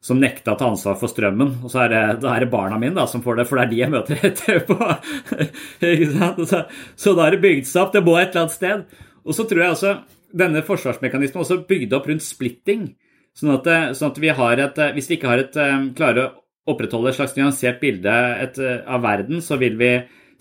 som 0.02 0.18
nekta 0.22 0.54
å 0.54 0.58
ta 0.58 0.70
ansvar 0.70 0.96
for 0.98 1.12
strømmen. 1.12 1.60
Og 1.66 1.72
så 1.72 1.84
er 1.84 1.92
det, 1.92 2.02
er 2.30 2.42
det 2.42 2.50
barna 2.50 2.80
mine 2.80 2.96
da, 2.96 3.06
som 3.10 3.22
får 3.24 3.42
det, 3.42 3.46
for 3.50 3.60
det 3.60 3.66
er 3.66 3.72
de 3.74 3.80
jeg 3.82 3.92
møter 3.92 4.24
etterpå. 4.30 4.76
så, 6.48 6.64
så 6.96 7.14
da 7.16 7.28
er 7.28 7.36
det 7.36 7.44
bygd 7.44 7.68
seg 7.68 7.84
opp. 7.84 7.94
Det 7.94 8.04
må 8.06 8.16
et 8.16 8.30
eller 8.30 8.46
annet 8.46 8.56
sted. 8.56 9.00
Og 9.26 9.36
så 9.36 9.46
tror 9.50 9.64
jeg 9.64 9.76
også 9.76 9.94
denne 10.36 10.62
forsvarsmekanismen 10.66 11.42
også 11.42 11.62
bygd 11.68 11.94
opp 11.96 12.08
rundt 12.10 12.24
splitting. 12.24 12.90
Sånn 13.36 13.52
at, 13.52 13.68
sånn 13.96 14.12
at 14.14 14.20
vi 14.20 14.32
et, 14.32 14.82
hvis 14.96 15.10
vi 15.10 15.18
ikke 15.18 15.30
har 15.30 15.42
et, 15.42 15.56
klare 15.56 15.94
klarer 15.96 16.22
å 16.24 16.34
opprettholde 16.70 17.12
et 17.12 17.18
slags 17.18 17.36
nyansert 17.36 17.80
bilde 17.82 18.12
et, 18.42 18.58
eh, 18.58 18.82
av 18.86 19.02
verden, 19.02 19.42
så 19.42 19.58
vil 19.60 19.76
vi 19.78 19.90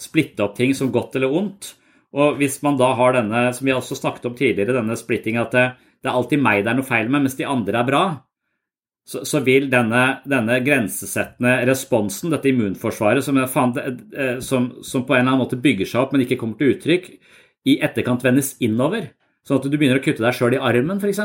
splitte 0.01 0.43
opp 0.43 0.55
ting 0.57 0.73
som 0.73 0.91
godt 0.91 1.15
eller 1.15 1.31
ondt. 1.31 1.75
Og 2.15 2.37
hvis 2.39 2.61
man 2.63 2.77
da 2.79 2.93
har 2.95 3.13
denne, 3.13 3.53
som 3.53 3.65
vi 3.67 3.75
også 3.75 3.97
snakket 3.97 4.29
om 4.29 4.35
tidligere, 4.35 4.77
denne 4.79 4.95
splitting 4.97 5.37
at 5.37 5.51
det, 5.51 5.65
det 6.01 6.09
er 6.09 6.15
alltid 6.15 6.41
meg 6.41 6.63
det 6.63 6.71
er 6.71 6.79
noe 6.79 6.87
feil 6.87 7.09
med, 7.09 7.25
mens 7.25 7.37
de 7.37 7.47
andre 7.49 7.81
er 7.81 7.87
bra, 7.87 8.03
så, 9.05 9.21
så 9.27 9.41
vil 9.45 9.67
denne, 9.69 10.21
denne, 10.25 10.57
grensesettende 10.65 11.59
responsen, 11.69 12.31
dette 12.33 12.49
immunforsvaret, 12.49 13.23
som, 13.23 13.37
eh, 13.37 14.39
som, 14.41 14.71
som, 14.81 15.05
på 15.05 15.13
en 15.13 15.19
eller 15.19 15.35
annen 15.35 15.43
måte 15.43 15.61
bygger 15.61 15.91
seg 15.91 16.01
opp, 16.01 16.15
men 16.15 16.25
ikke 16.25 16.39
kommer 16.41 16.57
til 16.57 16.73
uttrykk, 16.73 17.11
i 17.69 17.77
etterkant 17.85 18.25
vendes 18.25 18.55
innover. 18.65 19.11
Sånn 19.45 19.61
at 19.61 19.69
du 19.69 19.77
begynner 19.77 20.01
å 20.01 20.03
kutte 20.05 20.25
deg 20.25 20.35
sjøl 20.35 20.57
i 20.57 20.61
armen, 20.61 20.97
f.eks. 21.01 21.21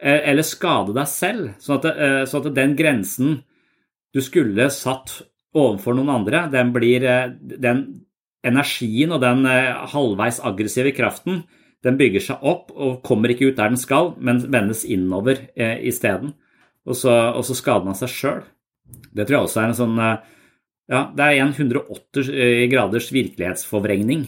Eh, 0.00 0.20
eller 0.32 0.46
skade 0.46 0.94
deg 0.96 1.08
selv. 1.10 1.54
Sånn 1.62 1.78
at, 1.78 1.88
eh, 1.92 2.24
sånn 2.30 2.44
at, 2.44 2.54
den 2.56 2.74
grensen 2.78 3.40
du 4.14 4.22
skulle 4.24 4.66
satt 4.74 5.20
overfor 5.54 5.94
noen 5.94 6.10
andre, 6.14 6.44
den 6.50 6.72
blir 6.74 7.04
Den 7.40 8.06
energien 8.46 9.12
og 9.12 9.20
den 9.20 9.44
halvveis 9.44 10.38
aggressive 10.42 10.94
kraften, 10.96 11.42
den 11.84 11.96
bygger 12.00 12.22
seg 12.24 12.44
opp 12.44 12.70
og 12.74 13.00
kommer 13.06 13.32
ikke 13.32 13.50
ut 13.50 13.58
der 13.58 13.72
den 13.72 13.80
skal, 13.80 14.14
men 14.20 14.42
vendes 14.52 14.84
innover 14.84 15.46
eh, 15.56 15.78
isteden 15.88 16.34
og 16.88 16.96
og 17.06 17.44
så 17.44 17.56
skader 17.56 17.86
man 17.86 17.98
seg 17.98 18.12
sjøl. 18.12 18.42
Det 19.14 19.26
tror 19.26 19.36
jeg 19.36 19.48
også 19.48 19.60
er 19.62 19.68
en 19.70 19.78
sånn 19.78 19.98
eh, 20.02 20.28
Ja, 20.90 21.00
det 21.14 21.26
er 21.26 21.40
en 21.44 21.52
180 21.54 22.30
eh, 22.34 22.64
graders 22.72 23.10
virkelighetsforvrengning. 23.14 24.26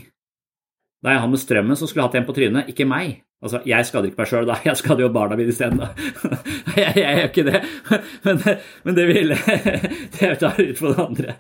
Da 1.03 1.15
jeg 1.15 1.23
han 1.25 1.33
med 1.33 1.41
strømmen, 1.43 1.77
så 1.79 1.89
skulle 1.89 2.05
jeg 2.05 2.11
hatt 2.11 2.19
en 2.21 2.27
på 2.29 2.35
trynet, 2.37 2.69
ikke 2.71 2.87
meg. 2.87 3.23
Altså, 3.43 3.59
Jeg 3.67 3.87
skader 3.89 4.11
ikke 4.11 4.23
meg 4.23 4.29
sjøl, 4.31 4.47
da. 4.47 4.59
Jeg 4.69 4.79
skader 4.79 5.03
jo 5.03 5.13
barna 5.15 5.39
mine 5.39 5.51
isteden. 5.51 5.83
jeg, 6.79 6.93
jeg 6.95 7.17
gjør 7.19 7.31
ikke 7.31 7.47
det. 7.49 7.63
Men, 8.27 8.43
men 8.85 8.95
det 8.97 9.07
ville 9.11 9.39
Det 10.15 10.37
tar 10.39 10.61
ut 10.63 10.79
på 10.79 10.93
det 10.93 11.07
andre. 11.09 11.35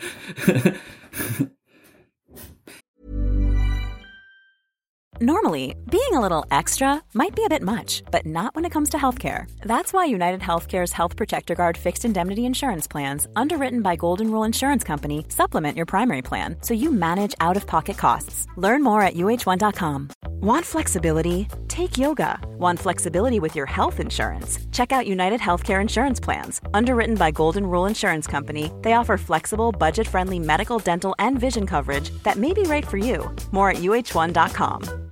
Normally, 5.20 5.76
being 5.90 6.14
a 6.14 6.20
little 6.20 6.44
extra 6.50 7.02
might 7.12 7.36
be 7.36 7.44
a 7.44 7.48
bit 7.48 7.62
much, 7.62 8.02
but 8.10 8.24
not 8.24 8.54
when 8.54 8.64
it 8.64 8.70
comes 8.70 8.88
to 8.90 8.96
healthcare. 8.96 9.44
That's 9.60 9.92
why 9.92 10.06
United 10.06 10.40
Healthcare's 10.40 10.92
Health 10.92 11.16
Protector 11.16 11.54
Guard 11.54 11.76
fixed 11.76 12.04
indemnity 12.04 12.46
insurance 12.46 12.88
plans, 12.88 13.28
underwritten 13.36 13.82
by 13.82 13.94
Golden 13.94 14.32
Rule 14.32 14.42
Insurance 14.42 14.82
Company, 14.82 15.26
supplement 15.28 15.76
your 15.76 15.86
primary 15.86 16.22
plan 16.22 16.56
so 16.62 16.72
you 16.74 16.90
manage 16.90 17.34
out 17.40 17.56
of 17.58 17.66
pocket 17.66 17.98
costs. 17.98 18.46
Learn 18.56 18.82
more 18.82 19.02
at 19.02 19.14
uh1.com. 19.14 20.08
Want 20.40 20.64
flexibility? 20.66 21.46
Take 21.68 21.98
yoga. 21.98 22.40
Want 22.58 22.80
flexibility 22.80 23.38
with 23.38 23.54
your 23.54 23.66
health 23.66 24.00
insurance? 24.00 24.58
Check 24.72 24.90
out 24.90 25.06
United 25.06 25.40
Healthcare 25.40 25.80
Insurance 25.80 26.18
Plans. 26.18 26.60
Underwritten 26.74 27.14
by 27.14 27.30
Golden 27.30 27.66
Rule 27.66 27.86
Insurance 27.86 28.26
Company, 28.26 28.72
they 28.80 28.94
offer 28.94 29.16
flexible, 29.16 29.70
budget 29.70 30.08
friendly 30.08 30.40
medical, 30.40 30.80
dental, 30.80 31.14
and 31.20 31.38
vision 31.38 31.66
coverage 31.66 32.10
that 32.24 32.38
may 32.38 32.52
be 32.52 32.62
right 32.62 32.86
for 32.86 32.96
you. 32.96 33.30
More 33.52 33.70
at 33.70 33.76
uh1.com. 33.76 35.11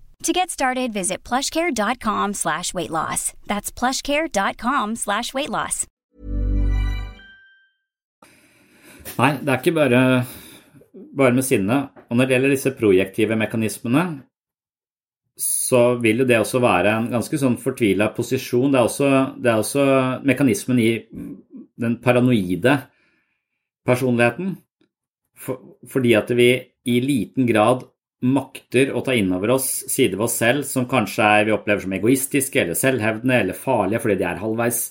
To 0.23 0.31
get 0.31 0.51
started, 0.51 0.93
visit 0.93 1.23
plushcare.com 1.23 2.33
slash 2.33 2.75
weight 2.75 2.91
loss. 2.91 3.33
That's 3.47 3.71
plushcare.com 3.71 4.95
slash 4.95 5.33
weight 5.33 5.49
loss. 5.49 5.87
Nei, 9.17 9.31
det 9.41 9.49
er 9.49 9.57
ikke 9.57 9.73
bare, 9.73 10.01
bare 11.17 11.33
med 11.33 11.45
sinne. 11.45 11.77
Og 12.09 12.19
når 12.19 12.27
det 12.27 12.35
gjelder 12.35 12.53
disse 12.53 12.73
projektive 12.77 13.37
mekanismene, 13.39 14.03
så 15.41 15.95
vil 16.03 16.21
jo 16.21 16.27
det 16.29 16.37
også 16.37 16.61
være 16.61 16.93
en 16.99 17.07
ganske 17.15 17.39
sånn 17.41 17.57
fortvila 17.57 18.11
posisjon. 18.13 18.69
Det 18.69 18.77
er, 18.77 18.89
også, 18.91 19.09
det 19.41 19.49
er 19.49 19.63
også 19.63 19.85
mekanismen 20.27 20.81
i 20.83 20.91
den 21.81 21.97
paranoide 22.03 22.75
personligheten. 23.89 24.53
For, 25.41 25.79
fordi 25.89 26.13
at 26.13 26.29
vi 26.37 26.51
i 26.85 26.99
liten 27.01 27.49
grad 27.49 27.87
makter 28.21 28.91
å 28.93 29.01
ta 29.05 29.15
inn 29.17 29.31
over 29.33 29.55
oss 29.55 29.67
sider 29.89 30.19
ved 30.19 30.27
oss 30.27 30.39
selv 30.41 30.65
som 30.69 30.87
kanskje 30.89 31.25
er, 31.25 31.45
vi 31.47 31.53
opplever 31.55 31.81
som 31.85 31.93
egoistiske 31.97 32.61
eller 32.61 32.77
selvhevdende 32.77 33.39
eller 33.41 33.57
farlige 33.57 34.01
fordi 34.03 34.17
de 34.19 34.27
er 34.29 34.41
halvveis 34.41 34.81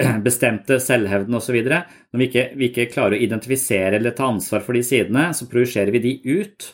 bestemte, 0.26 0.78
selvhevdende 0.80 1.40
osv. 1.40 1.58
Når 1.68 2.22
vi 2.22 2.28
ikke, 2.30 2.46
vi 2.56 2.70
ikke 2.70 2.88
klarer 2.94 3.18
å 3.18 3.24
identifisere 3.26 3.98
eller 3.98 4.16
ta 4.16 4.30
ansvar 4.32 4.64
for 4.64 4.78
de 4.78 4.84
sidene, 4.86 5.28
så 5.36 5.48
projiserer 5.52 5.92
vi 5.92 6.02
de 6.06 6.14
ut 6.40 6.70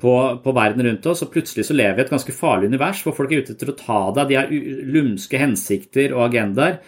på, 0.00 0.14
på, 0.44 0.54
verden 0.54 0.86
rundt 0.86 1.06
oss, 1.10 1.24
og 1.26 1.32
plutselig 1.34 1.66
så 1.68 1.76
lever 1.76 1.98
vi 1.98 2.04
i 2.04 2.06
et 2.06 2.14
ganske 2.14 2.36
farlig 2.36 2.70
univers 2.70 3.02
hvor 3.04 3.16
folk 3.18 3.34
er 3.34 3.42
ute 3.42 3.56
etter 3.56 3.72
å 3.72 3.76
ta 3.76 4.00
deg, 4.14 4.30
de 4.30 4.38
har 4.38 4.52
lumske 4.94 5.40
hensikter 5.40 6.14
og 6.16 6.28
agendaer. 6.30 6.80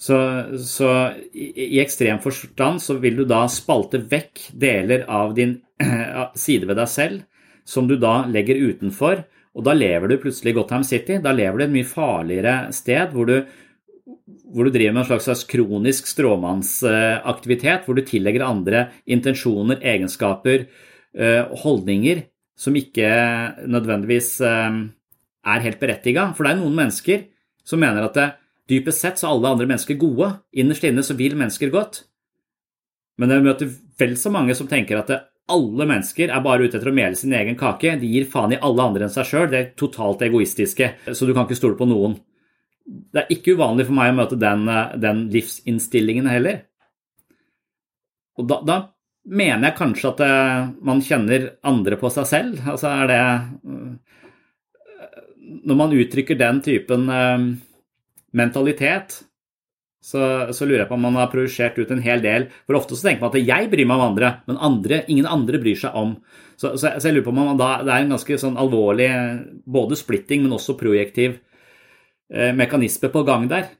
Så, 0.00 0.16
så 0.60 0.90
i, 1.32 1.50
i, 1.50 1.78
ekstrem 1.80 2.20
forstand 2.20 2.82
så 2.84 2.98
vil 3.00 3.16
du 3.16 3.24
da 3.28 3.46
spalte 3.48 4.00
vekk 4.04 4.50
deler 4.52 5.06
av 5.08 5.32
din 5.36 5.56
side 6.44 6.68
ved 6.68 6.78
deg 6.80 6.92
selv 6.92 7.24
som 7.66 7.88
du 7.90 7.96
da 8.00 8.20
legger 8.30 8.60
utenfor, 8.70 9.24
og 9.56 9.64
da 9.64 9.72
lever 9.76 10.10
du 10.10 10.18
plutselig 10.20 10.52
i 10.52 10.56
Gotham 10.58 10.84
City. 10.84 11.16
Da 11.24 11.32
lever 11.32 11.58
du 11.58 11.64
et 11.64 11.72
mye 11.72 11.88
farligere 11.88 12.56
sted 12.76 13.14
hvor 13.14 13.28
du, 13.28 13.38
hvor 14.52 14.68
du 14.68 14.72
driver 14.74 14.98
med 14.98 15.06
en 15.06 15.20
slags, 15.22 15.46
kronisk 15.48 16.10
stråmannsaktivitet, 16.10 17.86
hvor 17.86 17.96
du 17.96 18.04
tillegger 18.04 18.44
andre 18.44 18.90
intensjoner, 19.08 19.80
egenskaper, 19.80 20.66
eh, 21.16 21.56
holdninger 21.64 22.26
som 22.56 22.76
ikke 22.76 23.08
nødvendigvis 23.68 24.34
eh, 24.44 24.82
er 25.56 25.64
helt 25.64 25.80
berettiga. 25.80 26.28
For 26.36 26.44
det 26.44 26.52
er 26.52 26.60
noen 26.60 26.76
mennesker 26.76 27.24
som 27.66 27.80
mener 27.82 28.04
at 28.04 28.20
det, 28.20 28.28
dypest 28.66 29.02
sett 29.02 29.20
så 29.20 29.28
er 29.28 29.36
alle 29.36 29.54
andre 29.54 29.68
mennesker 29.70 29.98
gode. 30.00 30.32
Innerst 30.58 30.84
inne 30.84 31.04
så 31.06 31.16
vil 31.18 31.36
mennesker 31.38 31.72
godt. 31.72 32.02
Men 33.16 33.32
jeg 33.32 33.44
møter 33.46 33.72
vel 34.00 34.16
så 34.20 34.32
mange 34.34 34.56
som 34.58 34.68
tenker 34.68 35.00
at 35.00 35.10
det, 35.12 35.20
alle 35.52 35.86
mennesker 35.86 36.30
er 36.32 36.42
bare 36.42 36.66
ute 36.66 36.78
etter 36.78 36.90
å 36.90 36.94
mele 36.96 37.18
sin 37.18 37.34
egen 37.36 37.58
kake. 37.58 37.94
De 38.00 38.08
gir 38.10 38.26
faen 38.30 38.56
i 38.56 38.60
alle 38.66 38.82
andre 38.82 39.06
enn 39.06 39.12
seg 39.14 39.28
sjøl. 39.28 39.50
Det 39.52 39.58
er 39.60 39.68
totalt 39.78 40.24
egoistiske, 40.26 40.88
så 41.06 41.26
du 41.26 41.32
kan 41.34 41.46
ikke 41.46 41.58
stole 41.58 41.78
på 41.78 41.86
noen. 41.86 42.16
Det 42.86 43.22
er 43.22 43.32
ikke 43.34 43.54
uvanlig 43.58 43.86
for 43.88 43.98
meg 43.98 44.12
å 44.12 44.16
møte 44.20 44.38
den, 44.38 44.66
den 45.02 45.26
livsinnstillingen 45.34 46.28
heller. 46.30 46.64
Og 48.36 48.48
da, 48.50 48.60
da, 48.66 48.78
mener 49.26 49.70
jeg 49.70 49.78
kanskje 49.78 50.10
at 50.12 50.20
eh, 50.22 50.66
man 50.86 51.00
kjenner 51.02 51.48
andre 51.66 51.98
på 51.98 52.10
seg 52.14 52.28
selv. 52.30 52.60
Altså 52.70 52.92
er 52.92 53.08
det 53.10 53.22
eh, 53.22 53.94
Når 55.66 55.78
man 55.78 55.96
uttrykker 55.96 56.38
den 56.38 56.60
typen 56.62 57.08
eh, 57.10 57.46
mentalitet, 58.38 59.22
så, 60.06 60.22
så, 60.54 60.66
lurer 60.66 60.84
jeg 60.84 60.90
på 60.90 60.94
om 60.94 61.02
man 61.02 61.16
har 61.18 61.30
projisert 61.32 61.78
ut 61.80 61.90
en 61.90 62.02
hel 62.04 62.20
del. 62.22 62.46
For 62.68 62.78
ofte 62.78 62.94
så 62.94 63.08
tenker 63.08 63.24
man 63.24 63.32
at 63.32 63.42
jeg 63.42 63.70
bryr 63.72 63.88
meg 63.88 63.98
om 63.98 64.04
andre, 64.12 64.28
men 64.46 64.60
andre, 64.62 65.00
ingen 65.10 65.26
andre 65.26 65.58
bryr 65.62 65.80
seg 65.80 65.96
om. 65.98 66.12
Så, 66.54 66.76
så, 66.78 66.92
så 66.94 67.08
jeg 67.08 67.16
lurer 67.16 67.26
på 67.26 67.32
om 67.34 67.40
man 67.42 67.58
da, 67.58 67.72
det 67.82 67.90
er 67.90 68.04
en 68.04 68.14
ganske 68.14 68.38
sånn 68.38 68.60
alvorlig 68.60 69.08
både 69.66 69.98
splitting, 69.98 70.44
men 70.44 70.54
også 70.54 70.76
projektiv 70.78 71.40
eh, 72.30 72.52
mekanisme 72.54 73.10
på 73.10 73.24
gang 73.26 73.48
der. 73.50 73.72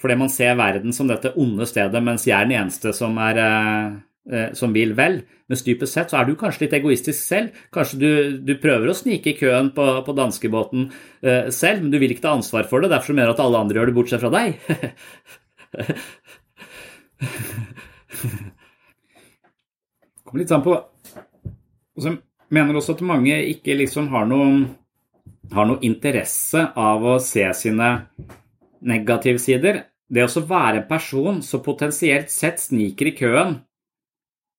Fordi 0.00 0.16
man 0.18 0.32
ser 0.32 0.56
verden 0.58 0.96
som 0.96 1.10
dette 1.10 1.34
onde 1.38 1.68
stedet, 1.68 2.00
mens 2.02 2.24
jeg 2.26 2.38
er 2.38 2.48
den 2.48 2.56
eneste 2.56 2.94
som, 2.96 3.20
er, 3.20 3.42
eh, 3.44 4.00
eh 4.32 4.48
som 4.56 4.72
vil 4.72 4.96
vel. 4.96 5.20
Mens 5.52 5.66
dypest 5.66 5.92
sett 5.92 6.10
så 6.14 6.22
er 6.22 6.30
du 6.30 6.32
kanskje 6.40 6.64
litt 6.64 6.78
egoistisk 6.80 7.20
selv. 7.20 7.60
Kanskje 7.76 8.00
du, 8.00 8.10
du 8.40 8.54
prøver 8.62 8.88
å 8.88 8.96
snike 8.96 9.34
i 9.34 9.36
køen 9.36 9.68
på, 9.76 9.84
på 10.06 10.16
danskebåten 10.16 10.88
eh, 10.88 11.52
selv, 11.52 11.84
men 11.84 11.92
du 11.92 12.00
vil 12.00 12.16
ikke 12.16 12.24
ta 12.24 12.32
ansvar 12.38 12.64
for 12.72 12.80
det. 12.80 12.94
Derfor 12.96 13.12
mener 13.12 13.28
du 13.28 13.36
at 13.36 13.44
alle 13.44 13.60
andre 13.60 13.82
gjør 13.82 13.92
det 13.92 13.98
bortsett 14.00 14.24
fra 14.24 14.32
deg. 14.32 14.56
Kommer 20.24 20.42
litt 20.42 20.52
an 20.52 20.64
på 20.64 20.72
Og 20.76 22.00
så 22.04 22.10
mener 22.52 22.76
også 22.76 22.96
at 22.96 23.08
mange 23.08 23.36
ikke 23.48 23.78
liksom 23.80 24.04
har 24.12 24.24
noen, 24.28 24.56
har 25.52 25.66
noen 25.68 25.84
interesse 25.86 26.60
av 26.76 27.04
å 27.04 27.18
se 27.24 27.44
sine 27.56 27.88
negative 28.84 29.38
sider. 29.40 29.82
Det 30.12 30.24
å 30.26 30.44
være 30.44 30.82
en 30.82 30.88
person 30.88 31.42
som 31.44 31.62
potensielt 31.64 32.30
sett 32.32 32.60
sniker 32.60 33.06
i 33.08 33.16
køen 33.16 33.54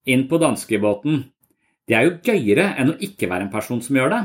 inn 0.10 0.28
på 0.28 0.38
danskebåten, 0.42 1.24
det 1.88 1.96
er 1.98 2.04
jo 2.08 2.20
gøyere 2.26 2.74
enn 2.80 2.94
å 2.94 3.00
ikke 3.06 3.30
være 3.30 3.48
en 3.48 3.54
person 3.54 3.82
som 3.84 3.98
gjør 3.98 4.10
det. 4.14 4.24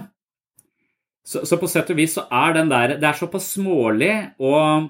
Så, 1.28 1.42
så 1.44 1.58
på 1.60 1.68
sett 1.68 1.90
og 1.92 1.98
vis 1.98 2.14
så 2.16 2.24
er 2.32 2.54
den 2.56 2.70
der 2.70 2.94
Det 2.96 3.04
er 3.04 3.16
såpass 3.18 3.50
smålig 3.58 4.14
og 4.40 4.88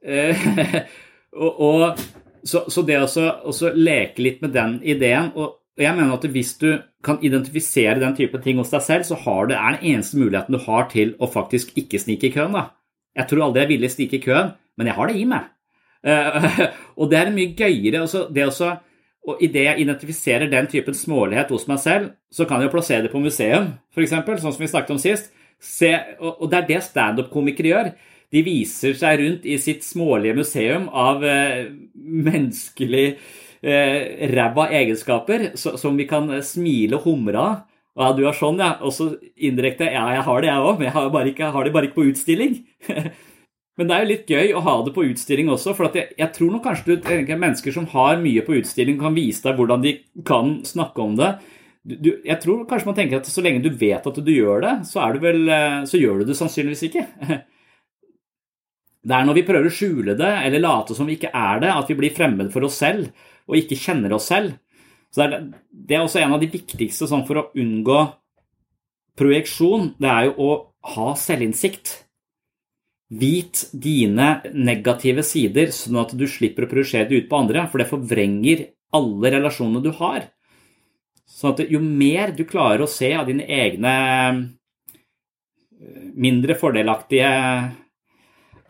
eh, 0.00 0.86
Og, 1.36 1.60
og, 1.60 2.02
så, 2.46 2.64
så, 2.72 2.82
det 2.86 2.98
å 3.02 3.70
leke 3.76 4.22
litt 4.24 4.42
med 4.44 4.54
den 4.56 4.78
ideen 4.86 5.32
og 5.36 5.60
jeg 5.76 5.92
mener 5.92 6.14
at 6.16 6.24
Hvis 6.32 6.54
du 6.56 6.70
kan 7.04 7.18
identifisere 7.22 8.00
den 8.00 8.16
type 8.16 8.38
ting 8.42 8.56
hos 8.58 8.72
deg 8.72 8.82
selv, 8.82 9.04
så 9.04 9.14
har 9.14 9.46
det, 9.46 9.56
er 9.56 9.76
den 9.76 9.92
eneste 9.92 10.18
muligheten 10.18 10.56
du 10.56 10.62
har 10.64 10.88
til 10.90 11.14
å 11.20 11.28
faktisk 11.30 11.76
ikke 11.76 12.00
snike 12.00 12.30
i 12.30 12.32
køen. 12.32 12.56
da. 12.56 12.70
Jeg 13.14 13.28
tror 13.28 13.44
aldri 13.44 13.62
jeg 13.62 13.72
ville 13.74 13.90
snike 13.92 14.16
i 14.16 14.24
køen, 14.24 14.50
men 14.76 14.88
jeg 14.88 14.96
har 14.96 15.06
det 15.06 15.20
i 15.20 15.28
meg. 15.28 15.52
Uh, 16.06 16.66
og 17.00 17.10
det 17.12 17.20
er 17.20 17.30
mye 17.34 17.54
gøyere. 17.54 18.00
Altså, 18.00 18.26
det 18.32 18.48
også, 18.48 18.72
og 19.26 19.42
Idet 19.42 19.64
jeg 19.68 19.84
identifiserer 19.84 20.50
den 20.50 20.66
typen 20.66 20.94
smålighet 20.94 21.52
hos 21.54 21.68
meg 21.68 21.78
selv, 21.82 22.10
så 22.32 22.48
kan 22.48 22.62
jeg 22.62 22.72
plassere 22.72 23.06
det 23.06 23.12
på 23.12 23.22
museum, 23.22 23.72
f.eks., 23.94 24.16
sånn 24.16 24.52
som 24.52 24.62
vi 24.62 24.72
snakket 24.72 24.96
om 24.96 25.02
sist. 25.02 25.32
Se, 25.62 25.92
og, 26.18 26.42
og 26.42 26.50
det 26.50 26.58
er 26.58 26.68
det 26.72 26.82
standup-komikere 26.88 27.72
gjør. 27.72 27.94
De 28.36 28.42
viser 28.44 28.96
seg 28.98 29.20
rundt 29.22 29.46
i 29.48 29.56
sitt 29.62 29.84
smålige 29.86 30.36
museum 30.36 30.90
av 30.92 31.24
eh, 31.24 31.70
menneskelig 31.96 33.06
eh, 33.62 34.28
ræva 34.34 34.66
egenskaper 34.76 35.54
så, 35.56 35.78
som 35.80 35.96
vi 35.96 36.04
kan 36.10 36.28
smile 36.44 36.98
og 36.98 37.08
humre 37.08 37.40
av. 37.40 37.64
Ja, 37.96 38.10
du 38.12 38.26
er 38.28 38.36
sånn, 38.36 38.60
ja. 38.60 38.74
Og 38.84 38.92
så 38.92 39.08
indirekte 39.36 39.88
Ja, 39.88 40.04
jeg 40.12 40.26
har 40.26 40.44
det, 40.44 40.50
jeg 40.50 40.66
òg, 40.68 40.76
men 40.76 40.90
jeg 40.90 40.94
har, 40.98 41.30
ikke, 41.32 41.50
har 41.54 41.64
det 41.64 41.72
bare 41.72 41.88
ikke 41.88 42.02
på 42.02 42.10
utstilling. 42.10 42.58
men 43.80 43.88
det 43.88 43.96
er 43.96 44.04
jo 44.04 44.10
litt 44.10 44.32
gøy 44.36 44.52
å 44.52 44.64
ha 44.66 44.76
det 44.84 44.92
på 44.92 45.06
utstilling 45.08 45.48
også, 45.54 45.72
for 45.78 45.88
jeg, 45.96 46.12
jeg, 46.18 46.30
tror 46.36 46.52
nok 46.52 46.66
kanskje 46.66 46.98
du 47.00 47.32
mennesker 47.32 47.72
som 47.72 47.88
har 47.94 48.20
mye 48.20 48.44
på 48.44 48.58
utstilling, 48.60 49.00
kan 49.00 49.16
vise 49.16 49.46
deg 49.48 49.56
hvordan 49.56 49.84
de 49.86 49.96
kan 50.28 50.58
snakke 50.68 51.08
om 51.08 51.16
det. 51.16 51.32
Du, 51.86 52.12
jeg 52.26 52.36
tror 52.42 52.66
kanskje 52.68 52.90
man 52.90 52.98
tenker 52.98 53.22
at 53.22 53.28
så 53.30 53.44
lenge 53.44 53.64
du 53.64 53.70
vet 53.72 54.04
at 54.10 54.24
du 54.28 54.32
gjør 54.32 54.64
det, 54.64 54.78
så, 54.90 55.06
du 55.14 55.20
vel, 55.22 55.44
eh, 55.48 55.82
så 55.88 56.00
gjør 56.02 56.20
du 56.20 56.28
det 56.28 56.36
sannsynligvis 56.36 56.88
ikke. 56.90 57.06
Det 59.06 59.14
er 59.14 59.26
når 59.26 59.38
vi 59.38 59.46
prøver 59.46 59.68
å 59.70 59.74
skjule 59.74 60.16
det 60.18 60.30
eller 60.48 60.62
late 60.62 60.96
som 60.96 61.06
vi 61.06 61.14
ikke 61.18 61.30
er 61.30 61.60
det, 61.62 61.70
at 61.70 61.90
vi 61.90 61.98
blir 61.98 62.14
fremmed 62.14 62.50
for 62.54 62.66
oss 62.66 62.80
selv 62.82 63.10
og 63.46 63.58
ikke 63.60 63.78
kjenner 63.78 64.16
oss 64.16 64.30
selv. 64.32 64.56
Så 65.14 65.22
det 65.22 65.26
er, 65.26 65.44
det 65.70 65.96
er 65.96 66.02
også 66.02 66.20
en 66.22 66.34
av 66.34 66.42
de 66.42 66.50
viktigste 66.50 67.06
sånn 67.08 67.22
for 67.28 67.38
å 67.38 67.46
unngå 67.56 68.00
projeksjon. 69.16 69.92
Det 70.02 70.10
er 70.10 70.26
jo 70.28 70.34
å 70.42 70.50
ha 70.96 71.12
selvinnsikt. 71.18 71.92
Vit 73.06 73.68
dine 73.70 74.40
negative 74.50 75.22
sider, 75.22 75.70
sånn 75.70 76.00
at 76.02 76.16
du 76.18 76.26
slipper 76.26 76.66
å 76.66 76.70
projisere 76.70 77.06
det 77.06 77.22
ut 77.22 77.30
på 77.30 77.38
andre, 77.38 77.68
for 77.70 77.78
det 77.78 77.90
forvrenger 77.92 78.66
alle 78.98 79.32
relasjonene 79.36 79.84
du 79.84 79.92
har. 80.00 80.26
Sånn 81.26 81.54
at 81.54 81.62
jo 81.70 81.78
mer 81.82 82.34
du 82.34 82.42
klarer 82.48 82.82
å 82.82 82.90
se 82.90 83.12
av 83.14 83.30
dine 83.30 83.46
egne 83.46 83.94
eh, 84.26 84.42
mindre 86.18 86.58
fordelaktige 86.58 87.30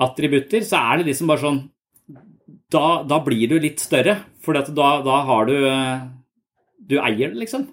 attributter, 0.02 0.64
så 0.66 0.82
er 0.90 1.00
det 1.00 1.10
liksom 1.12 1.32
bare 1.32 1.44
sånn 1.44 1.64
Da, 2.72 3.02
da 3.06 3.20
blir 3.22 3.48
du 3.48 3.60
litt 3.62 3.78
større, 3.78 4.16
for 4.42 4.58
da, 4.58 4.86
da 5.06 5.16
har 5.28 5.46
du 5.46 5.56
Du 6.90 6.96
eier 6.98 7.30
det, 7.30 7.38
liksom. 7.44 7.68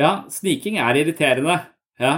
Ja, 0.00 0.24
sniking 0.32 0.78
er 0.80 0.96
irriterende. 0.96 1.58
Ja. 2.00 2.14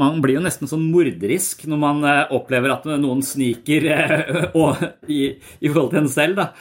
Man 0.00 0.20
blir 0.22 0.38
jo 0.38 0.44
nesten 0.44 0.70
sånn 0.70 0.84
morderisk 0.92 1.64
når 1.70 1.80
man 1.80 2.04
eh, 2.08 2.34
opplever 2.34 2.74
at 2.74 2.86
noen 2.88 3.22
sniker 3.26 3.86
eh, 3.92 4.14
i, 5.16 5.22
i 5.60 5.70
forhold 5.70 5.92
til 5.92 6.02
en 6.02 6.12
selv, 6.12 6.42
da. 6.42 6.52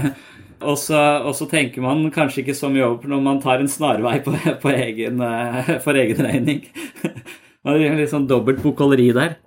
Og 0.70 0.76
så, 0.76 1.46
tenker 1.48 1.80
man 1.80 2.10
kanskje 2.12 2.42
ikke 2.42 2.56
så 2.56 2.68
mye 2.68 2.84
over 2.84 3.08
når 3.08 3.20
man 3.24 3.38
tar 3.40 3.62
en 3.62 3.70
snarvei 3.70 4.18
på, 4.24 4.34
på 4.62 4.72
egen, 4.74 5.22
eh, 5.24 5.76
for 5.84 5.96
egen 5.96 6.20
regning. 6.26 6.66
Det 7.00 7.76
er 7.76 7.96
litt 7.96 8.12
sånn 8.12 8.28
dobbelt 8.28 8.60
bokholderi 8.64 9.10
der. 9.16 9.38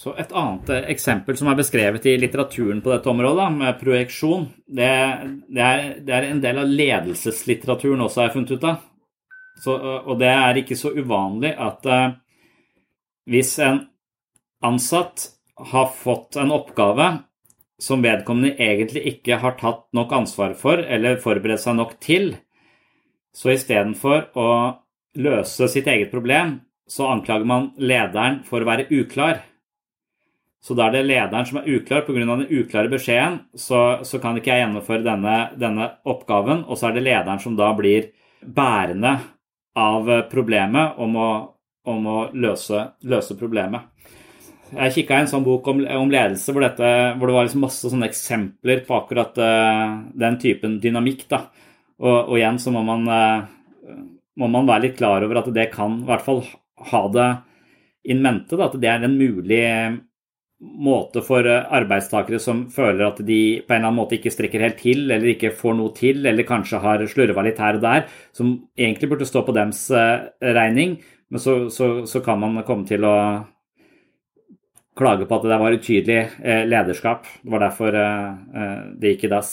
Så 0.00 0.14
Et 0.16 0.30
annet 0.32 0.70
eh, 0.72 0.86
eksempel 0.94 1.36
som 1.36 1.50
er 1.50 1.58
beskrevet 1.58 2.06
i 2.08 2.14
litteraturen 2.16 2.78
på 2.80 2.92
dette 2.94 3.10
området, 3.10 3.48
med 3.52 3.76
projeksjon, 3.82 4.46
det, 4.64 4.92
det, 5.52 5.60
er, 5.66 5.82
det 6.06 6.14
er, 6.16 6.28
en 6.30 6.40
del 6.40 6.60
av 6.62 6.70
ledelseslitteraturen 6.72 8.06
også, 8.06 8.22
har 8.22 8.30
jeg 8.30 8.36
funnet 8.38 8.54
ut 8.54 8.64
av. 8.70 8.86
Så, 9.60 9.74
og 9.76 10.14
det 10.22 10.30
er 10.32 10.60
ikke 10.62 10.78
så 10.78 10.94
uvanlig 10.96 11.50
at 11.60 11.84
uh, 11.84 12.14
hvis 13.28 13.58
en 13.60 13.82
ansatt 14.64 15.26
har 15.68 15.90
fått 15.92 16.38
en 16.40 16.54
oppgave 16.56 17.10
som 17.80 18.00
vedkommende 18.00 18.54
egentlig 18.56 19.04
ikke 19.14 19.36
har 19.42 19.58
tatt 19.60 19.84
nok 19.96 20.16
ansvar 20.16 20.56
for 20.56 20.80
eller 20.80 21.20
forberedt 21.20 21.60
seg 21.60 21.76
nok 21.76 21.98
til. 22.00 22.32
Så 23.36 23.52
istedenfor 23.52 24.30
å 24.32 24.48
løse 25.20 25.68
sitt 25.68 25.92
eget 25.92 26.08
problem, 26.12 26.56
så 26.88 27.12
anklager 27.12 27.44
man 27.44 27.70
lederen 27.76 28.40
for 28.48 28.64
å 28.64 28.72
være 28.72 28.88
uklar. 28.88 29.44
Så 30.60 30.76
da 30.76 30.86
er 30.86 30.98
det 30.98 31.06
lederen 31.08 31.46
som 31.48 31.60
er 31.60 31.68
uklar 31.72 32.04
pga. 32.04 32.20
den 32.20 32.48
uklare 32.50 32.92
beskjeden, 32.92 33.38
så, 33.56 34.04
så, 34.04 34.18
kan 34.20 34.36
ikke 34.36 34.52
jeg 34.52 34.66
gjennomføre 34.66 35.04
denne, 35.06 35.36
denne, 35.56 35.86
oppgaven, 36.04 36.66
og 36.68 36.76
så 36.76 36.90
er 36.90 36.98
det 36.98 37.06
lederen 37.06 37.40
som 37.40 37.56
da 37.56 37.70
blir 37.76 38.10
bærende 38.44 39.16
av 39.76 40.10
problemet 40.28 41.00
om 41.00 41.16
å, 41.16 41.30
om 41.88 42.06
å 42.06 42.18
løse, 42.36 42.90
løse 43.08 43.36
problemet. 43.40 43.88
Jeg 44.70 44.94
kikka 44.94 45.16
i 45.16 45.24
en 45.24 45.30
sånn 45.30 45.46
bok 45.46 45.66
om, 45.72 45.80
om 45.82 46.12
ledelse 46.12 46.52
hvor, 46.52 46.62
dette, 46.62 46.88
hvor, 47.16 47.26
det 47.26 47.34
var 47.34 47.46
liksom 47.46 47.64
masse 47.64 47.90
sånne 47.90 48.06
eksempler 48.06 48.84
på 48.86 48.94
akkurat 49.00 49.40
uh, 49.42 49.96
den 50.14 50.36
typen 50.42 50.76
dynamikk. 50.82 51.24
da. 51.32 51.40
Og, 51.98 52.14
og, 52.28 52.36
igjen 52.36 52.60
så 52.62 52.70
må 52.74 52.84
man, 52.86 53.08
uh, 53.10 53.96
må 54.38 54.50
man 54.52 54.68
være 54.68 54.86
litt 54.86 55.00
klar 55.00 55.26
over 55.26 55.40
at 55.40 55.50
det 55.56 55.70
kan 55.72 55.98
i 56.02 56.06
hvert 56.06 56.22
fall 56.26 56.44
ha 56.92 57.02
det 57.16 57.30
in 58.14 58.22
mente. 58.22 58.54
Da, 58.54 58.68
at 58.68 58.78
det 58.78 58.92
er 58.92 59.08
en 59.08 59.18
mulig 59.18 59.64
måte 60.60 61.22
for 61.24 61.46
arbeidstakere 61.48 62.40
som 62.42 62.66
føler 62.72 63.06
at 63.06 63.22
de 63.24 63.38
på 63.64 63.72
en 63.72 63.78
eller 63.78 63.88
annen 63.88 63.98
måte 64.02 64.18
ikke 64.18 64.32
strekker 64.34 64.64
helt 64.66 64.80
til, 64.82 65.06
eller 65.08 65.32
ikke 65.32 65.54
får 65.56 65.78
noe 65.78 65.94
til, 65.96 66.20
eller 66.28 66.48
kanskje 66.48 66.82
har 66.82 67.06
slurva 67.08 67.44
litt 67.46 67.62
her 67.62 67.78
og 67.78 67.86
der, 67.86 68.04
som 68.36 68.52
egentlig 68.76 69.08
burde 69.12 69.28
stå 69.28 69.44
på 69.46 69.54
dems 69.56 69.86
uh, 69.94 70.28
regning. 70.44 70.98
Men 71.30 71.40
så, 71.40 71.54
så, 71.72 71.90
så 72.10 72.20
kan 72.24 72.42
man 72.42 72.60
komme 72.66 72.84
til 72.88 73.06
å 73.06 73.16
klage 75.00 75.26
på 75.26 75.38
at 75.38 75.48
det 75.48 75.58
var 75.62 75.76
utydelig 75.76 76.20
eh, 76.42 76.62
lederskap. 76.68 77.26
Det 77.42 77.52
var 77.52 77.64
derfor 77.64 77.96
eh, 77.96 78.30
eh, 78.60 78.78
det 79.00 79.14
gikk 79.14 79.28
i 79.28 79.32
dass. 79.32 79.52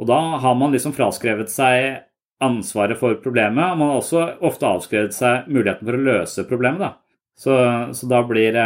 Og 0.00 0.08
da 0.10 0.18
har 0.42 0.56
man 0.58 0.74
liksom 0.74 0.94
fraskrevet 0.96 1.50
seg 1.52 2.02
ansvaret 2.42 2.98
for 2.98 3.18
problemet, 3.22 3.72
og 3.72 3.78
man 3.78 3.92
har 3.92 4.00
også 4.00 4.24
ofte 4.42 4.66
avskrevet 4.66 5.14
seg 5.14 5.48
muligheten 5.48 5.86
for 5.86 5.98
å 5.98 6.06
løse 6.08 6.46
problemet. 6.48 6.82
Da. 6.82 6.90
Så, 7.38 7.56
så 7.96 8.08
da 8.10 8.22
blir 8.26 8.58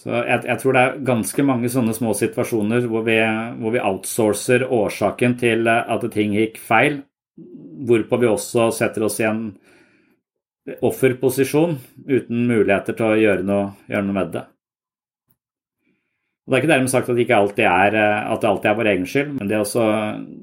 så 0.00 0.14
jeg, 0.16 0.44
jeg, 0.48 0.56
tror 0.62 0.76
det 0.76 0.82
er 0.82 1.00
ganske 1.04 1.44
mange 1.44 1.68
sånne 1.72 1.92
små 1.92 2.14
situasjoner 2.16 2.86
hvor 2.88 3.02
vi, 3.04 3.18
hvor 3.60 3.74
vi 3.74 3.82
outsourcer 3.84 4.64
årsaken 4.64 5.34
til 5.42 5.68
at 5.68 6.06
ting 6.14 6.32
gikk 6.38 6.56
feil, 6.64 7.02
hvorpå 7.84 8.20
vi 8.22 8.30
også 8.30 8.70
setter 8.72 9.04
oss 9.04 9.18
i 9.20 9.28
en 9.28 9.42
offerposisjon 10.84 11.76
uten 12.08 12.48
muligheter 12.48 12.96
til 12.96 13.10
å 13.10 13.20
gjøre 13.20 13.44
noe, 13.44 13.68
gjøre 13.90 14.08
noe 14.08 14.16
med 14.16 14.34
det. 14.38 14.46
Og 16.44 16.52
Det 16.52 16.56
er 16.56 16.62
ikke 16.64 16.72
dermed 16.72 16.90
sagt 16.90 17.08
at 17.10 17.16
det 17.16 17.24
ikke 17.26 17.40
alltid 17.44 17.66
er, 17.68 17.96
eh, 18.00 18.32
at 18.32 18.40
det 18.42 18.48
alltid 18.50 18.70
er 18.70 18.78
vår 18.80 18.90
egen 18.94 19.08
skyld, 19.08 19.32
men 19.36 19.50
det 19.50 19.60
å 19.60 19.86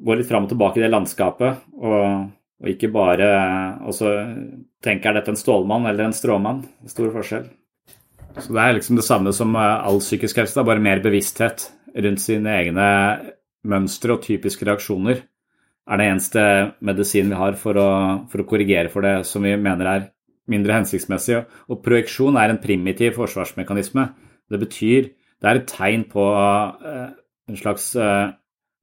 gå 0.07 0.15
litt 0.15 0.29
fram 0.29 0.45
og 0.45 0.53
tilbake 0.53 0.79
i 0.79 0.85
det 0.85 0.93
landskapet, 0.93 1.65
og, 1.81 2.27
og 2.61 2.69
ikke 2.71 2.93
bare 2.93 3.31
også 3.89 4.13
tenke 4.85 5.09
er 5.09 5.17
dette 5.17 5.33
en 5.33 5.39
stålmann 5.39 5.89
eller 5.89 6.07
en 6.07 6.15
stråmann. 6.15 6.61
Stor 6.87 7.09
forskjell. 7.15 7.49
Så 8.37 8.53
Det 8.53 8.61
er 8.63 8.75
liksom 8.77 8.99
det 8.99 9.05
samme 9.07 9.33
som 9.33 9.55
eh, 9.55 9.87
all 9.87 9.99
psykisk 10.03 10.37
helse, 10.41 10.63
bare 10.63 10.83
mer 10.83 11.01
bevissthet 11.03 11.71
rundt 11.97 12.21
sine 12.21 12.53
egne 12.59 12.89
mønstre 13.67 14.15
og 14.15 14.23
typiske 14.23 14.67
reaksjoner. 14.67 15.23
Er 15.87 15.99
det 15.99 16.07
eneste 16.11 16.43
medisin 16.83 17.31
vi 17.31 17.39
har 17.39 17.57
for 17.59 17.79
å, 17.79 17.89
for 18.29 18.43
å 18.43 18.47
korrigere 18.47 18.91
for 18.93 19.05
det 19.05 19.21
som 19.27 19.45
vi 19.47 19.55
mener 19.57 19.89
er 19.89 20.07
mindre 20.51 20.75
hensiktsmessig. 20.77 21.43
Og 21.71 21.81
projeksjon 21.83 22.37
er 22.39 22.53
en 22.53 22.61
primitiv 22.61 23.17
forsvarsmekanisme. 23.17 24.09
Det 24.47 24.59
betyr 24.61 25.09
det 25.37 25.49
er 25.49 25.59
et 25.59 25.69
tegn 25.69 26.05
på 26.09 26.23
uh, 26.23 27.09
en 27.47 27.59
slags 27.59 27.91
uh, 27.99 28.33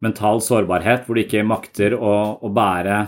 mental 0.04 0.42
sårbarhet, 0.44 1.04
hvor 1.06 1.16
du 1.16 1.24
ikke 1.24 1.44
makter 1.46 1.96
å, 1.96 2.12
å, 2.38 2.50
bære 2.54 3.00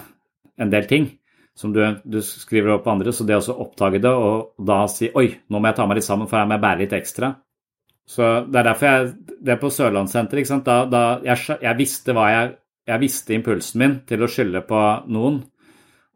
en 0.62 0.72
del 0.72 0.88
ting 0.90 1.10
som 1.56 1.72
du, 1.72 1.80
du 2.04 2.20
skriver 2.22 2.74
opp 2.76 2.86
andre. 2.90 3.14
Så 3.14 3.24
det 3.24 3.38
å 3.38 3.56
oppdage 3.64 4.02
det 4.04 4.12
og 4.12 4.52
da 4.68 4.82
si 4.92 5.08
oi, 5.16 5.30
nå 5.48 5.60
må 5.60 5.70
jeg 5.70 5.78
ta 5.78 5.88
meg 5.88 6.00
litt 6.00 6.08
sammen, 6.08 6.28
for 6.28 6.40
jeg 6.40 6.50
må 6.50 6.56
jeg 6.58 6.64
bære 6.66 6.82
litt 6.84 6.96
ekstra. 6.96 7.32
Så 8.06 8.22
Det 8.46 8.60
er 8.60 8.68
derfor 8.68 8.86
jeg 8.86 9.14
Det 9.42 9.52
er 9.54 9.60
på 9.60 9.72
Sørlandssenteret. 9.72 10.64
Da, 10.64 10.78
da 10.86 11.02
jeg, 11.24 11.58
jeg, 11.62 11.76
visste 11.78 12.14
hva 12.16 12.28
jeg, 12.30 12.56
jeg 12.86 13.02
visste 13.02 13.34
impulsen 13.34 13.82
min 13.82 14.00
til 14.06 14.22
å 14.22 14.30
skylde 14.30 14.62
på 14.68 14.82
noen. 15.12 15.40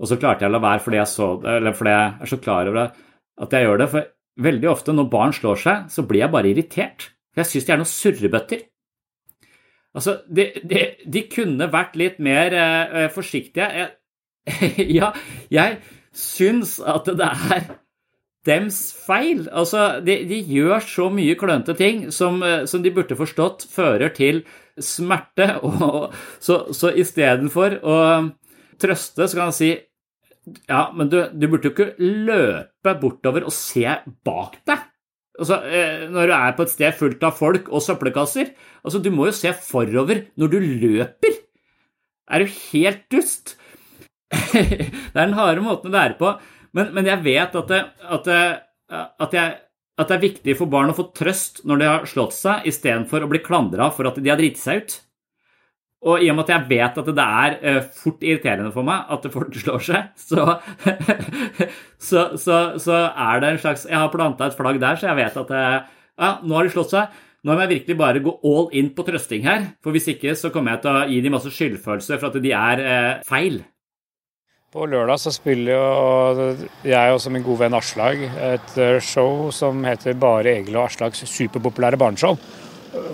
Og 0.01 0.09
så 0.09 0.17
klarte 0.21 0.45
jeg 0.45 0.53
å 0.53 0.57
la 0.57 0.63
være 0.63 0.85
fordi 0.85 1.01
jeg, 1.01 1.11
så, 1.13 1.35
det, 1.43 1.57
eller 1.61 1.77
fordi 1.77 1.95
jeg 1.97 2.13
er 2.25 2.31
så 2.31 2.41
klar 2.41 2.71
over 2.71 2.79
det, 2.81 3.07
at 3.45 3.57
jeg 3.57 3.67
gjør 3.67 3.81
det. 3.83 3.89
For 3.93 4.47
veldig 4.49 4.71
ofte 4.71 4.95
når 4.97 5.11
barn 5.13 5.35
slår 5.37 5.61
seg, 5.61 5.89
så 5.93 6.05
blir 6.09 6.25
jeg 6.25 6.33
bare 6.33 6.53
irritert. 6.53 7.11
For 7.33 7.43
jeg 7.43 7.51
syns 7.51 7.67
de 7.67 7.75
er 7.75 7.81
noen 7.81 7.91
surrebøtter. 7.91 8.67
Altså, 9.91 10.21
de, 10.31 10.47
de, 10.71 10.85
de, 11.11 11.25
kunne 11.33 11.67
vært 11.73 11.97
litt 11.99 12.21
mer 12.23 12.55
eh, 12.55 13.09
forsiktige. 13.13 13.67
Jeg, 13.75 13.89
ja, 15.01 15.13
jeg 15.53 15.79
syns 16.17 16.79
at 16.81 17.09
det 17.19 17.29
er 17.29 17.69
dems 18.49 18.79
feil. 19.07 19.45
Altså, 19.53 20.01
de, 20.05 20.17
de 20.29 20.41
gjør 20.49 20.81
så 20.85 21.11
mye 21.13 21.37
klønete 21.39 21.77
ting 21.79 22.09
som, 22.15 22.41
uh, 22.45 22.65
som, 22.71 22.83
de 22.85 22.93
burde 22.95 23.19
forstått 23.19 23.67
fører 23.73 24.13
til 24.17 24.43
smerte. 24.81 25.53
Og, 25.69 26.17
så 26.43 26.63
så 26.77 26.93
istedenfor 26.97 27.81
å 27.85 28.01
trøste, 28.81 29.29
så 29.29 29.37
kan 29.37 29.51
han 29.51 29.57
si 29.57 29.75
ja, 30.67 30.89
men 30.97 31.11
du, 31.13 31.19
du 31.37 31.45
burde 31.51 31.69
jo 31.69 31.75
ikke 31.75 31.93
løpe 32.01 32.95
bortover 32.99 33.45
og 33.47 33.53
se 33.55 33.85
bak 34.27 34.57
deg. 34.67 34.87
Altså, 35.41 35.61
eh, 35.69 36.07
når 36.11 36.29
du 36.29 36.35
er 36.37 36.57
på 36.57 36.65
et 36.67 36.73
sted 36.73 36.97
fullt 36.97 37.23
av 37.25 37.37
folk 37.39 37.71
og 37.73 37.81
søppelkasser 37.81 38.51
altså, 38.83 38.99
Du 39.01 39.09
må 39.15 39.29
jo 39.31 39.37
se 39.37 39.53
forover 39.57 40.27
når 40.41 40.51
du 40.53 40.59
løper. 40.61 41.39
Er 42.29 42.43
du 42.43 42.51
helt 42.73 43.07
dust? 43.13 43.55
Det 44.31 45.17
er 45.17 45.27
den 45.27 45.37
harde 45.39 45.65
måten 45.65 45.91
å 45.91 45.97
lære 45.97 46.17
på. 46.21 46.33
Men, 46.77 46.93
men 46.95 47.09
jeg 47.09 47.25
vet 47.25 47.55
at 47.59 47.71
det, 47.71 47.83
at, 48.17 48.27
det, 48.29 48.41
at, 48.95 49.37
jeg, 49.37 49.55
at 49.99 50.11
det, 50.11 50.17
er 50.17 50.25
viktig 50.25 50.57
for 50.59 50.71
barn 50.71 50.93
å 50.93 50.97
få 50.97 51.09
trøst 51.17 51.65
når 51.67 51.81
de 51.81 51.89
har 51.91 52.11
slått 52.11 52.37
seg, 52.37 52.67
istedenfor 52.71 53.27
å 53.27 53.31
bli 53.31 53.43
klandra 53.43 53.91
for 53.95 54.11
at 54.11 54.21
de 54.21 54.31
har 54.31 54.39
driti 54.41 54.63
seg 54.63 54.85
ut. 54.85 54.99
Og 56.01 56.23
i 56.25 56.31
og 56.33 56.39
med 56.39 56.47
at 56.47 56.53
jeg 56.55 56.69
vet 56.71 57.01
at 57.03 57.09
det 57.13 57.25
er 57.25 57.57
uh, 57.61 57.81
fort 57.93 58.23
irriterende 58.25 58.71
for 58.73 58.89
meg 58.89 59.11
at 59.13 59.27
folk 59.35 59.57
slår 59.61 59.83
seg, 59.85 60.07
så, 60.17 60.47
så, 62.09 62.23
så, 62.41 62.61
så, 62.81 63.01
er 63.11 63.43
det 63.43 63.51
en 63.51 63.61
slags 63.61 63.85
Jeg 63.85 63.99
har 64.01 64.15
planta 64.15 64.49
et 64.49 64.57
flagg 64.57 64.81
der, 64.81 64.97
så 64.97 65.11
jeg 65.11 65.19
vet 65.19 65.37
at 65.43 65.53
det, 65.53 65.67
ja, 66.21 66.31
nå 66.41 66.57
har 66.57 66.65
de 66.65 66.73
slått 66.73 66.95
seg. 66.95 67.19
Nå 67.45 67.53
må 67.53 67.65
jeg 67.65 67.73
virkelig 67.75 67.97
bare 67.97 68.23
gå 68.25 68.33
all 68.49 68.67
in 68.77 68.91
på 68.97 69.05
trøsting 69.05 69.45
her, 69.45 69.71
for 69.85 69.97
hvis 69.97 70.09
ikke 70.13 70.35
så 70.37 70.51
kommer 70.53 70.77
jeg 70.77 70.85
til 70.85 70.93
å 70.93 71.05
gi 71.09 71.21
dem 71.25 71.37
masse 71.37 71.53
skyldfølelse 71.57 72.19
for 72.21 72.29
at 72.29 72.43
de 72.45 72.53
er 72.57 72.83
eh, 72.85 73.13
feil. 73.29 73.63
På 74.71 74.85
lørdag 74.87 75.19
så 75.19 75.33
spiller 75.35 75.73
jo 75.75 76.67
jeg 76.87 77.11
og 77.11 77.25
min 77.35 77.43
gode 77.43 77.65
venn 77.65 77.75
Aslag 77.75 78.21
et 78.23 78.77
show 79.03 79.49
som 79.51 79.81
heter 79.83 80.15
Bare 80.15 80.53
Egil 80.61 80.77
og 80.77 80.85
Aslags 80.85 81.25
superpopulære 81.27 81.99
barneshow. 81.99 82.37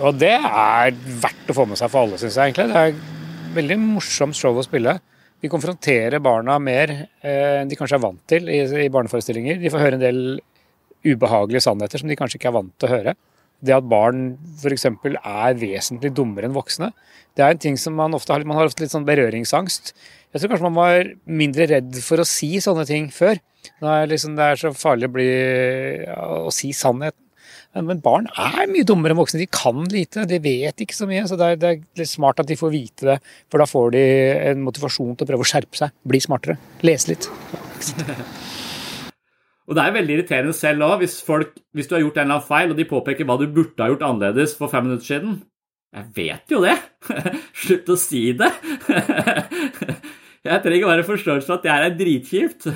Og 0.05 0.19
det 0.21 0.35
er 0.37 0.93
verdt 0.93 1.49
å 1.49 1.57
få 1.57 1.65
med 1.71 1.81
seg 1.81 1.89
for 1.95 2.05
alle, 2.05 2.19
syns 2.21 2.37
jeg 2.37 2.53
egentlig. 2.53 2.67
Det 2.69 2.83
er 2.83 2.93
et 2.93 3.57
veldig 3.57 3.79
morsomt 3.87 4.37
show 4.37 4.53
å 4.53 4.67
spille. 4.67 4.99
Vi 5.41 5.49
konfronterer 5.49 6.21
barna 6.21 6.59
mer 6.61 6.93
enn 7.25 7.73
de 7.73 7.81
kanskje 7.81 7.97
er 7.97 8.05
vant 8.05 8.21
til 8.29 8.53
i 8.53 8.91
barneforestillinger. 8.93 9.57
De 9.63 9.73
får 9.73 9.85
høre 9.87 9.97
en 9.97 10.05
del 10.05 10.21
ubehagelige 11.09 11.65
sannheter 11.71 12.05
som 12.05 12.13
de 12.13 12.21
kanskje 12.21 12.37
ikke 12.37 12.53
er 12.53 12.59
vant 12.59 12.77
til 12.77 12.91
å 12.91 12.95
høre. 12.99 13.17
Det 13.65 13.73
at 13.73 13.89
barn 13.89 14.35
f.eks. 14.61 14.91
er 14.93 15.57
vesentlig 15.57 16.13
dummere 16.13 16.51
enn 16.51 16.57
voksne, 16.57 16.93
det 17.37 17.45
er 17.45 17.53
en 17.53 17.61
ting 17.61 17.77
som 17.81 17.97
man 17.97 18.17
ofte 18.17 18.33
har, 18.33 18.45
man 18.49 18.57
har 18.57 18.69
ofte 18.69 18.85
litt 18.85 18.93
sånn 18.93 19.07
berøringsangst. 19.09 19.95
Jeg 20.37 20.43
tror 20.43 20.53
kanskje 20.53 20.69
man 20.69 20.77
var 20.77 21.07
mindre 21.25 21.65
redd 21.71 21.95
for 22.05 22.21
å 22.21 22.27
si 22.29 22.59
sånne 22.61 22.85
ting 22.85 23.07
før. 23.15 23.39
Nå 23.81 23.89
er 23.89 24.11
liksom, 24.11 24.35
det 24.37 24.45
er 24.45 24.61
så 24.61 24.73
farlig 24.77 25.09
å, 25.09 25.15
bli, 25.15 25.31
å 26.13 26.53
si 26.53 26.75
sannheten. 26.77 27.23
Men 27.77 28.01
barn 28.05 28.29
er 28.41 28.69
mye 28.69 28.85
dummere 28.89 29.13
enn 29.13 29.21
voksne. 29.21 29.41
De 29.41 29.49
kan 29.53 29.81
lite, 29.93 30.25
de 30.29 30.39
vet 30.45 30.85
ikke 30.85 30.97
så 30.97 31.09
mye. 31.09 31.25
Så 31.29 31.41
det 31.41 31.49
er, 31.55 31.81
det 31.89 32.05
er 32.05 32.09
smart 32.09 32.41
at 32.41 32.49
de 32.49 32.57
får 32.57 32.73
vite 32.73 33.09
det, 33.09 33.17
for 33.53 33.61
da 33.61 33.69
får 33.69 33.97
de 33.97 34.05
en 34.53 34.63
motivasjon 34.65 35.17
til 35.17 35.25
å 35.25 35.31
prøve 35.33 35.45
å 35.47 35.49
skjerpe 35.49 35.81
seg. 35.81 35.97
Bli 36.09 36.21
smartere. 36.25 36.61
Lese 36.85 37.13
litt. 37.15 37.29
Og 39.67 39.75
det 39.77 39.83
er 39.83 39.97
veldig 39.97 40.17
irriterende 40.19 40.57
selv 40.57 40.87
òg, 40.87 41.01
hvis, 41.03 41.19
hvis, 41.27 41.89
du 41.89 41.97
har 41.97 42.05
gjort 42.05 42.21
en 42.21 42.29
eller 42.29 42.39
annen 42.39 42.49
feil, 42.49 42.73
og 42.73 42.79
de 42.79 42.89
påpeker 42.93 43.29
hva 43.29 43.41
du 43.41 43.49
burde 43.49 43.83
ha 43.83 43.91
gjort 43.91 44.05
annerledes 44.07 44.57
for 44.59 44.73
fem 44.73 44.87
minutter 44.87 45.09
siden. 45.09 45.41
Jeg 45.97 46.13
vet 46.17 46.53
jo 46.53 46.61
det! 46.65 46.77
Slutt 47.65 47.89
å 47.93 47.99
si 48.01 48.29
det! 48.37 48.53
Jeg 50.47 50.63
trenger 50.63 50.93
bare 50.93 51.07
forståelse 51.07 51.49
for 51.49 51.59
at 51.59 51.67
det 51.67 51.75
er 51.75 51.99
dritkjipt. 51.99 52.71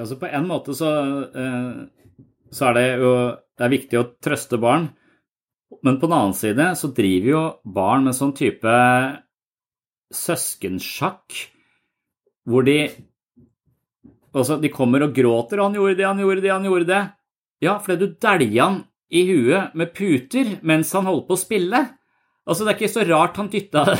Altså 0.00 0.16
på 0.16 0.30
en 0.32 0.46
måte 0.48 0.72
så, 0.72 0.90
eh, 1.36 1.74
så 2.56 2.70
er 2.70 2.76
det 2.78 2.84
jo 3.02 3.10
det 3.60 3.66
er 3.66 3.72
viktig 3.74 3.98
å 4.00 4.06
trøste 4.24 4.56
barn, 4.56 4.86
men 5.84 5.98
på 6.00 6.08
den 6.08 6.16
annen 6.16 6.36
side 6.38 6.70
så 6.80 6.88
driver 6.96 7.28
jo 7.28 7.42
barn 7.76 8.06
med 8.06 8.16
sånn 8.16 8.32
type 8.38 8.72
søskensjakk 10.16 11.42
hvor 12.48 12.66
de 12.66 12.80
Altså, 14.30 14.60
de 14.62 14.68
kommer 14.70 15.02
og 15.02 15.10
gråter 15.10 15.58
'Han 15.58 15.74
gjorde 15.74 15.96
det, 15.98 16.06
han 16.06 16.18
gjorde 16.22 16.40
det, 16.40 16.50
han 16.50 16.62
gjorde 16.62 16.86
det'. 16.86 17.12
Ja, 17.60 17.78
fordi 17.78 18.06
du 18.06 18.14
dælja 18.14 18.62
han 18.64 18.84
i 19.10 19.26
huet 19.26 19.74
med 19.74 19.92
puter 19.92 20.60
mens 20.62 20.92
han 20.92 21.04
holdt 21.04 21.26
på 21.26 21.34
å 21.34 21.40
spille. 21.40 21.80
Altså, 22.48 22.64
det 22.64 22.72
er 22.72 22.78
ikke 22.80 22.92
så 22.92 23.06
rart 23.08 23.36
han 23.40 23.50
dytta. 23.52 23.84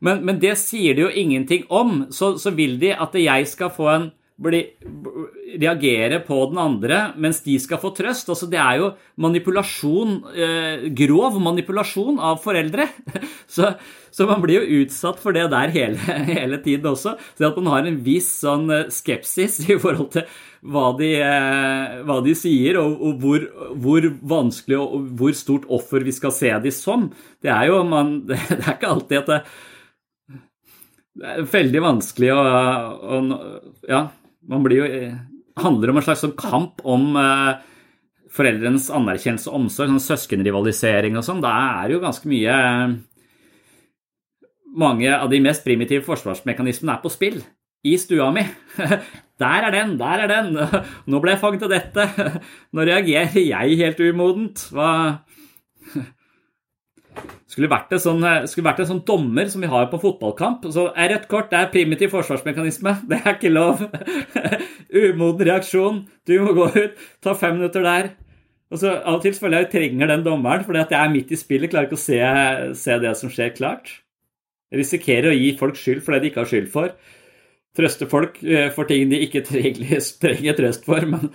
Men, 0.00 0.22
men 0.24 0.38
det 0.40 0.54
sier 0.56 0.94
de 0.96 1.02
jo 1.02 1.10
ingenting 1.12 1.66
om. 1.68 2.06
Så, 2.08 2.30
så 2.40 2.54
vil 2.56 2.78
de 2.80 2.94
at 2.96 3.12
jeg 3.20 3.44
skal 3.50 3.68
få 3.74 3.88
en 3.92 4.06
bli, 4.40 4.60
reagere 5.60 6.20
på 6.24 6.38
den 6.50 6.60
andre 6.60 7.00
mens 7.20 7.42
de 7.44 7.56
skal 7.60 7.80
få 7.82 7.92
trøst. 7.96 8.30
Altså, 8.32 8.48
det 8.50 8.60
er 8.60 8.80
jo 8.80 8.90
manipulasjon, 9.20 10.18
eh, 10.32 10.84
grov 10.96 11.40
manipulasjon 11.42 12.20
av 12.20 12.40
foreldre. 12.44 12.88
Så, 13.50 13.66
så, 14.14 14.28
man 14.30 14.38
blir 14.44 14.60
jo 14.60 14.84
utsatt 14.84 15.18
for 15.18 15.34
det 15.34 15.48
der 15.50 15.72
hele, 15.74 15.98
hele 16.28 16.60
tiden 16.62 16.86
også. 16.92 17.16
Så 17.34 17.48
at 17.48 17.56
man 17.58 17.72
har 17.72 17.88
en 17.88 17.96
viss 18.06 18.28
sånn 18.44 18.70
eh, 18.70 18.86
skepsis 18.94 19.56
i 19.66 19.74
forhold 19.74 20.12
til 20.14 20.28
hva 20.70 20.92
de, 20.98 21.08
eh, 21.24 21.96
hva 22.06 22.20
de 22.22 22.36
sier, 22.38 22.78
og, 22.78 22.94
og 22.94 23.24
hvor, 23.24 23.48
hvor, 23.82 24.06
vanskelig 24.30 24.78
og 24.78 25.10
hvor 25.18 25.34
stort 25.34 25.66
offer 25.72 26.06
vi 26.06 26.14
skal 26.14 26.34
se 26.36 26.52
de 26.62 26.70
som, 26.74 27.08
det 27.42 27.50
er 27.50 27.72
jo 27.72 27.82
man, 27.90 28.20
det 28.30 28.38
er 28.38 28.76
ikke 28.76 28.94
alltid 28.94 29.18
at 29.24 29.32
det, 29.32 29.40
det 31.20 31.34
er 31.34 31.50
veldig 31.50 31.84
vanskelig 31.88 32.32
å, 32.36 32.40
å 33.18 33.20
Ja, 33.90 34.04
man 34.48 34.64
blir 34.64 34.82
jo 34.82 34.88
eh, 34.88 35.18
handler 35.60 35.92
om 35.92 36.00
en 36.00 36.06
slags 36.06 36.24
sånn 36.24 36.36
kamp 36.38 36.82
om 36.88 37.14
eh, 37.18 37.60
foreldrenes 38.30 38.90
anerkjennelse 38.94 39.50
og 39.50 39.62
omsorg, 39.62 39.92
sånn 39.92 40.04
søskenrivalisering 40.04 41.18
og 41.18 41.26
sånn. 41.26 41.42
Da 41.44 41.52
er 41.82 41.96
jo 41.96 42.02
ganske 42.04 42.30
mye 42.30 42.58
Mange 44.70 45.10
av 45.10 45.26
de 45.32 45.40
mest 45.42 45.64
primitive 45.64 46.04
forsvarsmekanismene 46.06 46.92
er 46.94 47.00
på 47.02 47.10
spill. 47.10 47.40
I 47.82 47.96
stua 47.98 48.28
mi. 48.30 48.44
Der 49.40 49.64
er 49.66 49.72
den, 49.74 49.96
der 49.98 50.20
er 50.20 50.28
den. 50.28 50.52
Nå 51.10 51.18
ble 51.18 51.32
jeg 51.32 51.40
fanget 51.40 51.62
av 51.64 51.72
dette. 51.72 52.04
Nå 52.76 52.84
reagerer 52.84 53.40
jeg 53.40 53.78
helt 53.80 54.02
umodent. 54.04 54.66
Hva 54.70 54.90
skulle 57.50 57.70
vært, 57.70 57.92
sånn, 58.02 58.22
eh, 58.26 58.46
skulle 58.50 58.68
vært 58.68 58.82
en 58.84 58.90
sånn 58.92 59.04
dommer 59.06 59.50
som 59.50 59.62
vi 59.64 59.70
har 59.70 59.88
på 59.90 60.00
fotballkamp. 60.02 60.66
Så 60.72 60.88
er 60.94 61.14
rødt 61.14 61.28
kort 61.30 61.50
det 61.50 61.58
er 61.58 61.70
primitiv 61.72 62.14
forsvarsmekanisme. 62.14 62.96
Det 63.10 63.20
er 63.20 63.36
ikke 63.36 63.52
lov. 63.52 63.82
Umoden 65.02 65.46
reaksjon. 65.48 66.02
Du 66.26 66.36
må 66.44 66.54
gå 66.56 66.68
ut. 66.76 67.06
Ta 67.22 67.34
fem 67.34 67.58
minutter 67.58 67.84
der. 67.86 68.12
Og 68.70 68.78
så 68.78 68.92
Av 69.00 69.16
og 69.18 69.24
til 69.24 69.34
føler 69.34 69.58
jeg 69.58 69.66
jeg 69.66 69.72
trenger 69.74 70.12
den 70.12 70.26
dommeren, 70.26 70.62
fordi 70.64 70.84
at 70.84 70.92
jeg 70.94 71.00
er 71.02 71.10
midt 71.10 71.32
i 71.34 71.38
spillet. 71.38 71.72
Klarer 71.72 71.88
ikke 71.90 71.98
å 71.98 72.04
se, 72.04 72.20
se 72.78 72.98
det 73.02 73.16
som 73.18 73.32
skjer, 73.32 73.50
klart. 73.56 73.96
Jeg 74.70 74.84
risikerer 74.84 75.32
å 75.32 75.38
gi 75.38 75.56
folk 75.58 75.78
skyld 75.78 76.04
for 76.04 76.14
det 76.14 76.22
de 76.22 76.30
ikke 76.30 76.44
har 76.44 76.50
skyld 76.52 76.70
for. 76.70 76.92
Trøste 77.76 78.06
folk 78.10 78.38
eh, 78.42 78.70
for 78.74 78.86
ting 78.86 79.10
de 79.10 79.18
ikke 79.26 79.42
trenger 79.46 80.54
trøst 80.60 80.86
for, 80.86 81.06
men 81.06 81.30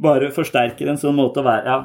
bare 0.00 0.32
forsterker 0.32 0.88
en 0.88 1.00
sånn 1.00 1.16
måte 1.18 1.42
å 1.42 1.46
være 1.46 1.68
ja, 1.68 1.78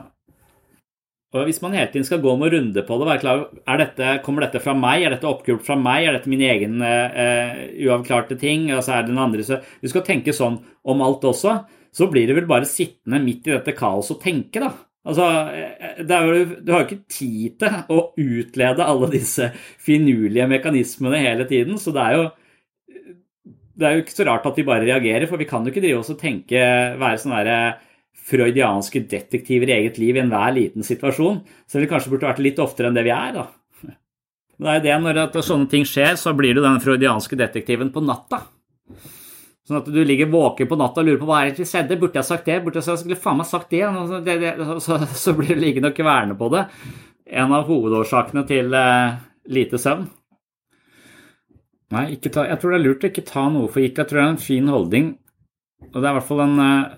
og 1.34 1.48
Hvis 1.50 1.62
man 1.64 1.74
hele 1.74 1.90
tiden 1.90 2.06
skal 2.06 2.22
gå 2.22 2.36
noen 2.38 2.52
runde 2.54 2.84
på 2.86 2.98
det, 3.00 3.08
være 3.10 3.22
klar 3.24 3.44
er 3.50 3.82
dette, 3.82 4.10
Kommer 4.26 4.46
dette 4.46 4.62
fra 4.62 4.76
meg? 4.78 5.02
Er 5.04 5.16
dette 5.16 5.30
oppgjort 5.30 5.66
fra 5.66 5.78
meg? 5.80 6.06
Er 6.06 6.18
dette 6.18 6.30
mine 6.30 6.46
egne 6.52 6.92
uh, 7.10 7.64
uavklarte 7.88 8.38
ting? 8.40 8.70
Altså 8.72 8.94
er 8.94 9.06
det 9.06 9.14
den 9.14 9.24
andre 9.24 9.46
så 9.48 9.60
Du 9.82 9.90
skal 9.90 10.06
tenke 10.06 10.36
sånn 10.36 10.60
om 10.86 11.02
alt 11.06 11.26
også. 11.26 11.64
Så 11.94 12.10
blir 12.12 12.30
det 12.30 12.38
vel 12.38 12.50
bare 12.50 12.70
sittende 12.70 13.22
midt 13.24 13.50
i 13.50 13.56
dette 13.56 13.74
kaoset 13.78 14.18
og 14.18 14.22
tenke, 14.22 14.62
da. 14.62 14.72
Altså, 15.04 15.26
eh, 15.52 16.00
jo, 16.00 16.46
Du 16.64 16.72
har 16.72 16.84
jo 16.84 16.88
ikke 16.88 17.12
tid 17.12 17.58
til 17.62 17.76
å 17.92 18.00
utlede 18.18 18.88
alle 18.88 19.10
disse 19.14 19.50
finurlige 19.84 20.48
mekanismene 20.50 21.20
hele 21.22 21.46
tiden, 21.50 21.78
så 21.82 21.94
det 21.96 22.06
er 22.06 22.18
jo 22.18 22.24
det 23.74 23.88
er 23.88 23.96
jo 23.96 24.04
ikke 24.04 24.14
så 24.14 24.26
rart 24.28 24.46
at 24.46 24.58
vi 24.60 24.66
bare 24.68 24.86
reagerer, 24.86 25.26
for 25.30 25.42
vi 25.42 25.48
kan 25.50 25.66
jo 25.66 25.74
ikke 25.74 25.82
drive 25.82 26.04
oss 26.04 26.12
og 26.14 26.20
tenke, 26.22 26.62
være 27.02 27.18
sånn 27.22 27.34
derre 27.34 27.58
freudianske 28.24 29.04
detektiver 29.12 29.70
i 29.70 29.76
eget 29.82 30.00
liv 30.02 30.16
i 30.16 30.24
enhver 30.24 30.56
liten 30.56 30.86
situasjon. 30.86 31.42
Så 31.68 31.82
vi 31.82 31.90
kanskje 31.92 32.14
burde 32.14 32.30
vært 32.30 32.44
litt 32.44 32.62
oftere 32.64 32.90
enn 32.90 32.98
det 32.98 33.06
vi 33.08 33.14
er, 33.16 33.36
da. 33.36 33.48
Det 34.64 34.70
er 34.70 34.84
det 34.86 34.98
Når 35.02 35.44
sånne 35.44 35.68
ting 35.68 35.84
skjer, 35.88 36.16
så 36.20 36.32
blir 36.38 36.56
du 36.56 36.62
den 36.64 36.80
freudianske 36.84 37.36
detektiven 37.40 37.92
på 37.92 38.04
natta. 38.06 38.44
Sånn 39.64 39.80
at 39.80 39.88
du 39.88 40.02
ligger 40.04 40.28
våken 40.32 40.68
på 40.68 40.76
natta 40.80 41.00
og 41.00 41.08
lurer 41.08 41.22
på 41.22 41.28
hva 41.30 41.38
er 41.42 41.52
det 41.52 41.64
som 41.64 41.70
skjedde. 41.70 41.98
Burde 42.00 42.20
jeg 42.20 42.28
sagt 42.28 42.50
det? 42.50 42.60
Burde 42.66 42.82
jeg 42.84 43.00
skulle 43.00 43.20
faen 43.20 43.40
meg 43.40 43.48
sagt 43.48 43.72
det? 43.72 43.84
det, 44.26 44.36
det 44.44 44.66
så, 44.84 44.98
så, 45.08 45.36
blir 45.38 45.56
du 45.56 45.62
liggende 45.62 45.94
og 45.94 45.96
kverne 45.96 46.36
på 46.40 46.50
det. 46.52 46.66
En 47.32 47.56
av 47.56 47.70
hovedårsakene 47.70 48.44
til 48.50 48.76
eh, 48.76 49.16
lite 49.56 49.80
søvn. 49.80 50.10
Nei, 51.94 52.08
ta, 52.26 52.44
jeg 52.50 52.60
tror 52.60 52.74
det 52.74 52.80
er 52.80 52.84
lurt 52.84 53.06
å 53.06 53.12
ikke 53.12 53.26
ta 53.28 53.46
noe 53.54 53.70
for 53.72 53.84
gitt. 53.84 54.02
Jeg 54.02 54.10
tror 54.10 54.20
det 54.20 54.26
er 54.26 54.34
en 54.34 54.44
fin 54.44 54.68
holdning. 54.74 55.10
Og 55.94 55.96
det 55.96 56.04
er 56.04 56.12
i 56.12 56.18
hvert 56.18 56.28
fall 56.28 56.44
en 56.44 56.64
eh, 56.66 56.94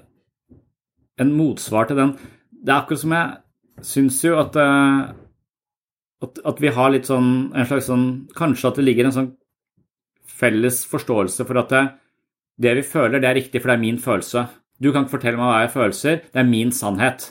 en 1.21 1.33
motsvar 1.35 1.89
til 1.89 1.99
den. 1.99 2.15
Det 2.51 2.71
er 2.71 2.81
akkurat 2.81 3.03
som 3.03 3.15
jeg 3.15 3.85
syns 3.85 4.19
jo 4.23 4.35
at, 4.39 4.57
eh, 4.59 5.13
at, 6.25 6.41
at, 6.51 6.61
vi 6.63 6.73
har 6.75 6.91
litt 6.93 7.09
sånn 7.09 7.31
en 7.53 7.67
slags 7.67 7.89
sånn 7.91 8.05
Kanskje 8.35 8.71
at 8.71 8.79
det 8.79 8.87
ligger 8.87 9.09
en 9.09 9.15
sånn 9.15 9.31
felles 10.35 10.81
forståelse 10.89 11.45
for 11.47 11.61
at 11.61 11.71
det, 11.71 11.83
det 12.59 12.75
vi 12.79 12.85
føler, 12.87 13.21
det 13.21 13.29
er 13.29 13.37
riktig, 13.39 13.61
for 13.61 13.71
det 13.71 13.77
er 13.77 13.85
min 13.85 13.99
følelse. 14.01 14.47
Du 14.83 14.89
kan 14.91 15.05
ikke 15.05 15.17
fortelle 15.17 15.39
meg 15.39 15.47
hva 15.51 15.61
jeg 15.63 15.73
føler, 15.75 16.23
det 16.33 16.41
er 16.41 16.49
min 16.49 16.73
sannhet. 16.75 17.29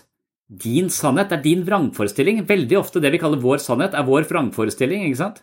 Din 0.49 0.89
sannhet 0.93 1.33
er 1.33 1.43
din 1.45 1.65
vrangforestilling. 1.67 2.43
Veldig 2.49 2.79
ofte 2.79 3.03
det 3.03 3.11
vi 3.13 3.21
kaller 3.21 3.43
vår 3.43 3.61
sannhet, 3.65 3.97
er 3.97 4.07
vår 4.09 4.29
vrangforestilling. 4.31 5.05
ikke 5.09 5.21
sant? 5.21 5.43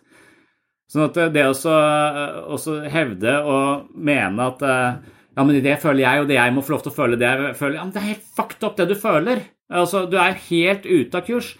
Sånn 0.90 1.06
at 1.06 1.18
det 1.34 1.46
å 1.46 2.76
hevde 2.92 3.34
og 3.48 3.92
mene 3.94 4.48
at 4.50 4.64
eh, 4.66 5.12
ja, 5.32 5.44
men 5.44 5.62
det 5.64 5.78
føler 5.80 6.04
jeg, 6.04 6.22
og 6.22 6.28
det 6.28 6.36
jeg 6.36 6.52
må 6.52 6.64
få 6.64 6.74
lov 6.74 6.82
til 6.84 6.92
å 6.92 6.96
føle 6.96 7.18
det 7.20 7.28
jeg 7.28 7.54
føler 7.56 7.78
Ja, 7.78 7.84
men 7.86 7.94
det 7.94 8.02
er 8.02 8.10
helt 8.10 8.26
fucked 8.36 8.66
up, 8.66 8.74
det 8.76 8.88
du 8.90 8.96
føler. 9.00 9.46
Altså, 9.72 10.04
du 10.10 10.18
er 10.20 10.36
helt 10.50 10.84
ute 10.84 11.16
av 11.16 11.24
kurs. 11.24 11.54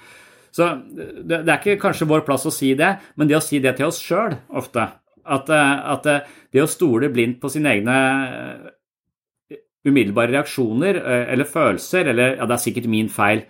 Så 0.52 0.68
det, 0.92 1.38
er 1.40 1.54
ikke 1.56 1.80
kanskje 1.80 2.08
vår 2.10 2.26
plass 2.26 2.44
å 2.48 2.52
si 2.52 2.74
det, 2.76 2.90
men 3.16 3.30
det 3.30 3.38
å 3.38 3.44
si 3.44 3.62
det 3.64 3.78
til 3.78 3.88
oss 3.88 4.00
sjøl 4.02 4.36
ofte. 4.52 4.84
At, 5.22 5.48
eh, 5.54 5.72
at, 5.94 6.08
eh, 6.10 6.28
det 6.52 6.64
å 6.64 6.68
stole 6.68 7.08
blindt 7.14 7.40
på 7.40 7.48
sine 7.52 7.72
egne 7.72 7.96
eh, 7.96 9.56
umiddelbare 9.86 10.34
reaksjoner 10.34 10.98
eller 11.32 11.48
følelser, 11.48 12.10
eller 12.12 12.36
ja, 12.36 12.46
det 12.46 12.54
er 12.54 12.62
sikkert 12.62 12.90
min 12.90 13.08
feil 13.10 13.40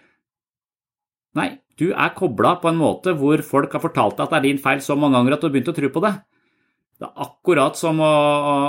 Nei, 1.37 1.47
du 1.81 1.91
er 1.93 2.13
kobla 2.17 2.55
på 2.61 2.69
en 2.69 2.77
måte 2.77 3.15
hvor 3.17 3.41
folk 3.45 3.73
har 3.73 3.81
fortalt 3.81 4.19
deg 4.19 4.27
at 4.27 4.33
det 4.35 4.39
er 4.39 4.47
din 4.47 4.61
feil 4.61 4.81
så 4.85 4.97
mange 5.01 5.17
ganger 5.17 5.37
at 5.37 5.41
du 5.41 5.47
har 5.49 5.53
begynt 5.55 5.71
å 5.73 5.75
tro 5.77 5.89
på 5.93 6.03
det. 6.05 6.11
Det 7.01 7.09
er 7.09 7.23
akkurat 7.25 7.79
som 7.79 7.99
å, 8.05 8.15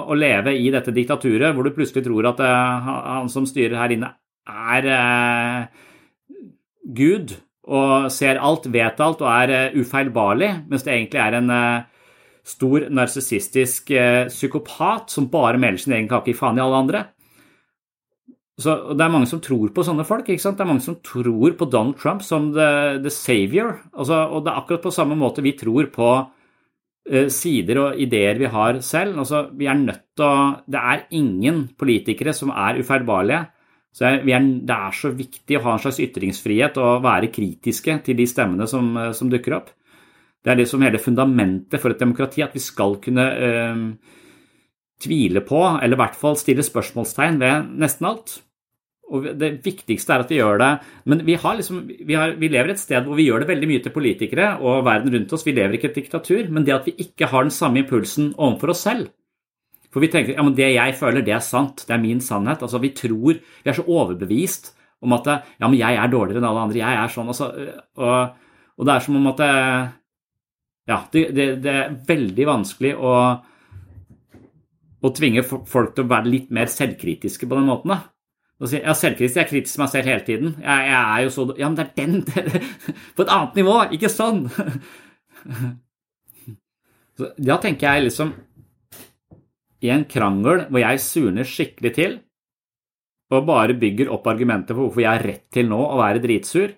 å, 0.10 0.16
leve 0.18 0.56
i 0.58 0.70
dette 0.74 0.94
diktaturet, 0.96 1.54
hvor 1.54 1.68
du 1.68 1.74
plutselig 1.76 2.06
tror 2.06 2.32
at 2.32 2.40
uh, 2.42 2.92
han 3.20 3.30
som 3.30 3.46
styrer 3.46 3.78
her 3.78 3.94
inne, 3.94 4.10
er 4.50 4.88
uh, 4.90 5.90
Gud 6.98 7.36
og 7.64 8.10
ser 8.12 8.42
alt, 8.44 8.66
vet 8.74 9.00
alt 9.04 9.22
og 9.24 9.30
er 9.30 9.54
uh, 9.54 9.78
ufeilbarlig, 9.78 10.50
mens 10.72 10.86
det 10.88 10.96
egentlig 10.96 11.22
er 11.22 11.38
en 11.40 11.54
stor 12.44 12.90
narsissistisk 12.92 13.94
psykopat 14.28 15.14
som 15.14 15.30
bare 15.32 15.62
melder 15.62 15.80
sin 15.80 15.94
egen 15.96 16.10
kake 16.12 16.34
i 16.34 16.36
faen 16.36 16.58
i 16.60 16.64
alle 16.64 16.82
andre. 16.84 17.06
Så 18.60 18.94
Det 18.94 19.02
er 19.02 19.14
mange 19.14 19.28
som 19.30 19.42
tror 19.42 19.72
på 19.74 19.84
sånne 19.86 20.06
folk. 20.06 20.28
ikke 20.30 20.42
sant? 20.42 20.58
Det 20.58 20.66
er 20.66 20.70
mange 20.70 20.86
som 20.86 21.00
tror 21.02 21.56
på 21.58 21.66
Donald 21.66 21.98
Trump 21.98 22.22
som 22.22 22.52
the, 22.54 23.00
the 23.02 23.10
savior. 23.10 23.80
Altså, 23.94 24.28
og 24.30 24.46
det 24.46 24.52
er 24.52 24.60
akkurat 24.62 24.84
på 24.84 24.94
samme 24.94 25.16
måte 25.18 25.42
vi 25.42 25.56
tror 25.58 25.90
på 25.94 26.10
sider 27.04 27.80
og 27.82 27.98
ideer 28.00 28.38
vi 28.40 28.48
har 28.48 28.78
selv. 28.80 29.18
Altså, 29.20 29.50
vi 29.60 29.68
er 29.68 29.76
nødt 29.76 30.06
til 30.16 30.24
å 30.24 30.64
Det 30.72 30.80
er 30.80 31.02
ingen 31.12 31.66
politikere 31.78 32.34
som 32.34 32.50
er 32.50 32.80
ufeilbarlige. 32.80 33.42
Så 33.94 34.08
er, 34.08 34.24
er, 34.26 34.48
det 34.66 34.74
er 34.74 34.96
så 34.98 35.12
viktig 35.14 35.60
å 35.60 35.64
ha 35.68 35.76
en 35.76 35.84
slags 35.84 36.02
ytringsfrihet 36.02 36.80
og 36.82 37.04
være 37.06 37.30
kritiske 37.34 38.00
til 38.08 38.18
de 38.18 38.26
stemmene 38.30 38.66
som, 38.70 38.90
eh, 38.98 39.12
som 39.14 39.30
dukker 39.30 39.58
opp. 39.60 39.70
Det 40.44 40.52
er 40.52 40.60
liksom 40.60 40.82
hele 40.84 41.00
fundamentet 41.00 41.80
for 41.80 41.94
et 41.94 42.02
demokrati, 42.02 42.42
at 42.44 42.56
vi 42.56 42.60
skal 42.60 42.98
kunne 43.04 43.28
øh, 43.48 43.84
tvile 45.04 45.44
på, 45.46 45.62
eller 45.78 45.96
i 45.96 46.02
hvert 46.02 46.18
fall 46.20 46.36
stille 46.40 46.66
spørsmålstegn 46.66 47.40
ved 47.40 47.70
nesten 47.80 48.10
alt. 48.10 48.42
Og 49.14 49.28
Det 49.38 49.50
viktigste 49.66 50.16
er 50.16 50.24
at 50.24 50.32
vi 50.32 50.40
gjør 50.40 50.62
det. 50.62 50.70
Men 51.10 51.22
vi, 51.28 51.36
liksom, 51.38 51.82
vi, 51.86 52.16
har, 52.18 52.34
vi, 52.40 52.50
lever 52.50 52.74
et 52.74 52.82
sted 52.82 53.06
hvor 53.06 53.20
vi 53.20 53.28
gjør 53.28 53.44
det 53.44 53.52
veldig 53.52 53.70
mye 53.70 53.84
til 53.86 53.94
politikere 53.94 54.48
og 54.60 54.86
verden 54.88 55.14
rundt 55.14 55.34
oss. 55.36 55.46
Vi 55.46 55.54
lever 55.54 55.78
ikke 55.78 55.92
i 55.92 55.92
et 55.92 56.00
diktatur. 56.02 56.50
Men 56.50 56.66
det 56.66 56.74
at 56.76 56.88
vi 56.90 56.96
ikke 57.06 57.30
har 57.30 57.46
den 57.46 57.54
samme 57.54 57.84
impulsen 57.84 58.32
overfor 58.34 58.74
oss 58.74 58.86
selv 58.88 59.12
For 59.94 60.02
vi 60.02 60.10
tenker 60.10 60.34
ja, 60.34 60.42
men 60.46 60.56
det 60.58 60.72
jeg 60.74 60.96
føler, 60.98 61.22
det 61.22 61.36
er 61.38 61.46
sant. 61.46 61.86
Det 61.86 61.94
er 61.94 62.02
min 62.02 62.22
sannhet. 62.26 62.66
Altså, 62.66 62.82
Vi 62.82 62.94
tror 62.98 63.38
Vi 63.38 63.70
er 63.70 63.78
så 63.78 63.86
overbevist 63.86 64.74
om 65.04 65.14
at 65.18 65.28
ja, 65.28 65.68
men 65.68 65.78
jeg 65.78 66.00
er 66.00 66.10
dårligere 66.10 66.40
enn 66.40 66.48
alle 66.48 66.64
andre. 66.66 66.80
Jeg 66.80 66.98
er 66.98 67.12
sånn. 67.12 67.30
Altså, 67.30 67.50
og, 68.00 68.38
og, 68.78 68.86
det 68.88 68.94
er 68.94 69.04
som 69.04 69.20
om 69.20 69.28
at 69.34 69.44
det, 69.44 69.56
Ja, 70.90 70.98
det, 71.12 71.28
det, 71.36 71.48
det 71.64 71.74
er 71.80 71.94
veldig 72.08 72.48
vanskelig 72.48 72.96
å, 72.96 73.12
å 75.04 75.12
tvinge 75.16 75.44
folk 75.44 75.94
til 75.94 76.04
å 76.04 76.10
være 76.12 76.32
litt 76.32 76.50
mer 76.56 76.72
selvkritiske 76.72 77.48
på 77.48 77.60
den 77.60 77.70
måten. 77.70 77.94
da. 77.94 78.13
Ja, 78.72 78.94
selvkritisk. 78.96 79.36
Jeg 79.36 79.48
er 79.50 79.80
meg 79.82 79.90
selv 79.92 80.08
hele 80.08 80.24
tiden. 80.24 80.56
Jeg, 80.62 80.88
jeg, 80.88 81.00
er 81.04 81.24
jo 81.26 81.32
så 81.34 81.46
Ja, 81.58 81.68
men 81.68 81.78
det 81.78 81.86
er 81.86 81.96
den 81.98 82.22
På 83.16 83.26
et 83.26 83.32
annet 83.34 83.58
nivå, 83.60 83.76
ikke 83.92 84.12
sånn! 84.12 84.46
Så 87.14 87.30
da 87.38 87.60
tenker 87.62 87.94
jeg 87.94 88.08
liksom 88.08 88.32
I 89.86 89.92
en 89.94 90.06
krangel 90.10 90.64
hvor 90.70 90.82
jeg 90.82 91.02
surner 91.04 91.46
skikkelig 91.46 91.92
til, 91.94 92.16
og 93.34 93.46
bare 93.50 93.76
bygger 93.78 94.10
opp 94.14 94.26
argumenter 94.32 94.74
for 94.74 94.88
hvorfor 94.88 95.04
jeg 95.04 95.12
har 95.12 95.26
rett 95.28 95.44
til 95.54 95.68
nå 95.70 95.78
å 95.84 96.00
være 96.00 96.22
dritsur, 96.24 96.74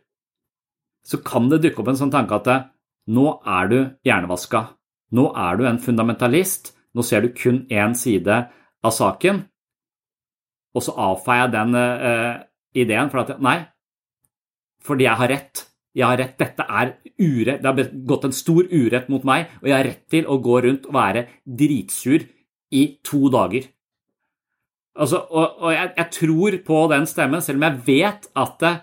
så 1.05 1.19
kan 1.23 1.47
det 1.51 1.61
dukke 1.63 1.83
opp 1.83 1.91
en 1.91 1.99
sånn 1.99 2.13
tanke 2.13 2.39
at 2.39 2.49
nå 3.13 3.25
er 3.45 3.69
du 3.69 3.77
hjernevaska. 4.07 4.63
Nå 5.15 5.29
er 5.37 5.59
du 5.59 5.67
en 5.69 5.79
fundamentalist. 5.79 6.73
Nå 6.97 7.03
ser 7.05 7.21
du 7.21 7.29
kun 7.37 7.67
én 7.69 7.93
side 7.95 8.39
av 8.81 8.95
saken 8.95 9.43
og 10.75 10.83
så 10.83 10.95
avfeier 10.99 11.45
jeg 11.45 11.53
den 11.55 11.77
uh, 11.79 12.43
ideen 12.75 13.11
for 13.11 13.23
at 13.23 13.39
nei, 13.43 13.59
fordi 14.85 15.07
jeg 15.07 15.19
har 15.21 15.31
rett. 15.31 15.63
Jeg 15.95 16.05
har 16.11 16.19
rett, 16.19 16.35
Dette 16.37 16.65
er 16.67 16.89
urett. 17.15 17.61
Det 17.63 17.69
har 17.69 17.93
gått 18.09 18.27
en 18.27 18.35
stor 18.35 18.67
urett 18.67 19.07
mot 19.11 19.23
meg, 19.27 19.47
og 19.61 19.69
jeg 19.69 19.77
har 19.77 19.87
rett 19.87 20.03
til 20.11 20.27
å 20.27 20.37
gå 20.43 20.59
rundt 20.65 20.89
og 20.89 20.97
være 20.97 21.23
dritsur 21.47 22.25
i 22.75 22.83
to 23.05 23.29
dager. 23.31 23.69
Altså, 24.95 25.21
og, 25.27 25.55
og 25.63 25.71
jeg, 25.73 25.91
jeg, 25.97 26.11
tror 26.15 26.57
på 26.67 26.81
den 26.91 27.07
stemmen, 27.07 27.43
selv 27.43 27.59
om 27.59 27.65
jeg 27.67 27.81
vet 27.87 28.27
at 28.39 28.59
det, 28.63 28.73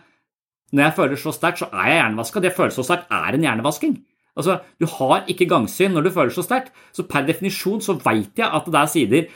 når 0.72 0.86
jeg 0.86 0.96
føler 0.96 1.20
så 1.20 1.32
sterkt, 1.36 1.60
så 1.60 1.68
er 1.68 1.88
jeg 1.90 2.00
hjernevaska. 2.00 2.42
Det 2.44 2.56
føles 2.56 2.76
så 2.80 2.84
sterkt 2.88 3.12
er 3.12 3.36
en 3.36 3.46
hjernevasking. 3.46 3.94
Altså, 4.36 4.58
Du 4.80 4.86
har 4.88 5.26
ikke 5.28 5.48
gangsyn 5.48 5.92
når 5.92 6.08
du 6.08 6.14
føler 6.14 6.32
så 6.32 6.44
sterkt, 6.44 6.72
så 6.96 7.04
per 7.08 7.26
definisjon 7.28 7.84
så 7.84 7.98
veit 8.00 8.40
jeg 8.40 8.48
at 8.48 8.68
det 8.68 8.80
er 8.80 8.92
sider 8.92 9.26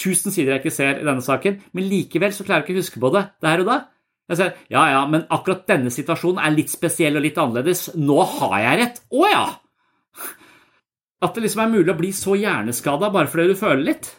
tusen 0.00 0.34
sider 0.34 0.54
jeg 0.54 0.64
ikke 0.64 0.74
ser 0.74 1.00
i 1.00 1.06
denne 1.06 1.24
saken, 1.24 1.60
men 1.76 1.88
likevel 1.90 2.32
så 2.34 2.46
klarer 2.46 2.62
jeg 2.62 2.70
ikke 2.70 2.78
å 2.78 2.82
huske 2.82 3.02
på 3.02 3.12
det 3.14 3.26
der 3.44 3.62
og 3.62 3.68
da. 3.70 3.80
Jeg 4.30 4.40
sier, 4.40 4.54
ja, 4.72 4.82
ja, 4.88 5.02
men 5.10 5.26
akkurat 5.32 5.66
denne 5.68 5.92
situasjonen 5.92 6.40
er 6.40 6.54
litt 6.54 6.72
spesiell 6.72 7.18
og 7.18 7.26
litt 7.26 7.38
annerledes. 7.40 7.90
Nå 8.00 8.22
har 8.38 8.56
jeg 8.62 8.80
rett. 8.80 9.02
Å 9.12 9.28
ja! 9.28 9.44
At 11.24 11.36
det 11.36 11.44
liksom 11.44 11.64
er 11.64 11.72
mulig 11.74 11.92
å 11.92 11.98
bli 11.98 12.10
så 12.16 12.36
hjerneskada 12.36 13.10
bare 13.12 13.28
fordi 13.32 13.52
du 13.52 13.58
føler 13.58 13.84
litt, 13.92 14.10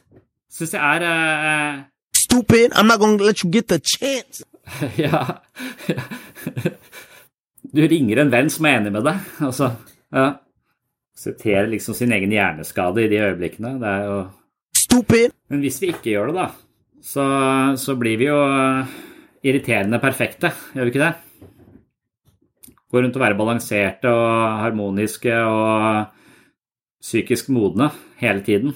syns 0.49 0.75
jeg 0.77 0.81
er 0.81 1.05
eh... 1.09 1.81
Stupid! 2.17 2.73
I'm 2.73 2.89
not 2.89 3.01
gonna 3.01 3.21
let 3.21 3.43
you 3.43 3.49
get 3.53 3.67
the 3.69 3.79
chance! 3.81 4.45
ja. 4.97 5.41
Du 7.75 7.81
ringer 7.85 8.21
en 8.21 8.33
venn 8.33 8.49
som 8.53 8.65
er 8.65 8.79
enig 8.79 8.93
med 8.95 9.05
deg, 9.05 9.21
altså. 9.45 9.73
Ja. 10.13 10.29
Sitere 11.17 11.67
liksom 11.71 11.97
sin 11.97 12.13
egen 12.13 12.33
hjerneskade 12.33 13.05
i 13.05 13.09
de 13.11 13.21
øyeblikkene. 13.25 13.75
Det 13.81 13.89
er 13.91 14.09
jo 14.09 14.17
Stupid! 14.95 15.33
Men 15.51 15.59
hvis 15.59 15.81
vi 15.83 15.89
ikke 15.91 16.13
gjør 16.13 16.29
det, 16.31 16.35
da, 16.39 16.45
så, 17.03 17.23
så 17.75 17.97
blir 17.99 18.15
vi 18.15 18.29
jo 18.29 18.37
irriterende 19.43 19.99
perfekte, 19.99 20.53
gjør 20.71 20.87
vi 20.87 20.91
ikke 20.93 21.01
det? 21.03 21.13
Går 22.87 23.03
rundt 23.03 23.17
og 23.19 23.23
være 23.25 23.35
balanserte 23.35 24.07
og 24.07 24.61
harmoniske 24.61 25.33
og 25.35 26.05
psykisk 27.03 27.49
modne 27.51 27.89
hele 28.21 28.39
tiden. 28.45 28.71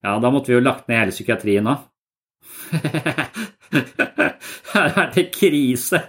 Ja, 0.00 0.16
da 0.22 0.30
måtte 0.32 0.48
vi 0.48 0.56
jo 0.56 0.64
lagt 0.64 0.88
ned 0.88 1.02
hele 1.02 1.12
psykiatrien 1.12 1.68
nå. 1.68 1.74
Det 3.68 4.72
har 4.72 4.96
vært 4.96 5.20
en 5.20 5.28
krise. 5.34 6.00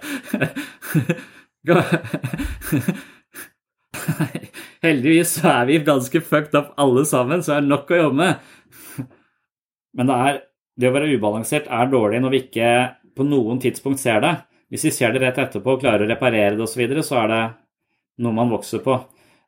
Heldigvis 4.86 5.36
så 5.36 5.52
er 5.52 5.68
vi 5.68 5.84
ganske 5.84 6.24
fucked 6.24 6.56
up 6.56 6.72
alle 6.80 7.04
sammen, 7.08 7.44
så 7.44 7.58
er 7.58 7.60
det 7.60 7.72
nok 7.74 7.92
å 7.92 8.00
jobbe 8.06 8.20
med. 8.22 8.32
Men 9.96 10.10
det, 10.10 10.16
er, 10.16 10.40
det 10.78 10.90
å 10.90 10.94
være 10.94 11.10
ubalansert 11.16 11.68
er 11.70 11.90
dårlig 11.90 12.20
når 12.22 12.34
vi 12.34 12.42
ikke 12.44 12.70
på 13.16 13.26
noen 13.26 13.60
tidspunkt 13.62 14.02
ser 14.02 14.22
det. 14.24 14.34
Hvis 14.70 14.86
vi 14.86 14.94
ser 14.94 15.14
det 15.14 15.24
rett 15.24 15.40
etterpå 15.42 15.74
og 15.74 15.82
klarer 15.82 16.06
å 16.06 16.10
reparere 16.10 16.54
det 16.54 16.64
osv., 16.64 16.84
så, 17.00 17.06
så 17.08 17.22
er 17.24 17.32
det 17.32 17.42
noe 18.22 18.36
man 18.36 18.52
vokser 18.52 18.82
på. 18.84 18.96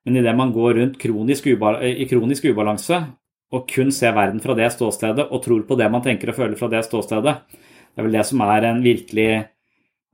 Men 0.02 0.18
idet 0.18 0.34
man 0.34 0.52
går 0.54 0.74
rundt 0.80 0.98
kronisk 0.98 1.46
i 1.46 2.06
kronisk 2.10 2.48
ubalanse 2.50 2.98
og 3.52 3.68
kun 3.68 3.92
ser 3.94 4.14
verden 4.16 4.40
fra 4.42 4.56
det 4.58 4.70
ståstedet 4.74 5.28
og 5.28 5.42
tror 5.44 5.62
på 5.68 5.76
det 5.78 5.88
man 5.92 6.02
tenker 6.04 6.32
og 6.32 6.38
føler 6.38 6.58
fra 6.58 6.70
det 6.72 6.82
ståstedet, 6.86 7.34
det 7.92 8.00
er 8.00 8.06
vel 8.06 8.16
det 8.16 8.24
som 8.24 8.40
er 8.46 8.66
virkelig, 8.80 9.28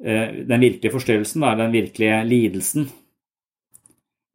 eh, 0.02 0.28
den 0.48 0.64
virkelige 0.64 0.92
forstyrrelsen, 0.92 1.46
den 1.60 1.72
virkelige 1.72 2.24
lidelsen. 2.26 2.88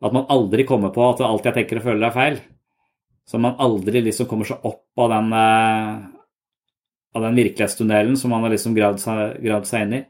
At 0.04 0.14
man 0.16 0.26
aldri 0.30 0.64
kommer 0.64 0.90
på 0.96 1.04
at 1.10 1.22
alt 1.22 1.46
jeg 1.46 1.54
tenker 1.54 1.82
og 1.82 1.84
føler, 1.90 2.08
er 2.08 2.16
feil. 2.16 2.40
Så 3.30 3.40
man 3.40 3.60
aldri 3.64 4.02
liksom 4.04 4.28
kommer 4.28 4.48
seg 4.48 4.64
opp 4.68 5.00
av 5.00 5.12
den, 5.14 5.34
eh, 5.34 5.94
av 7.16 7.22
den 7.22 7.38
virkelighetstunnelen 7.40 8.18
som 8.18 8.34
man 8.34 8.44
har 8.44 8.52
liksom 8.52 8.76
gravd 8.76 9.00
seg, 9.00 9.38
gravd 9.44 9.70
seg 9.70 9.86
inn 9.86 9.94
i. 9.94 10.02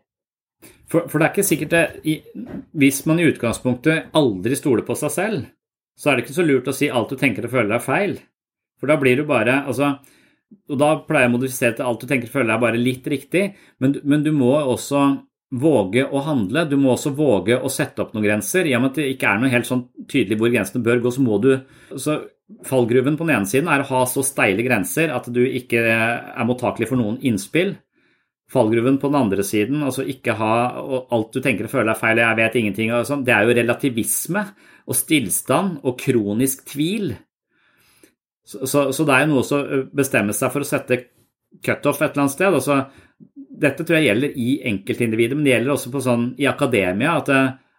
For, 0.88 1.08
for, 1.10 1.20
det 1.20 1.26
er 1.26 1.34
ikke 1.34 1.48
sikkert 1.48 1.74
det 1.74 2.20
Hvis 2.78 3.06
man 3.10 3.20
i 3.20 3.26
utgangspunktet 3.28 4.14
aldri 4.16 4.56
stoler 4.56 4.86
på 4.86 4.96
seg 4.96 5.12
selv, 5.12 5.46
så 5.98 6.10
er 6.10 6.16
det 6.16 6.26
ikke 6.26 6.38
så 6.38 6.46
lurt 6.46 6.70
å 6.70 6.76
si 6.76 6.90
alt 6.90 7.10
du 7.10 7.18
tenker 7.20 7.48
og 7.48 7.54
føler 7.54 7.78
er 7.78 7.84
feil. 7.84 8.18
For 8.80 8.92
da 8.92 8.98
blir 9.02 9.18
du 9.18 9.26
bare 9.28 9.64
altså, 9.64 9.94
Og 10.70 10.80
da 10.80 10.96
pleier 11.08 11.28
jeg 11.28 11.32
å 11.32 11.36
modifisere 11.38 11.78
til 11.78 11.88
alt 11.90 12.02
du 12.02 12.08
tenker 12.10 12.30
og 12.30 12.36
føler 12.38 12.56
er 12.56 12.62
bare 12.62 12.82
litt 12.82 13.08
riktig, 13.10 13.46
men, 13.82 13.96
men 14.04 14.26
du 14.26 14.32
må 14.36 14.54
også 14.58 15.04
våge 15.54 16.06
å 16.10 16.22
handle. 16.26 16.66
Du 16.70 16.76
må 16.82 16.94
også 16.94 17.14
våge 17.16 17.60
å 17.60 17.72
sette 17.72 18.02
opp 18.04 18.14
noen 18.16 18.26
grenser. 18.26 18.68
I 18.68 18.76
og 18.78 18.84
med 18.84 18.94
at 18.94 19.02
det 19.02 19.10
ikke 19.14 19.30
er 19.30 19.42
noe 19.42 19.54
helt 19.54 19.70
sånn 19.70 19.88
tydelig 20.10 20.40
hvor 20.40 20.54
grensene 20.54 20.86
bør 20.86 21.04
gå, 21.04 21.14
så 21.14 21.26
må 21.26 21.42
du 21.44 21.52
så 21.96 22.22
Fallgruven 22.68 23.16
på 23.18 23.26
den 23.26 23.38
ene 23.38 23.48
siden 23.50 23.70
er 23.72 23.82
å 23.82 23.88
ha 23.88 24.00
så 24.06 24.22
steile 24.22 24.62
grenser 24.66 25.10
at 25.16 25.26
du 25.32 25.40
ikke 25.42 25.80
er 25.88 26.46
mottakelig 26.46 26.90
for 26.90 27.00
noen 27.00 27.16
innspill. 27.26 27.72
Fallgruven 28.52 29.00
på 29.02 29.10
den 29.10 29.18
andre 29.18 29.46
siden, 29.48 29.80
altså 29.88 30.04
ikke 30.06 30.36
ha 30.38 30.52
alt 31.16 31.34
du 31.34 31.40
tenker 31.42 31.66
og 31.66 31.72
føler 31.72 31.94
er 31.94 31.98
feil, 31.98 32.22
jeg 32.22 32.38
vet 32.38 32.58
ingenting, 32.60 32.92
og 32.94 33.08
sånn, 33.08 33.24
det 33.26 33.34
er 33.34 33.48
jo 33.48 33.56
relativisme 33.58 34.44
og 34.84 35.00
stillstand 35.00 35.80
og 35.82 35.98
kronisk 36.04 36.68
tvil. 36.76 37.16
Så, 38.44 38.68
så, 38.68 38.86
så 38.94 39.08
det 39.08 39.16
er 39.16 39.26
jo 39.26 39.32
noe 39.32 39.48
å 39.48 39.82
bestemme 39.96 40.36
seg 40.36 40.54
for 40.54 40.66
å 40.66 40.68
sette 40.68 41.00
cutoff 41.64 42.02
et 42.02 42.12
eller 42.12 42.26
annet 42.26 42.36
sted. 42.36 42.60
Altså, 42.60 42.82
dette 43.64 43.86
tror 43.86 44.00
jeg 44.00 44.10
gjelder 44.10 44.38
i 44.40 44.50
enkeltindivider, 44.70 45.40
men 45.40 45.48
det 45.48 45.56
gjelder 45.56 45.74
også 45.76 46.04
sånn, 46.04 46.30
i 46.42 46.48
akademia. 46.50 47.18
At, 47.22 47.32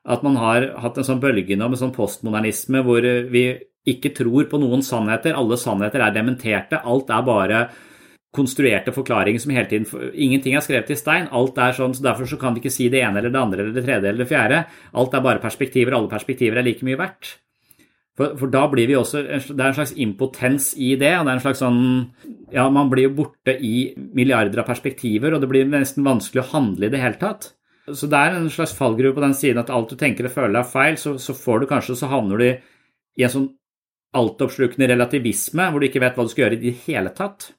at 0.04 0.26
man 0.26 0.38
har 0.40 0.70
hatt 0.82 1.00
en 1.00 1.06
sånn 1.06 1.22
bølge 1.22 1.58
nå 1.60 1.70
med 1.70 1.80
sånn 1.80 1.94
postmodernisme 1.94 2.82
hvor 2.86 3.06
vi 3.32 3.46
ikke 3.88 4.14
tror 4.16 4.48
på 4.48 4.60
noen 4.60 4.84
sannheter. 4.84 5.36
Alle 5.36 5.58
sannheter 5.60 6.04
er 6.04 6.14
dementerte. 6.14 6.80
Alt 6.80 7.12
er 7.12 7.26
bare 7.26 7.66
konstruerte 8.34 8.90
forklaringer 8.94 9.38
som 9.38 9.52
hele 9.54 9.68
tiden 9.70 10.10
Ingenting 10.10 10.56
er 10.56 10.64
skrevet 10.64 10.90
i 10.90 10.98
stein. 10.98 11.28
Alt 11.30 11.58
er 11.62 11.76
sånn, 11.76 11.94
så 11.94 12.02
Derfor 12.08 12.28
så 12.28 12.40
kan 12.40 12.56
de 12.56 12.62
ikke 12.62 12.74
si 12.74 12.88
det 12.92 13.04
ene 13.04 13.20
eller 13.20 13.34
det 13.34 13.40
andre 13.40 13.62
eller 13.62 13.76
det 13.76 13.84
tredje 13.86 14.10
eller 14.10 14.24
det 14.24 14.30
fjerde. 14.32 14.64
Alt 15.00 15.14
er 15.14 15.26
bare 15.28 15.42
perspektiver. 15.44 15.96
Alle 15.96 16.10
perspektiver 16.10 16.60
er 16.60 16.66
like 16.66 16.86
mye 16.86 16.98
verdt. 16.98 17.36
For, 18.14 18.36
for, 18.38 18.46
da 18.46 18.62
blir 18.70 18.86
vi 18.86 18.94
også 18.94 19.24
Det 19.26 19.58
er 19.58 19.72
en 19.72 19.74
slags 19.74 19.96
impotens 19.98 20.68
i 20.78 20.92
det. 20.94 21.10
og 21.18 21.26
det 21.26 21.32
er 21.32 21.34
en 21.34 21.42
slags 21.42 21.62
sånn, 21.64 21.80
ja, 22.54 22.68
Man 22.70 22.92
blir 22.92 23.08
jo 23.08 23.16
borte 23.16 23.56
i 23.58 23.90
milliarder 24.14 24.62
av 24.62 24.68
perspektiver, 24.70 25.34
og 25.34 25.42
det 25.42 25.50
blir 25.50 25.66
nesten 25.66 26.06
vanskelig 26.06 26.44
å 26.44 26.50
handle 26.52 26.86
i 26.86 26.94
det 26.94 27.02
hele 27.02 27.18
tatt. 27.18 27.50
Så 27.90 28.08
det 28.08 28.16
er 28.20 28.38
en 28.38 28.46
slags 28.52 28.72
fallgruve 28.76 29.16
på 29.16 29.24
den 29.24 29.34
siden 29.36 29.60
at 29.60 29.72
alt 29.74 29.90
du 29.90 29.98
tenker 30.00 30.28
og 30.28 30.32
føler 30.32 30.62
er 30.62 30.70
feil, 30.70 30.96
så, 30.96 31.18
så 31.20 31.34
får 31.36 31.64
du 31.64 31.66
kanskje, 31.74 31.98
så 31.98 32.08
havner 32.08 32.40
du 32.40 32.46
i 32.48 33.26
en 33.26 33.34
sånn 33.34 33.50
altoppslukende 34.14 34.88
relativisme 34.92 35.66
hvor 35.68 35.82
du 35.82 35.88
ikke 35.88 36.02
vet 36.04 36.16
hva 36.16 36.24
du 36.24 36.30
skal 36.32 36.46
gjøre 36.46 36.58
i 36.60 36.62
det 36.62 36.74
hele 36.86 37.12
tatt. 37.18 37.50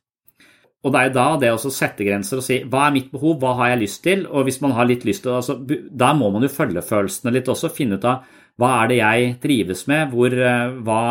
Og 0.85 0.93
det 0.93 1.01
er 1.01 1.13
da 1.15 1.25
det 1.41 1.49
å 1.49 1.59
sette 1.73 2.05
grenser 2.05 2.39
og 2.39 2.45
si 2.45 2.59
hva 2.69 2.87
er 2.87 2.95
mitt 2.95 3.11
behov, 3.13 3.39
hva 3.41 3.55
har 3.59 3.73
jeg 3.73 3.81
lyst 3.81 4.03
til? 4.05 4.25
Og 4.29 4.45
hvis 4.45 4.61
man 4.61 4.75
har 4.77 4.85
litt 4.85 5.05
lyst 5.07 5.23
til 5.25 5.33
altså, 5.33 5.57
Da 5.65 6.11
må 6.13 6.29
man 6.33 6.45
jo 6.45 6.51
følge 6.53 6.83
følelsene 6.85 7.33
litt 7.33 7.49
også, 7.49 7.73
finne 7.73 7.97
ut 7.97 8.05
av 8.05 8.27
hva 8.61 8.71
er 8.81 8.91
det 8.91 8.99
jeg 8.99 9.31
trives 9.43 9.83
med, 9.91 10.13
hvor, 10.13 10.31
eh, 10.31 10.75
hva, 10.85 11.01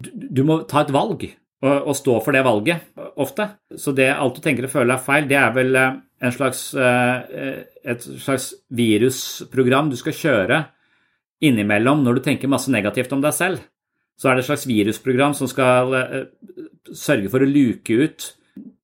du 0.00 0.42
må 0.46 0.62
ta 0.68 0.82
et 0.84 0.94
valg 0.94 1.26
og, 1.60 1.92
stå 1.96 2.16
for 2.24 2.32
det 2.32 2.42
valget 2.46 3.00
ofte. 3.20 3.46
Så 3.76 3.92
det 3.92 4.08
alt 4.14 4.38
du 4.38 4.40
tenker 4.40 4.66
og 4.66 4.72
føler 4.72 4.96
er 4.96 5.04
feil, 5.04 5.28
det 5.28 5.38
er 5.38 5.54
vel 5.56 5.76
eh, 5.76 5.98
en 6.20 6.34
slags, 6.34 6.62
eh, 6.74 7.62
et 7.84 8.06
slags 8.24 8.52
virusprogram 8.76 9.90
du 9.92 9.98
skal 10.00 10.16
kjøre 10.16 10.62
innimellom 11.44 12.02
når 12.04 12.18
du 12.18 12.24
tenker 12.24 12.52
masse 12.52 12.72
negativt 12.72 13.12
om 13.16 13.22
deg 13.24 13.36
selv. 13.36 13.62
Så 14.20 14.28
er 14.28 14.36
det 14.36 14.44
et 14.44 14.50
slags 14.50 14.66
virusprogram 14.68 15.32
som 15.36 15.48
skal 15.48 15.94
sørge 16.92 17.30
for 17.32 17.40
å 17.40 17.48
luke 17.48 17.94
ut 17.96 18.26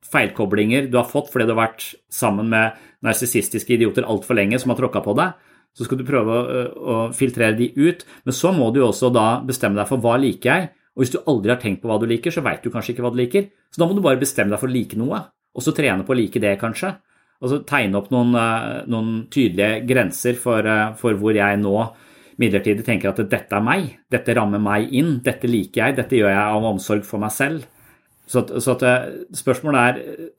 feilkoblinger 0.07 0.87
du 0.89 0.97
har 0.97 1.09
fått 1.11 1.29
fordi 1.33 1.45
du 1.45 1.53
har 1.53 1.67
vært 1.67 1.91
sammen 2.13 2.49
med 2.53 2.79
narsissistiske 3.05 3.77
idioter 3.77 4.07
altfor 4.09 4.39
lenge 4.39 4.57
som 4.63 4.73
har 4.73 4.81
tråkka 4.81 5.03
på 5.05 5.17
deg. 5.19 5.35
Så 5.77 5.85
skal 5.85 6.01
du 6.01 6.07
prøve 6.09 6.33
å, 6.33 6.65
å, 6.77 6.97
filtrere 7.13 7.57
de 7.59 7.69
ut. 7.77 8.05
Men 8.25 8.37
så 8.37 8.53
må 8.57 8.71
du 8.73 8.81
også 8.85 9.11
da 9.13 9.43
bestemme 9.45 9.77
deg 9.77 9.89
for 9.91 10.01
hva 10.01 10.17
liker 10.21 10.49
jeg. 10.49 10.71
Og 10.97 11.05
hvis 11.05 11.13
du 11.13 11.19
aldri 11.29 11.53
har 11.53 11.61
tenkt 11.61 11.83
på 11.83 11.91
hva 11.91 11.99
du 12.01 12.07
liker, 12.09 12.33
så 12.33 12.45
veit 12.45 12.65
du 12.65 12.73
kanskje 12.73 12.95
ikke 12.95 13.05
hva 13.05 13.13
du 13.13 13.21
liker. 13.21 13.51
Så 13.69 13.83
da 13.83 13.89
må 13.89 13.97
du 13.97 14.01
bare 14.05 14.21
bestemme 14.21 14.55
deg 14.55 14.63
for 14.63 14.71
å 14.71 14.73
like 14.73 14.97
noe, 14.97 15.21
og 15.53 15.65
så 15.65 15.75
trene 15.77 16.07
på 16.09 16.15
å 16.15 16.17
like 16.17 16.41
det, 16.41 16.55
kanskje. 16.61 16.95
Og 17.45 17.53
så 17.53 17.61
tegne 17.69 18.01
opp 18.01 18.09
noen, 18.15 18.33
eh, 18.41 18.87
noen 18.89 19.27
tydelige 19.33 19.85
grenser 19.89 20.39
for, 20.41 20.65
eh, 20.65 20.95
for 20.97 21.19
hvor 21.21 21.37
jeg 21.37 21.61
nå 21.61 21.75
midlertidig 22.41 22.85
tenker 22.85 23.11
at 23.11 23.29
dette 23.29 23.53
er 23.53 23.65
meg, 23.65 23.99
dette 24.11 24.35
rammer 24.37 24.61
meg 24.61 24.93
inn, 24.93 25.21
dette 25.25 25.49
liker 25.49 25.85
jeg, 25.85 25.97
dette 25.97 26.17
gjør 26.17 26.33
jeg 26.33 26.57
av 26.57 26.65
omsorg 26.65 27.05
for 27.05 27.21
meg 27.21 27.33
selv. 27.33 27.67
Så, 28.27 28.41
at, 28.41 28.57
så 28.63 28.73
at 28.73 28.83
eh, 28.83 29.13
spørsmålet 29.37 29.81
er 29.85 30.31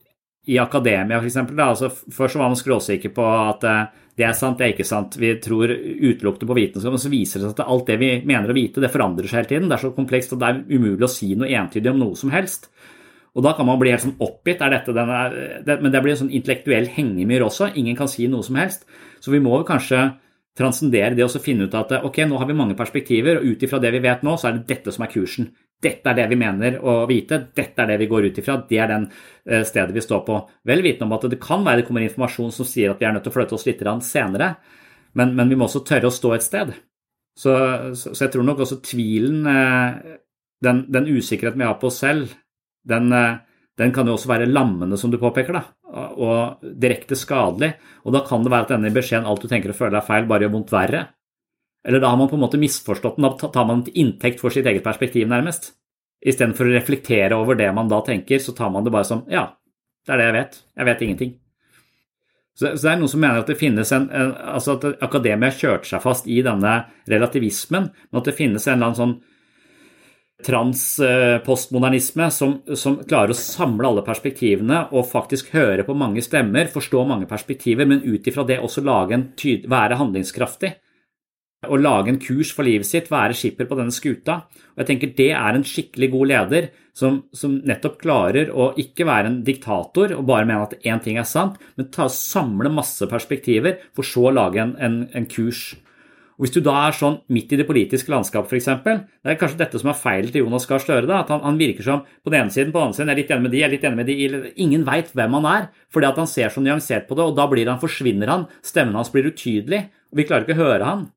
i 0.47 0.57
akademia, 0.57 1.21
f.eks. 1.21 1.37
Altså, 1.53 1.91
først 1.91 2.39
var 2.39 2.49
man 2.49 2.57
skråsikker 2.57 3.13
på 3.13 3.25
at 3.25 3.65
det 4.17 4.25
er 4.25 4.33
sant, 4.33 4.57
det 4.57 4.65
er 4.65 4.71
ikke 4.73 4.87
sant. 4.87 5.15
Vi 5.21 5.29
tror 5.43 5.69
utelukkende 5.69 6.49
på 6.49 6.57
vitenskap, 6.57 6.95
men 6.95 7.01
så 7.01 7.11
viser 7.13 7.41
det 7.41 7.51
seg 7.51 7.59
at 7.59 7.67
alt 7.69 7.89
det 7.91 7.99
vi 8.01 8.11
mener 8.25 8.49
å 8.49 8.55
vite, 8.57 8.81
det 8.81 8.89
forandrer 8.89 9.29
seg 9.29 9.43
hele 9.43 9.51
tiden. 9.51 9.67
Det 9.69 9.77
er 9.77 9.83
så 9.83 9.91
komplekst 9.93 10.33
at 10.33 10.41
det 10.41 10.47
er 10.49 10.61
umulig 10.73 11.05
å 11.05 11.11
si 11.11 11.35
noe 11.37 11.51
entydig 11.53 11.91
om 11.91 11.99
noe 12.01 12.17
som 12.17 12.33
helst. 12.33 12.71
Og 13.37 13.45
da 13.45 13.53
kan 13.53 13.67
man 13.69 13.77
bli 13.77 13.91
helt 13.93 14.01
sånn 14.01 14.15
oppgitt. 14.17 14.63
Er 14.65 14.73
dette 14.73 14.95
den 14.97 15.11
er, 15.13 15.35
det, 15.67 15.75
men 15.83 15.93
det 15.93 16.01
blir 16.01 16.15
en 16.15 16.23
sånn 16.23 16.33
intellektuell 16.33 16.89
hengemyr 16.95 17.45
også. 17.45 17.69
Ingen 17.77 17.99
kan 17.99 18.09
si 18.09 18.25
noe 18.31 18.45
som 18.45 18.57
helst. 18.57 18.87
Så 19.21 19.29
vi 19.29 19.43
må 19.43 19.59
kanskje 19.67 20.07
transcendere 20.57 21.13
det 21.13 21.27
og 21.27 21.29
så 21.29 21.43
finne 21.43 21.67
ut 21.69 21.77
at 21.77 21.93
ok, 22.01 22.23
nå 22.25 22.41
har 22.41 22.49
vi 22.49 22.57
mange 22.57 22.77
perspektiver, 22.79 23.37
og 23.37 23.45
ut 23.45 23.63
ifra 23.67 23.77
det 23.83 23.93
vi 23.93 24.01
vet 24.01 24.25
nå, 24.25 24.33
så 24.41 24.49
er 24.49 24.57
det 24.57 24.65
dette 24.71 24.93
som 24.95 25.05
er 25.05 25.13
kursen. 25.13 25.51
Dette 25.77 26.09
er 26.09 26.17
det 26.17 26.25
vi 26.31 26.37
mener 26.39 26.79
å 26.81 27.03
vite, 27.05 27.37
dette 27.53 27.83
er 27.83 27.91
det 27.91 27.99
vi 28.01 28.07
går 28.09 28.31
ut 28.31 28.37
ifra, 28.41 28.55
det 28.65 28.79
er 28.81 28.89
den 28.89 29.03
eh, 29.45 29.61
stedet 29.67 29.93
vi 29.93 30.01
står 30.01 30.23
på. 30.25 30.37
Vel 30.65 30.81
vitende 30.81 31.05
om 31.05 31.13
at 31.19 31.27
det 31.29 31.37
kan 31.41 31.65
være 31.65 31.83
det 31.83 31.87
kommer 31.89 32.05
informasjon 32.05 32.53
som 32.55 32.65
sier 32.65 32.93
at 32.93 33.01
vi 33.01 33.05
er 33.05 33.13
nødt 33.13 33.27
til 33.27 33.33
å 33.33 33.35
flytte 33.35 33.53
oss 33.53 33.67
litt 33.67 33.83
senere, 34.07 34.55
men, 35.13 35.35
men, 35.37 35.49
vi 35.49 35.57
må 35.57 35.67
også 35.67 35.83
tørre 35.85 36.09
å 36.09 36.13
stå 36.13 36.33
et 36.33 36.45
sted. 36.45 36.73
Så, 37.37 37.53
så, 37.93 38.15
jeg 38.17 38.33
tror 38.33 38.45
nok 38.47 38.63
også 38.65 38.79
tvilen, 38.81 39.45
eh, 39.45 40.17
den, 40.65 40.81
den, 40.89 41.11
usikkerheten 41.13 41.61
vi 41.61 41.69
har 41.69 41.77
på 41.77 41.91
oss 41.91 42.01
selv, 42.01 42.33
den, 42.89 43.13
eh, 43.13 43.37
den 43.77 43.93
kan 43.93 44.09
jo 44.09 44.15
også 44.17 44.31
være 44.33 44.49
lammende, 44.49 44.97
som 44.97 45.13
du 45.13 45.19
påpeker, 45.21 45.59
da, 45.59 45.63
og 46.17 46.65
direkte 46.81 47.13
skadelig. 47.13 47.75
Og 48.09 48.17
da 48.17 48.23
kan 48.25 48.41
det 48.41 48.49
være 48.49 48.65
at 48.65 48.73
denne 48.73 48.93
beskjeden 48.93 49.29
'alt 49.29 49.45
du 49.45 49.51
tenker 49.51 49.69
og 49.69 49.77
føler 49.77 50.01
er 50.01 50.09
feil', 50.09 50.25
bare 50.25 50.47
gjør 50.47 50.55
vondt 50.57 50.73
verre. 50.73 51.03
Eller 51.85 52.01
da 52.03 52.11
har 52.11 52.19
man 52.19 52.29
på 52.29 52.35
en 52.35 52.43
måte 52.43 52.59
misforstått 52.59 53.19
den, 53.19 53.27
da 53.27 53.49
tar 53.53 53.67
man 53.67 53.83
til 53.85 53.99
inntekt 54.01 54.41
for 54.43 54.53
sitt 54.53 54.65
eget 54.67 54.85
perspektiv, 54.85 55.27
nærmest. 55.29 55.73
Istedenfor 56.25 56.67
å 56.67 56.73
reflektere 56.73 57.37
over 57.37 57.57
det 57.59 57.69
man 57.75 57.91
da 57.91 58.01
tenker, 58.05 58.41
så 58.41 58.55
tar 58.57 58.71
man 58.73 58.85
det 58.85 58.93
bare 58.95 59.07
som 59.07 59.23
ja, 59.31 59.49
det 60.07 60.15
er 60.15 60.21
det 60.21 60.27
jeg 60.27 60.37
vet. 60.37 60.59
Jeg 60.79 60.89
vet 60.89 61.05
ingenting. 61.05 61.33
Så, 62.57 62.71
så 62.73 62.87
det 62.87 62.91
er 62.91 63.01
noen 63.03 63.11
som 63.11 63.21
mener 63.21 63.43
at 63.43 63.49
det 63.51 63.59
finnes 63.59 63.91
en, 63.93 64.07
en 64.09 64.31
altså 64.57 64.79
at 64.79 65.03
akademia 65.05 65.51
har 65.51 65.57
kjørt 65.59 65.85
seg 65.85 66.01
fast 66.01 66.29
i 66.31 66.39
denne 66.45 66.77
relativismen, 67.05 67.91
men 67.93 68.21
at 68.21 68.29
det 68.29 68.37
finnes 68.37 68.65
en 68.65 68.79
eller 68.79 68.89
annen 68.89 69.01
sånn 69.01 69.17
transpostmodernisme 70.45 72.27
som, 72.33 72.59
som, 72.77 72.99
klarer 73.09 73.33
å 73.33 73.37
samle 73.37 73.89
alle 73.89 74.03
perspektivene 74.05 74.83
og 74.93 75.07
faktisk 75.09 75.49
høre 75.55 75.85
på 75.85 75.95
mange 75.97 76.21
stemmer, 76.25 76.69
forstå 76.73 77.05
mange 77.09 77.29
perspektiver, 77.29 77.89
men 77.89 78.03
ut 78.05 78.27
ifra 78.29 78.45
det 78.45 78.59
også 78.61 78.83
lage 78.85 79.17
en 79.17 79.29
tyd, 79.37 79.65
være 79.69 79.97
handlingskraftig 80.01 80.75
å 81.65 81.77
lage 81.79 82.11
en 82.11 82.19
kurs 82.21 82.51
for 82.53 82.67
livet 82.67 82.85
sitt, 82.85 83.09
være 83.09 83.35
skipper 83.37 83.65
på 83.69 83.77
denne 83.79 83.93
skuta. 83.93 84.43
Og 84.75 84.83
jeg 84.83 84.89
tenker 84.91 85.15
Det 85.17 85.31
er 85.33 85.57
en 85.57 85.65
skikkelig 85.65 86.11
god 86.13 86.29
leder 86.29 86.69
som, 86.93 87.23
som 87.33 87.57
nettopp 87.65 87.97
klarer 88.01 88.51
å 88.53 88.71
ikke 88.77 89.07
være 89.07 89.31
en 89.31 89.41
diktator 89.45 90.13
og 90.13 90.27
bare 90.29 90.45
mene 90.45 90.67
at 90.67 90.77
én 90.85 91.01
ting 91.01 91.17
er 91.17 91.25
sant, 91.25 91.57
men 91.75 91.89
ta, 91.89 92.07
samle 92.09 92.69
masse 92.69 93.05
perspektiver 93.09 93.81
for 93.95 94.05
så 94.05 94.29
å 94.29 94.37
lage 94.37 94.61
en, 94.61 94.75
en, 94.77 95.03
en 95.17 95.25
kurs. 95.29 95.73
Og 96.37 96.45
Hvis 96.45 96.53
du 96.53 96.59
da 96.61 96.75
er 96.85 96.93
sånn 96.93 97.15
midt 97.33 97.55
i 97.55 97.57
det 97.57 97.65
politiske 97.65 98.13
landskapet, 98.13 98.53
f.eks., 98.53 98.85
det 98.85 99.31
er 99.33 99.39
kanskje 99.41 99.57
dette 99.63 99.81
som 99.81 99.89
er 99.89 99.97
feil 99.97 100.29
til 100.29 100.45
Jonas 100.45 100.69
Gahr 100.69 100.83
Støre. 100.83 101.09
at 101.09 101.33
han, 101.33 101.41
han, 101.41 101.57
virker 101.57 101.81
som 101.81 102.05
på 102.05 102.29
den 102.29 102.43
ene 102.43 102.53
siden, 102.53 102.69
på 102.69 102.77
den 102.77 102.91
andre 102.91 102.99
siden, 102.99 103.09
jeg 103.09 103.15
er 103.15 103.21
litt 103.23 103.33
enig 103.33 103.47
med 103.47 103.55
de, 103.55 103.57
jeg 103.63 103.67
er 103.67 103.73
litt 103.73 103.87
enig 103.89 103.97
med 104.03 104.11
de, 104.11 104.53
ingen 104.61 104.85
veit 104.85 105.09
hvem 105.17 105.39
han 105.39 105.49
er, 105.49 105.69
fordi 105.89 106.11
at 106.11 106.21
han 106.21 106.29
ser 106.29 106.53
så 106.53 106.61
nyansert 106.61 107.09
på 107.09 107.17
det, 107.17 107.25
og 107.25 107.37
da 107.41 107.49
blir 107.49 107.65
han, 107.65 107.81
forsvinner 107.81 108.29
han, 108.29 108.45
stemmen 108.61 109.01
hans 109.01 109.09
blir 109.09 109.31
utydelig, 109.33 109.87
og 110.13 110.21
vi 110.21 110.29
klarer 110.29 110.45
ikke 110.45 110.59
å 110.59 110.65
høre 110.67 110.91
han 110.93 111.07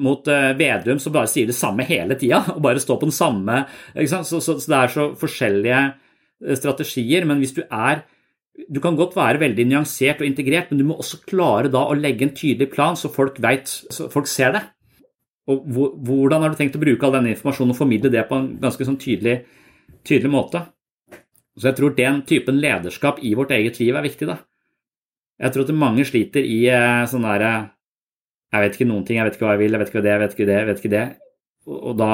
mot 0.00 0.26
uh, 0.30 0.52
Vedum 0.58 1.00
som 1.02 1.14
bare 1.14 1.30
sier 1.30 1.48
det 1.50 1.56
samme 1.56 1.86
hele 1.88 2.16
tida, 2.20 2.42
og 2.54 2.62
bare 2.64 2.82
står 2.82 3.00
på 3.00 3.08
den 3.08 3.16
samme 3.16 3.64
så, 3.94 4.22
så, 4.26 4.40
så, 4.42 4.58
det 4.58 4.80
er 4.80 4.92
så 4.92 5.06
forskjellige 5.20 5.80
eh, 5.84 6.58
strategier. 6.58 7.26
Men 7.28 7.42
hvis 7.42 7.56
du 7.56 7.64
er 7.68 8.04
Du 8.54 8.78
kan 8.78 8.94
godt 8.94 9.16
være 9.18 9.40
veldig 9.42 9.64
nyansert 9.66 10.20
og 10.22 10.28
integrert, 10.28 10.68
men 10.70 10.78
du 10.78 10.84
må 10.86 10.94
også 10.94 11.24
klare 11.26 11.66
da 11.66 11.80
å 11.90 11.96
legge 11.98 12.22
en 12.22 12.36
tydelig 12.38 12.68
plan, 12.70 12.94
så 12.94 13.08
folk 13.10 13.40
vet, 13.42 13.66
så 13.66 14.06
folk 14.06 14.28
ser 14.30 14.52
det. 14.54 14.60
Og 15.50 15.66
hvordan 15.66 16.44
har 16.44 16.52
du 16.52 16.60
tenkt 16.60 16.78
å 16.78 16.82
bruke 16.84 17.02
all 17.02 17.16
denne 17.16 17.32
informasjonen 17.34 17.74
og 17.74 17.80
formidle 17.80 18.12
det 18.14 18.22
på 18.28 18.38
en 18.38 18.46
ganske 18.62 18.86
sånn 18.86 19.00
tydelig, 19.02 19.40
tydelig 20.06 20.30
måte? 20.30 20.62
Så 21.58 21.72
jeg 21.72 21.78
tror 21.80 21.98
den 21.98 22.22
typen 22.30 22.62
lederskap 22.62 23.18
i 23.26 23.34
vårt 23.34 23.50
eget 23.58 23.82
liv 23.82 23.98
er 23.98 24.06
viktig, 24.06 24.30
da. 24.30 24.38
Jeg 25.42 25.54
tror 25.54 25.66
at 25.66 25.74
mange 25.74 26.06
sliter 26.06 26.46
i 26.46 26.60
eh, 26.70 27.04
sånn 27.10 27.26
derre 27.26 27.52
jeg 28.52 28.64
vet 28.64 28.76
ikke 28.76 28.88
noen 28.90 29.04
ting, 29.06 29.18
jeg 29.18 29.26
vet 29.26 29.36
ikke 29.38 29.46
hva 29.46 29.54
jeg 29.56 29.62
vil, 29.64 29.74
jeg 29.74 29.82
vet 29.82 29.90
ikke 29.92 30.04
det, 30.04 30.12
jeg 30.12 30.22
vet 30.22 30.34
ikke 30.34 30.48
det, 30.48 30.56
jeg 30.58 30.68
vet 30.68 30.82
ikke 30.82 30.94
det. 30.94 31.04
Og 31.74 31.94
da, 31.98 32.10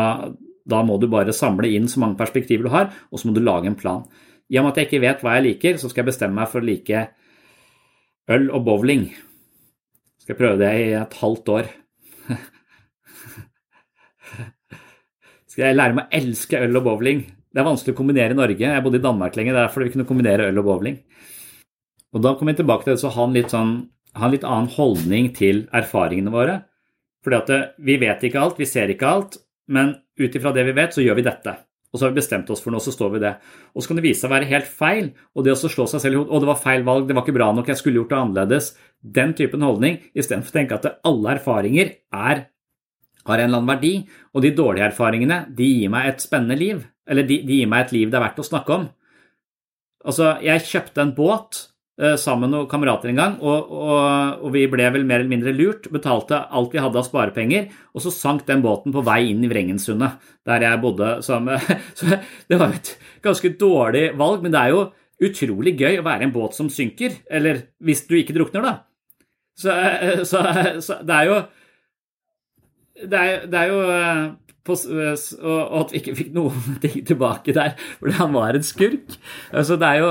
da 0.70 0.82
må 0.86 0.96
du 1.00 1.06
bare 1.10 1.34
samle 1.36 1.68
inn 1.74 1.88
så 1.90 2.02
mange 2.02 2.18
perspektiver 2.20 2.68
du 2.68 2.72
har, 2.72 2.92
og 3.10 3.20
så 3.20 3.28
må 3.28 3.34
du 3.36 3.42
lage 3.44 3.68
en 3.70 3.78
plan. 3.78 4.06
I 4.50 4.58
og 4.58 4.66
med 4.66 4.72
at 4.72 4.80
jeg 4.80 4.88
ikke 4.88 5.04
vet 5.04 5.20
hva 5.24 5.34
jeg 5.36 5.46
liker, 5.46 5.76
så 5.78 5.90
skal 5.90 6.02
jeg 6.02 6.10
bestemme 6.10 6.38
meg 6.40 6.50
for 6.50 6.62
å 6.62 6.66
like 6.66 6.98
øl 8.30 8.48
og 8.54 8.64
bowling. 8.66 9.04
Skal 10.22 10.34
jeg 10.34 10.40
prøve 10.40 10.60
det 10.62 10.70
i 10.78 10.88
et 10.98 11.14
halvt 11.20 11.46
år. 11.54 11.68
skal 15.50 15.64
jeg 15.68 15.78
lære 15.78 15.96
meg 15.98 16.04
å 16.06 16.14
elske 16.20 16.62
øl 16.66 16.80
og 16.80 16.86
bowling. 16.88 17.20
Det 17.50 17.62
er 17.62 17.66
vanskelig 17.66 17.94
å 17.94 18.00
kombinere 18.00 18.34
i 18.34 18.38
Norge. 18.38 18.66
Jeg 18.66 18.84
bodde 18.84 19.00
i 19.00 19.06
Danmark 19.06 19.36
lenge, 19.38 19.52
det 19.54 19.58
er 19.58 19.66
derfor 19.66 19.84
vi 19.86 19.92
kunne 19.94 20.08
kombinere 20.08 20.48
øl 20.50 20.60
og 20.62 20.68
bowling. 20.68 20.98
Og 22.10 22.22
da 22.24 22.34
kommer 22.34 22.54
jeg 22.54 22.62
tilbake 22.62 22.86
til 22.86 22.94
det, 22.94 23.02
så 23.02 23.14
ha 23.14 23.26
en 23.26 23.36
litt 23.36 23.52
sånn 23.54 23.72
ha 24.18 24.26
en 24.26 24.34
litt 24.34 24.46
annen 24.46 24.70
holdning 24.74 25.30
til 25.36 25.64
erfaringene 25.76 26.32
våre. 26.34 26.60
Fordi 27.24 27.38
at 27.38 27.50
eh, 27.54 27.66
vi 27.86 27.98
vet 28.00 28.22
ikke 28.26 28.40
alt, 28.40 28.60
vi 28.60 28.68
ser 28.68 28.92
ikke 28.92 29.08
alt, 29.08 29.40
men 29.70 29.94
ut 30.20 30.36
ifra 30.36 30.52
det 30.56 30.64
vi 30.68 30.76
vet, 30.76 30.94
så 30.96 31.04
gjør 31.04 31.20
vi 31.20 31.26
dette. 31.26 31.56
Og 31.90 31.98
så 31.98 32.06
har 32.06 32.12
vi 32.12 32.20
bestemt 32.20 32.50
oss 32.54 32.62
for 32.62 32.70
noe, 32.70 32.82
så 32.82 32.92
står 32.94 33.16
vi 33.16 33.22
det. 33.24 33.32
Og 33.74 33.82
så 33.82 33.90
kan 33.90 33.98
det 33.98 34.04
vise 34.04 34.22
seg 34.22 34.30
å 34.30 34.34
være 34.36 34.50
helt 34.50 34.68
feil. 34.70 35.10
Og 35.34 35.46
det 35.46 35.56
å 35.56 35.58
slå 35.58 35.88
seg 35.90 36.02
selv 36.04 36.14
i 36.14 36.20
hodet 36.20 36.30
'Å, 36.30 36.40
det 36.40 36.50
var 36.52 36.62
feil 36.62 36.84
valg, 36.86 37.08
det 37.08 37.16
var 37.16 37.24
ikke 37.26 37.38
bra 37.38 37.50
nok, 37.52 37.66
jeg 37.66 37.80
skulle 37.80 37.98
gjort 37.98 38.10
det 38.10 38.20
annerledes'. 38.20 38.76
Den 39.02 39.34
typen 39.34 39.62
holdning, 39.62 39.98
istedenfor 40.14 40.50
å 40.50 40.58
tenke 40.58 40.74
at 40.78 41.00
alle 41.04 41.34
erfaringer 41.34 41.96
er, 42.12 42.46
har 43.26 43.38
en 43.38 43.48
eller 43.48 43.58
annen 43.58 43.74
verdi, 43.74 44.08
og 44.34 44.42
de 44.42 44.54
dårlige 44.54 44.86
erfaringene, 44.86 45.54
de 45.54 45.64
gir 45.64 45.90
meg 45.90 46.06
et 46.06 46.20
spennende 46.20 46.58
liv. 46.58 46.86
Eller 47.08 47.26
de, 47.26 47.42
de 47.42 47.58
gir 47.58 47.66
meg 47.66 47.86
et 47.86 47.92
liv 47.92 48.10
det 48.10 48.18
er 48.18 48.26
verdt 48.28 48.38
å 48.38 48.46
snakke 48.46 48.70
om. 48.70 48.88
Altså, 50.06 50.38
jeg 50.42 50.62
kjøpte 50.64 51.02
en 51.02 51.14
båt 51.14 51.69
sammen 52.20 52.46
med 52.46 52.54
noen 52.54 52.68
kamerater 52.70 53.10
en 53.10 53.18
gang, 53.18 53.34
og, 53.44 53.72
og, 53.76 53.98
og, 54.40 54.46
vi 54.54 54.62
ble 54.72 54.86
vel 54.94 55.04
mer 55.04 55.20
eller 55.20 55.32
mindre 55.32 55.52
lurt. 55.52 55.88
Betalte 55.92 56.38
alt 56.48 56.72
vi 56.72 56.80
hadde 56.80 57.00
av 57.00 57.04
sparepenger, 57.04 57.66
og 57.92 58.04
så 58.04 58.12
sank 58.14 58.46
den 58.48 58.64
båten 58.64 58.94
på 58.94 59.04
vei 59.04 59.22
inn 59.30 59.44
i 59.44 59.50
Vrengensundet, 59.50 60.16
der 60.48 60.64
jeg 60.64 60.80
bodde. 60.80 61.10
Som, 61.26 61.50
så 61.98 62.20
det 62.48 62.60
var 62.60 62.76
et 62.76 62.94
ganske 63.24 63.52
dårlig 63.60 64.06
valg, 64.20 64.44
men 64.44 64.54
det 64.54 64.62
er 64.62 64.74
jo 64.74 64.86
utrolig 65.20 65.76
gøy 65.76 66.00
å 66.00 66.06
være 66.06 66.24
i 66.24 66.28
en 66.30 66.34
båt 66.34 66.56
som 66.56 66.70
synker. 66.72 67.20
Eller 67.30 67.66
hvis 67.84 68.06
du 68.08 68.16
ikke 68.18 68.36
drukner, 68.36 68.64
da. 68.64 68.76
Så, 69.60 69.74
så, 70.24 70.44
så 70.80 71.02
det 71.04 71.16
er 71.16 71.26
jo 71.28 71.40
Det 73.00 73.18
er, 73.18 73.42
det 73.50 73.58
er 73.58 73.68
jo 73.68 73.80
eh, 73.92 74.22
på, 74.64 74.76
og 74.76 75.76
at 75.80 75.92
vi 75.92 76.00
ikke 76.00 76.16
fikk 76.16 76.32
noen 76.36 76.74
ting 76.82 76.98
tilbake 77.06 77.54
der, 77.56 77.76
fordi 77.98 78.16
han 78.18 78.34
var 78.34 78.56
en 78.56 78.66
skurk. 78.66 79.14
Altså, 79.52 79.78
det 79.80 79.88
er 79.88 80.02
jo 80.02 80.10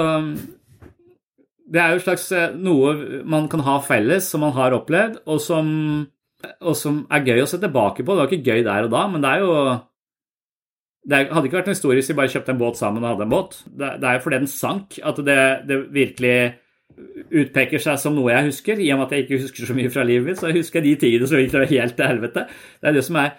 det 1.69 1.81
er 1.81 1.93
jo 1.93 2.03
slags 2.03 2.29
eh, 2.35 2.55
noe 2.57 3.21
man 3.29 3.49
kan 3.51 3.63
ha 3.65 3.77
felles, 3.85 4.29
som 4.31 4.43
man 4.45 4.55
har 4.57 4.75
opplevd, 4.77 5.21
og 5.29 5.41
som, 5.43 5.67
og 6.59 6.77
som, 6.77 7.03
er 7.13 7.27
gøy 7.27 7.43
å 7.43 7.49
se 7.49 7.59
tilbake 7.61 8.05
på. 8.05 8.15
Det 8.15 8.23
var 8.23 8.31
ikke 8.31 8.55
gøy 8.55 8.65
der 8.65 8.87
og 8.87 8.95
da, 8.95 9.05
men 9.11 9.23
det 9.25 9.35
er 9.35 9.45
jo 9.45 9.53
Det 11.09 11.19
hadde 11.31 11.47
ikke 11.47 11.57
vært 11.61 11.69
en 11.71 11.77
historie 11.77 12.01
hvis 12.01 12.09
vi 12.11 12.17
bare 12.17 12.29
kjøpte 12.29 12.51
en 12.53 12.59
båt 12.59 12.77
sammen 12.77 13.03
og 13.03 13.13
hadde 13.13 13.25
en 13.25 13.31
båt. 13.31 13.61
Det, 13.65 13.93
er 14.03 14.17
jo 14.17 14.23
fordi 14.25 14.41
den 14.41 14.51
sank, 14.51 14.99
at 14.99 15.21
det, 15.25 15.37
det, 15.69 15.77
virkelig 15.95 16.33
utpeker 17.39 17.79
seg 17.81 18.01
som 18.01 18.17
noe 18.17 18.33
jeg 18.33 18.49
husker. 18.49 18.81
I 18.81 18.89
og 18.91 18.99
med 18.99 19.07
at 19.07 19.15
jeg 19.15 19.25
ikke 19.25 19.39
husker 19.45 19.69
så 19.69 19.77
mye 19.77 19.93
fra 19.93 20.03
livet 20.03 20.27
mitt, 20.27 20.41
så 20.41 20.49
jeg 20.49 20.59
husker 20.59 20.83
de 20.83 20.95
tingene 20.99 21.29
som 21.29 21.39
gikk 21.39 21.55
helt 21.71 21.95
til 21.95 22.09
helvete. 22.09 22.45
Det 22.81 22.91
er 22.91 22.97
det 22.97 23.05
som 23.07 23.17
er 23.21 23.31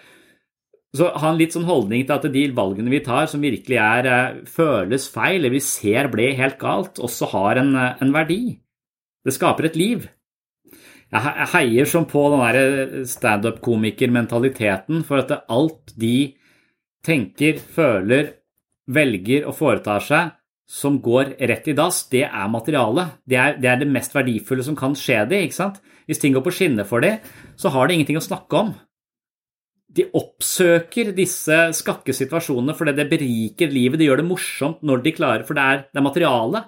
Så 0.91 1.07
ha 1.07 1.29
en 1.31 1.37
litt 1.39 1.53
sånn 1.55 1.69
holdning 1.69 2.03
til 2.03 2.17
at 2.17 2.25
de 2.33 2.41
valgene 2.55 2.91
vi 2.91 2.99
tar 3.03 3.29
som 3.31 3.43
virkelig 3.43 3.77
er, 3.79 4.07
eh, 4.07 4.41
føles 4.43 5.07
feil, 5.07 5.39
eller 5.39 5.53
vi 5.53 5.61
ser 5.63 6.09
ble 6.11 6.33
helt 6.35 6.57
galt, 6.59 6.99
også 6.99 7.29
har 7.31 7.55
en, 7.57 7.75
eh, 7.75 7.95
en 8.01 8.11
verdi. 8.11 8.59
Det 9.23 9.33
skaper 9.33 9.65
et 9.65 9.75
liv. 9.75 10.09
Jeg 11.13 11.47
heier 11.53 11.85
som 11.85 12.05
på 12.05 12.29
den 12.31 12.41
eh, 12.55 13.05
standup-komikermentaliteten 13.05 15.03
for 15.05 15.19
at 15.19 15.45
alt 15.49 15.93
de 15.97 16.35
tenker, 17.03 17.59
føler, 17.59 18.33
velger 18.87 19.47
og 19.47 19.55
foretar 19.55 19.99
seg 19.99 20.31
som 20.67 20.99
går 20.99 21.37
rett 21.39 21.67
i 21.67 21.73
dass, 21.73 22.09
det 22.09 22.23
er 22.23 22.47
materialet. 22.47 23.19
Det 23.27 23.37
er, 23.37 23.57
det 23.59 23.69
er 23.69 23.75
det 23.79 23.87
mest 23.87 24.13
verdifulle 24.13 24.63
som 24.63 24.75
kan 24.75 24.93
skje 24.93 25.27
det, 25.27 25.43
ikke 25.43 25.53
sant? 25.53 25.81
Hvis 26.07 26.19
ting 26.19 26.33
går 26.33 26.43
på 26.43 26.51
skinner 26.51 26.83
for 26.83 26.99
dem, 26.99 27.19
så 27.55 27.69
har 27.69 27.87
de 27.87 27.93
ingenting 27.93 28.17
å 28.17 28.23
snakke 28.23 28.55
om 28.59 28.73
de 29.91 30.05
oppsøker 30.15 31.11
disse 31.15 31.57
skakke 31.75 32.13
situasjonene 32.15 32.75
fordi 32.77 32.93
det 32.95 33.09
beriker 33.11 33.73
livet, 33.73 33.99
det 33.99 34.07
gjør 34.07 34.21
det 34.21 34.29
morsomt 34.29 34.85
når 34.87 35.03
de 35.03 35.15
klarer, 35.17 35.43
for 35.47 35.57
det 35.57 35.65
er, 35.65 35.83
det 35.91 35.99
er 35.99 36.05
materiale. 36.05 36.63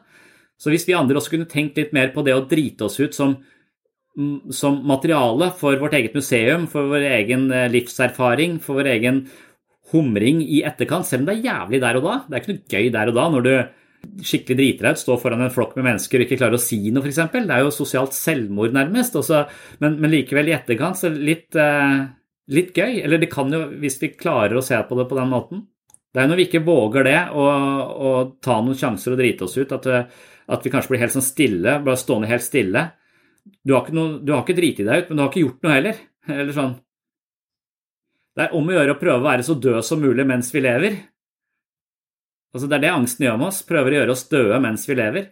Så 0.60 0.72
hvis 0.72 0.86
vi 0.88 0.96
andre 0.98 1.20
også 1.20 1.34
kunne 1.34 1.50
tenkt 1.50 1.80
litt 1.80 1.94
mer 1.96 2.12
på 2.16 2.24
det 2.26 2.36
å 2.36 2.44
drite 2.48 2.88
oss 2.88 3.00
ut 3.00 3.16
som, 3.16 3.38
mm, 4.20 4.52
som 4.56 4.82
materiale 4.88 5.52
for 5.60 5.80
vårt 5.80 5.96
eget 6.00 6.16
museum, 6.18 6.68
for 6.72 6.92
vår 6.92 7.08
egen 7.20 7.48
eh, 7.52 7.70
livserfaring, 7.72 8.60
for 8.64 8.82
vår 8.82 8.92
egen 8.98 9.24
humring 9.94 10.42
i 10.44 10.64
etterkant, 10.68 11.08
selv 11.08 11.24
om 11.24 11.30
det 11.30 11.38
er 11.38 11.48
jævlig 11.48 11.82
der 11.84 12.00
og 12.00 12.08
da. 12.08 12.18
Det 12.28 12.36
er 12.36 12.44
ikke 12.44 12.54
noe 12.54 12.76
gøy 12.76 12.92
der 12.96 13.12
og 13.12 13.18
da 13.20 13.30
når 13.32 13.48
du 13.48 13.54
skikkelig 14.24 14.58
driter 14.60 14.88
deg 14.88 14.98
ut, 14.98 15.00
står 15.00 15.20
foran 15.22 15.46
en 15.46 15.54
flokk 15.54 15.78
med 15.78 15.88
mennesker 15.88 16.20
og 16.20 16.26
ikke 16.26 16.40
klarer 16.42 16.58
å 16.58 16.62
si 16.64 16.80
noe, 16.92 17.06
f.eks. 17.06 17.22
Det 17.32 17.56
er 17.56 17.64
jo 17.64 17.72
sosialt 17.72 18.16
selvmord, 18.18 18.76
nærmest. 18.76 19.16
Også, 19.16 19.46
men, 19.80 19.96
men, 20.02 20.12
likevel, 20.12 20.52
i 20.52 20.56
etterkant, 20.58 21.00
så 21.00 21.12
litt 21.14 21.56
eh, 21.56 22.04
litt 22.52 22.76
gøy. 22.76 23.00
Eller 23.04 23.22
det 23.22 23.32
kan 23.32 23.52
jo, 23.54 23.66
hvis 23.80 24.00
vi 24.02 24.14
klarer 24.18 24.58
å 24.60 24.66
se 24.66 24.80
på 24.88 24.98
det 25.00 25.08
på 25.10 25.20
den 25.20 25.32
måten. 25.32 25.68
Det 26.14 26.22
er 26.22 26.30
når 26.30 26.40
vi 26.40 26.46
ikke 26.46 26.66
våger 26.66 27.08
det, 27.08 27.20
å 27.34 28.10
ta 28.44 28.60
noen 28.62 28.78
sjanser 28.78 29.16
og 29.16 29.22
drite 29.22 29.48
oss 29.48 29.56
ut, 29.58 29.72
at, 29.74 29.88
at, 29.90 30.66
vi 30.66 30.72
kanskje 30.74 30.92
blir 30.94 31.02
helt 31.02 31.16
sånn 31.16 31.26
stille, 31.26 31.80
bare 31.82 31.98
stående 31.98 32.30
helt 32.30 32.46
stille. 32.46 32.84
Du 33.66 33.74
har 33.74 33.88
noe, 33.96 34.20
du 34.22 34.30
har 34.36 34.44
ikke 34.44 34.56
driti 34.60 34.86
deg 34.86 35.04
ut, 35.04 35.08
men 35.10 35.18
du 35.18 35.24
har 35.24 35.32
ikke 35.32 35.42
gjort 35.42 35.66
noe 35.66 35.74
heller. 35.74 36.04
Eller 36.36 36.54
sånn. 36.56 36.76
Det 38.34 38.46
er 38.46 38.54
om 38.58 38.70
å 38.70 38.76
gjøre 38.76 38.94
å 38.94 39.00
prøve 39.02 39.22
å 39.22 39.26
være 39.26 39.46
så 39.46 39.56
død 39.62 39.80
som 39.86 40.02
mulig 40.02 40.26
mens 40.30 40.52
vi 40.54 40.62
lever. 40.62 41.00
Altså, 42.54 42.70
det 42.70 42.78
er 42.78 42.84
det 42.86 42.94
angsten 42.94 43.26
gjør 43.26 43.40
med 43.42 43.50
oss. 43.50 43.64
Prøver 43.66 43.94
å 43.94 43.98
gjøre 44.00 44.14
oss 44.14 44.28
døde 44.30 44.60
mens 44.62 44.86
vi 44.90 44.98
lever. 44.98 45.28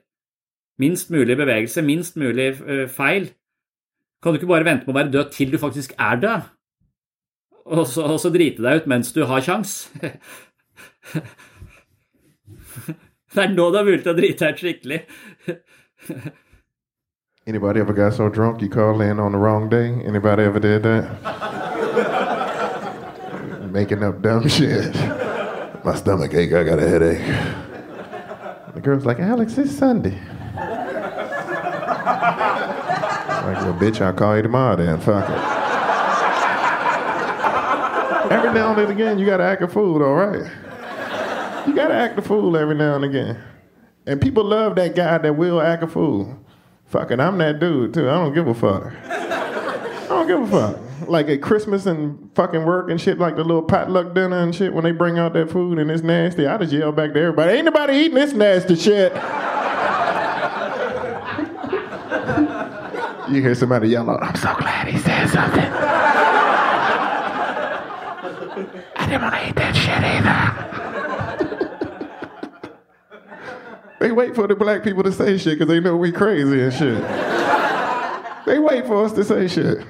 Minst 0.82 1.14
mulig 1.14 1.38
bevegelse, 1.38 1.84
minst 1.86 2.18
mulig 2.18 2.50
feil. 2.94 3.30
Kan 4.22 4.34
du 4.34 4.42
ikke 4.42 4.50
bare 4.50 4.66
vente 4.66 4.88
med 4.88 4.96
å 4.96 4.98
være 4.98 5.14
død 5.14 5.32
til 5.34 5.54
du 5.54 5.60
faktisk 5.62 5.94
er 6.02 6.22
død? 6.22 6.50
Og 7.72 7.88
så, 7.88 8.04
og 8.04 8.20
så 8.20 8.30
drite 8.34 8.64
deg 8.64 8.82
ut 8.82 8.88
mens 8.92 9.14
du 9.16 9.24
har 9.30 9.42
kjangs. 9.46 9.90
Det 13.32 13.44
er 13.46 13.54
nå 13.56 13.70
det 13.72 13.80
er 13.80 13.86
mulig 13.88 14.08
å 14.12 14.14
drite 14.18 14.44
deg 14.44 14.54
ut 14.58 14.60
skikkelig. 14.60 15.00
Anybody 17.48 17.80
ever 17.80 17.94
got 17.94 18.14
so 18.14 18.28
drunk 18.30 18.62
you 18.62 18.70
called 18.70 19.02
in 19.02 19.20
on 19.20 19.32
the 19.32 19.38
wrong 19.38 19.70
day? 19.70 19.88
Anybody 20.06 20.44
ever 20.44 20.60
did 20.60 20.84
that? 20.84 21.08
Making 23.72 24.04
up 24.04 24.22
dumb 24.22 24.50
shit. 24.50 24.94
My 25.86 25.96
stomach 25.96 26.34
ache, 26.34 26.54
I 26.54 26.64
got 26.64 26.80
a 26.80 26.88
headache. 26.88 27.26
The 28.76 28.82
girl's 28.82 29.06
like, 29.06 29.20
Alex, 29.20 29.58
it's 29.58 29.72
Sunday. 29.72 30.20
like, 33.44 33.62
well, 33.64 33.74
bitch, 33.80 34.02
I'll 34.02 34.14
call 34.14 34.36
you 34.36 34.44
tomorrow 34.44 34.76
then. 34.76 35.00
Fuck 35.00 35.30
it. 35.30 35.61
Every 38.32 38.54
now 38.54 38.74
and 38.74 38.90
again, 38.90 39.20
you 39.20 39.26
gotta 39.26 39.44
act 39.44 39.62
a 39.62 39.68
fool, 39.68 40.02
all 40.02 40.14
right? 40.14 40.50
You 41.68 41.76
gotta 41.76 41.94
act 41.94 42.18
a 42.18 42.22
fool 42.22 42.56
every 42.56 42.76
now 42.76 42.96
and 42.96 43.04
again. 43.04 43.38
And 44.08 44.22
people 44.22 44.46
love 44.46 44.76
that 44.76 44.96
guy 44.96 45.18
that 45.18 45.36
will 45.36 45.60
act 45.60 45.84
a 45.84 45.88
fool. 45.88 46.40
Fucking, 46.86 47.20
I'm 47.20 47.38
that 47.40 47.60
dude 47.60 47.94
too. 47.94 48.10
I 48.10 48.14
don't 48.14 48.34
give 48.34 48.48
a 48.48 48.54
fuck. 48.54 48.94
I 49.04 50.06
don't 50.08 50.28
give 50.28 50.42
a 50.42 50.48
fuck. 50.48 51.10
Like 51.10 51.28
at 51.28 51.42
Christmas 51.42 51.86
and 51.86 52.34
fucking 52.34 52.64
work 52.64 52.90
and 52.90 53.02
shit, 53.02 53.18
like 53.20 53.36
the 53.36 53.44
little 53.44 53.64
potluck 53.64 54.16
dinner 54.16 54.42
and 54.42 54.56
shit, 54.56 54.74
when 54.74 54.86
they 54.86 54.92
bring 54.92 55.20
out 55.20 55.34
that 55.34 55.52
food 55.52 55.78
and 55.78 55.92
it's 55.92 56.02
nasty, 56.02 56.48
I 56.48 56.58
just 56.58 56.72
yell 56.72 56.94
back 56.94 57.12
to 57.14 57.20
everybody, 57.20 57.58
ain't 57.58 57.66
nobody 57.66 57.96
eating 57.98 58.16
this 58.16 58.32
nasty 58.32 58.76
shit. 58.78 59.12
you 63.30 63.42
hear 63.42 63.56
somebody 63.56 63.90
yell 63.90 64.10
out, 64.10 64.24
I'm 64.24 64.36
so 64.36 64.56
glad 64.56 64.88
he 64.88 64.98
said 65.00 65.28
something. 65.28 66.01
Didn't 69.12 69.24
want 69.24 69.36
to 69.36 69.50
eat 69.50 69.56
that 69.56 69.76
shit 69.76 70.04
either. 70.08 70.32
they 74.00 74.12
wait 74.14 74.34
for 74.36 74.48
the 74.48 74.56
black 74.56 74.84
people 74.84 75.04
to 75.04 75.12
say 75.12 75.38
shit 75.38 75.60
because 75.60 75.68
they 75.68 75.82
know 75.82 75.98
we 75.98 76.14
crazy 76.14 76.62
and 76.62 76.72
shit. 76.74 77.04
they 78.46 78.58
wait 78.58 78.88
for 78.88 79.04
us 79.04 79.12
to 79.14 79.24
say 79.26 79.50
shit. 79.50 79.86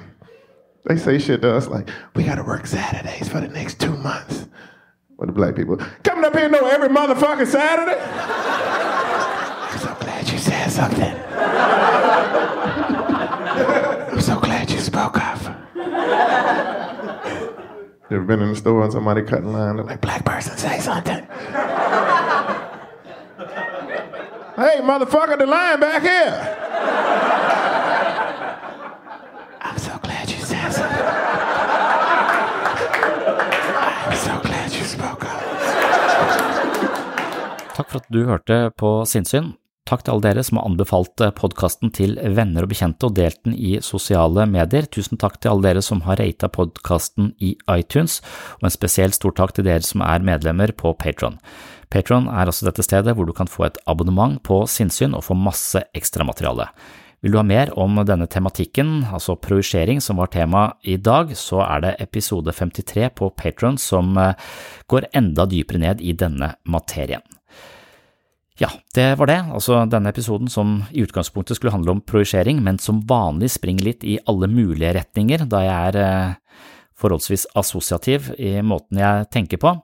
They 0.86 0.96
say 0.96 1.20
shit 1.20 1.40
to 1.42 1.54
us 1.54 1.68
like, 1.68 1.88
we 2.16 2.24
gotta 2.24 2.42
work 2.42 2.66
Saturdays 2.66 3.28
for 3.28 3.40
the 3.40 3.46
next 3.46 3.78
two 3.80 3.96
months. 3.96 4.48
What 5.16 5.26
the 5.26 5.32
black 5.32 5.54
people 5.54 5.76
coming 6.02 6.24
up 6.24 6.34
here 6.34 6.48
know 6.48 6.66
every 6.66 6.88
motherfucking 6.88 7.46
Saturday? 7.46 8.00
I'm 8.02 9.78
so 9.78 9.94
glad 10.00 10.28
you 10.28 10.38
said 10.38 10.68
something. 10.68 11.02
I'm 14.10 14.20
so 14.20 14.40
glad 14.40 14.68
you 14.68 14.80
spoke 14.80 15.16
up. 15.18 15.38
You 18.12 18.18
ever 18.18 18.26
been 18.26 18.42
in 18.42 18.50
the 18.50 18.56
store 18.56 18.82
and 18.82 18.92
somebody 18.92 19.22
cut 19.22 19.38
in 19.38 19.54
line? 19.54 19.76
They're 19.76 19.86
like, 19.86 20.02
black 20.02 20.22
person, 20.22 20.54
say 20.58 20.78
something. 20.80 21.16
hey, 24.54 24.80
motherfucker, 24.84 25.38
the 25.38 25.46
line 25.46 25.80
back 25.80 26.02
here. 26.02 26.36
I'm 29.62 29.78
so 29.78 29.98
glad 30.02 30.30
you 30.30 30.36
said 30.44 30.70
something. 30.72 30.98
So 34.26 34.40
glad 34.42 34.70
you 34.74 34.84
spoke 34.84 35.24
up. 35.24 35.40
Takk 37.74 37.88
for 37.88 37.96
at 37.96 38.04
du 38.12 38.24
hørte 38.28 38.70
på 38.76 39.04
Sinnsyn. 39.06 39.54
Takk 39.82 40.04
til 40.04 40.14
alle 40.14 40.22
dere 40.28 40.42
som 40.46 40.60
har 40.60 40.68
anbefalt 40.68 41.22
eh, 41.24 41.32
podkasten 41.34 41.90
til 41.94 42.14
venner 42.36 42.62
og 42.62 42.70
bekjente 42.70 43.08
og 43.08 43.16
delt 43.16 43.40
den 43.42 43.56
i 43.58 43.80
sosiale 43.82 44.44
medier. 44.46 44.86
Tusen 44.86 45.18
takk 45.18 45.40
til 45.40 45.50
alle 45.50 45.66
dere 45.66 45.82
som 45.82 46.04
har 46.06 46.20
rata 46.22 46.46
podkasten 46.54 47.32
i 47.42 47.56
iTunes, 47.74 48.20
og 48.60 48.68
en 48.68 48.74
spesielt 48.74 49.18
stor 49.18 49.34
takk 49.40 49.56
til 49.56 49.66
dere 49.66 49.82
som 49.82 50.04
er 50.06 50.22
medlemmer 50.22 50.70
på 50.78 50.94
Patron. 51.02 51.40
Patron 51.90 52.30
er 52.30 52.46
altså 52.46 52.70
dette 52.70 52.86
stedet 52.86 53.16
hvor 53.18 53.26
du 53.26 53.34
kan 53.36 53.50
få 53.50 53.66
et 53.66 53.80
abonnement 53.90 54.38
på 54.46 54.62
sinnssyn 54.70 55.18
og 55.18 55.26
få 55.26 55.36
masse 55.36 55.82
ekstramateriale. 55.98 56.70
Vil 57.22 57.34
du 57.34 57.38
ha 57.38 57.44
mer 57.46 57.74
om 57.78 58.00
denne 58.06 58.26
tematikken, 58.30 59.04
altså 59.10 59.36
projisering 59.38 60.00
som 60.02 60.18
var 60.18 60.30
tema 60.30 60.64
i 60.82 60.96
dag, 60.96 61.34
så 61.38 61.60
er 61.66 61.84
det 61.84 61.92
episode 62.02 62.54
53 62.54 63.10
på 63.18 63.34
Patron 63.34 63.78
som 63.78 64.14
eh, 64.18 64.34
går 64.86 65.10
enda 65.10 65.46
dypere 65.50 65.82
ned 65.82 66.02
i 66.06 66.14
denne 66.14 66.54
materien. 66.70 67.22
Ja, 68.60 68.68
det 68.94 69.14
var 69.16 69.30
det, 69.30 69.38
altså 69.54 69.78
denne 69.88 70.10
episoden 70.12 70.50
som 70.52 70.82
i 70.92 71.02
utgangspunktet 71.06 71.56
skulle 71.56 71.72
handle 71.72 71.94
om 71.96 72.02
projisering, 72.04 72.60
men 72.64 72.78
som 72.78 73.00
vanlig 73.08 73.54
springer 73.54 73.88
litt 73.88 74.04
i 74.04 74.18
alle 74.28 74.48
mulige 74.50 74.92
retninger, 74.98 75.46
da 75.48 75.62
jeg 75.64 75.92
er 75.92 76.00
eh, 76.02 76.66
forholdsvis 77.00 77.48
assosiativ 77.58 78.28
i 78.36 78.58
måten 78.60 79.00
jeg 79.00 79.30
tenker 79.32 79.62
på. 79.62 79.74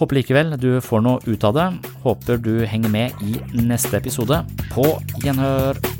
Håper 0.00 0.16
likevel 0.16 0.54
du 0.58 0.70
får 0.82 1.04
noe 1.04 1.22
ut 1.28 1.46
av 1.46 1.56
det, 1.56 1.70
håper 2.02 2.42
du 2.42 2.54
henger 2.66 2.92
med 2.92 3.24
i 3.24 3.38
neste 3.62 4.00
episode. 4.00 4.42
På 4.74 4.90
gjenhør! 5.22 5.99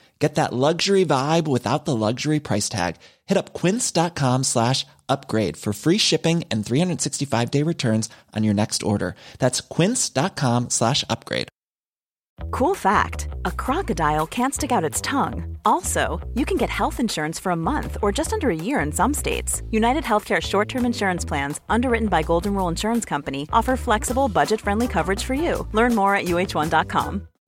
Get 0.21 0.35
that 0.35 0.53
luxury 0.53 1.03
vibe 1.03 1.47
without 1.47 1.85
the 1.85 1.95
luxury 1.95 2.39
price 2.39 2.69
tag. 2.69 2.97
Hit 3.25 3.39
up 3.39 3.53
quince.com 3.53 4.43
slash 4.43 4.85
upgrade 5.09 5.57
for 5.57 5.73
free 5.73 5.97
shipping 5.97 6.43
and 6.51 6.63
365 6.63 7.49
day 7.49 7.63
returns 7.63 8.07
on 8.35 8.43
your 8.43 8.53
next 8.53 8.83
order. 8.83 9.15
That's 9.39 9.61
quince.com 9.61 10.69
slash 10.69 11.03
upgrade. 11.09 11.47
Cool 12.51 12.75
fact 12.75 13.29
a 13.45 13.51
crocodile 13.51 14.27
can't 14.27 14.53
stick 14.53 14.71
out 14.71 14.89
its 14.89 15.01
tongue. 15.01 15.57
Also, 15.65 16.19
you 16.35 16.45
can 16.45 16.57
get 16.57 16.69
health 16.69 16.99
insurance 16.99 17.39
for 17.39 17.51
a 17.51 17.63
month 17.71 17.97
or 18.03 18.11
just 18.11 18.31
under 18.31 18.51
a 18.51 18.63
year 18.67 18.79
in 18.79 18.91
some 18.91 19.15
states. 19.15 19.63
United 19.71 20.03
Healthcare 20.03 20.39
short 20.41 20.69
term 20.69 20.85
insurance 20.85 21.25
plans, 21.25 21.59
underwritten 21.67 22.09
by 22.09 22.21
Golden 22.21 22.53
Rule 22.53 22.67
Insurance 22.69 23.05
Company, 23.05 23.47
offer 23.51 23.75
flexible, 23.75 24.27
budget 24.27 24.61
friendly 24.61 24.87
coverage 24.87 25.23
for 25.23 25.33
you. 25.33 25.67
Learn 25.73 25.95
more 25.95 26.15
at 26.15 26.25
uh1.com. 26.25 27.27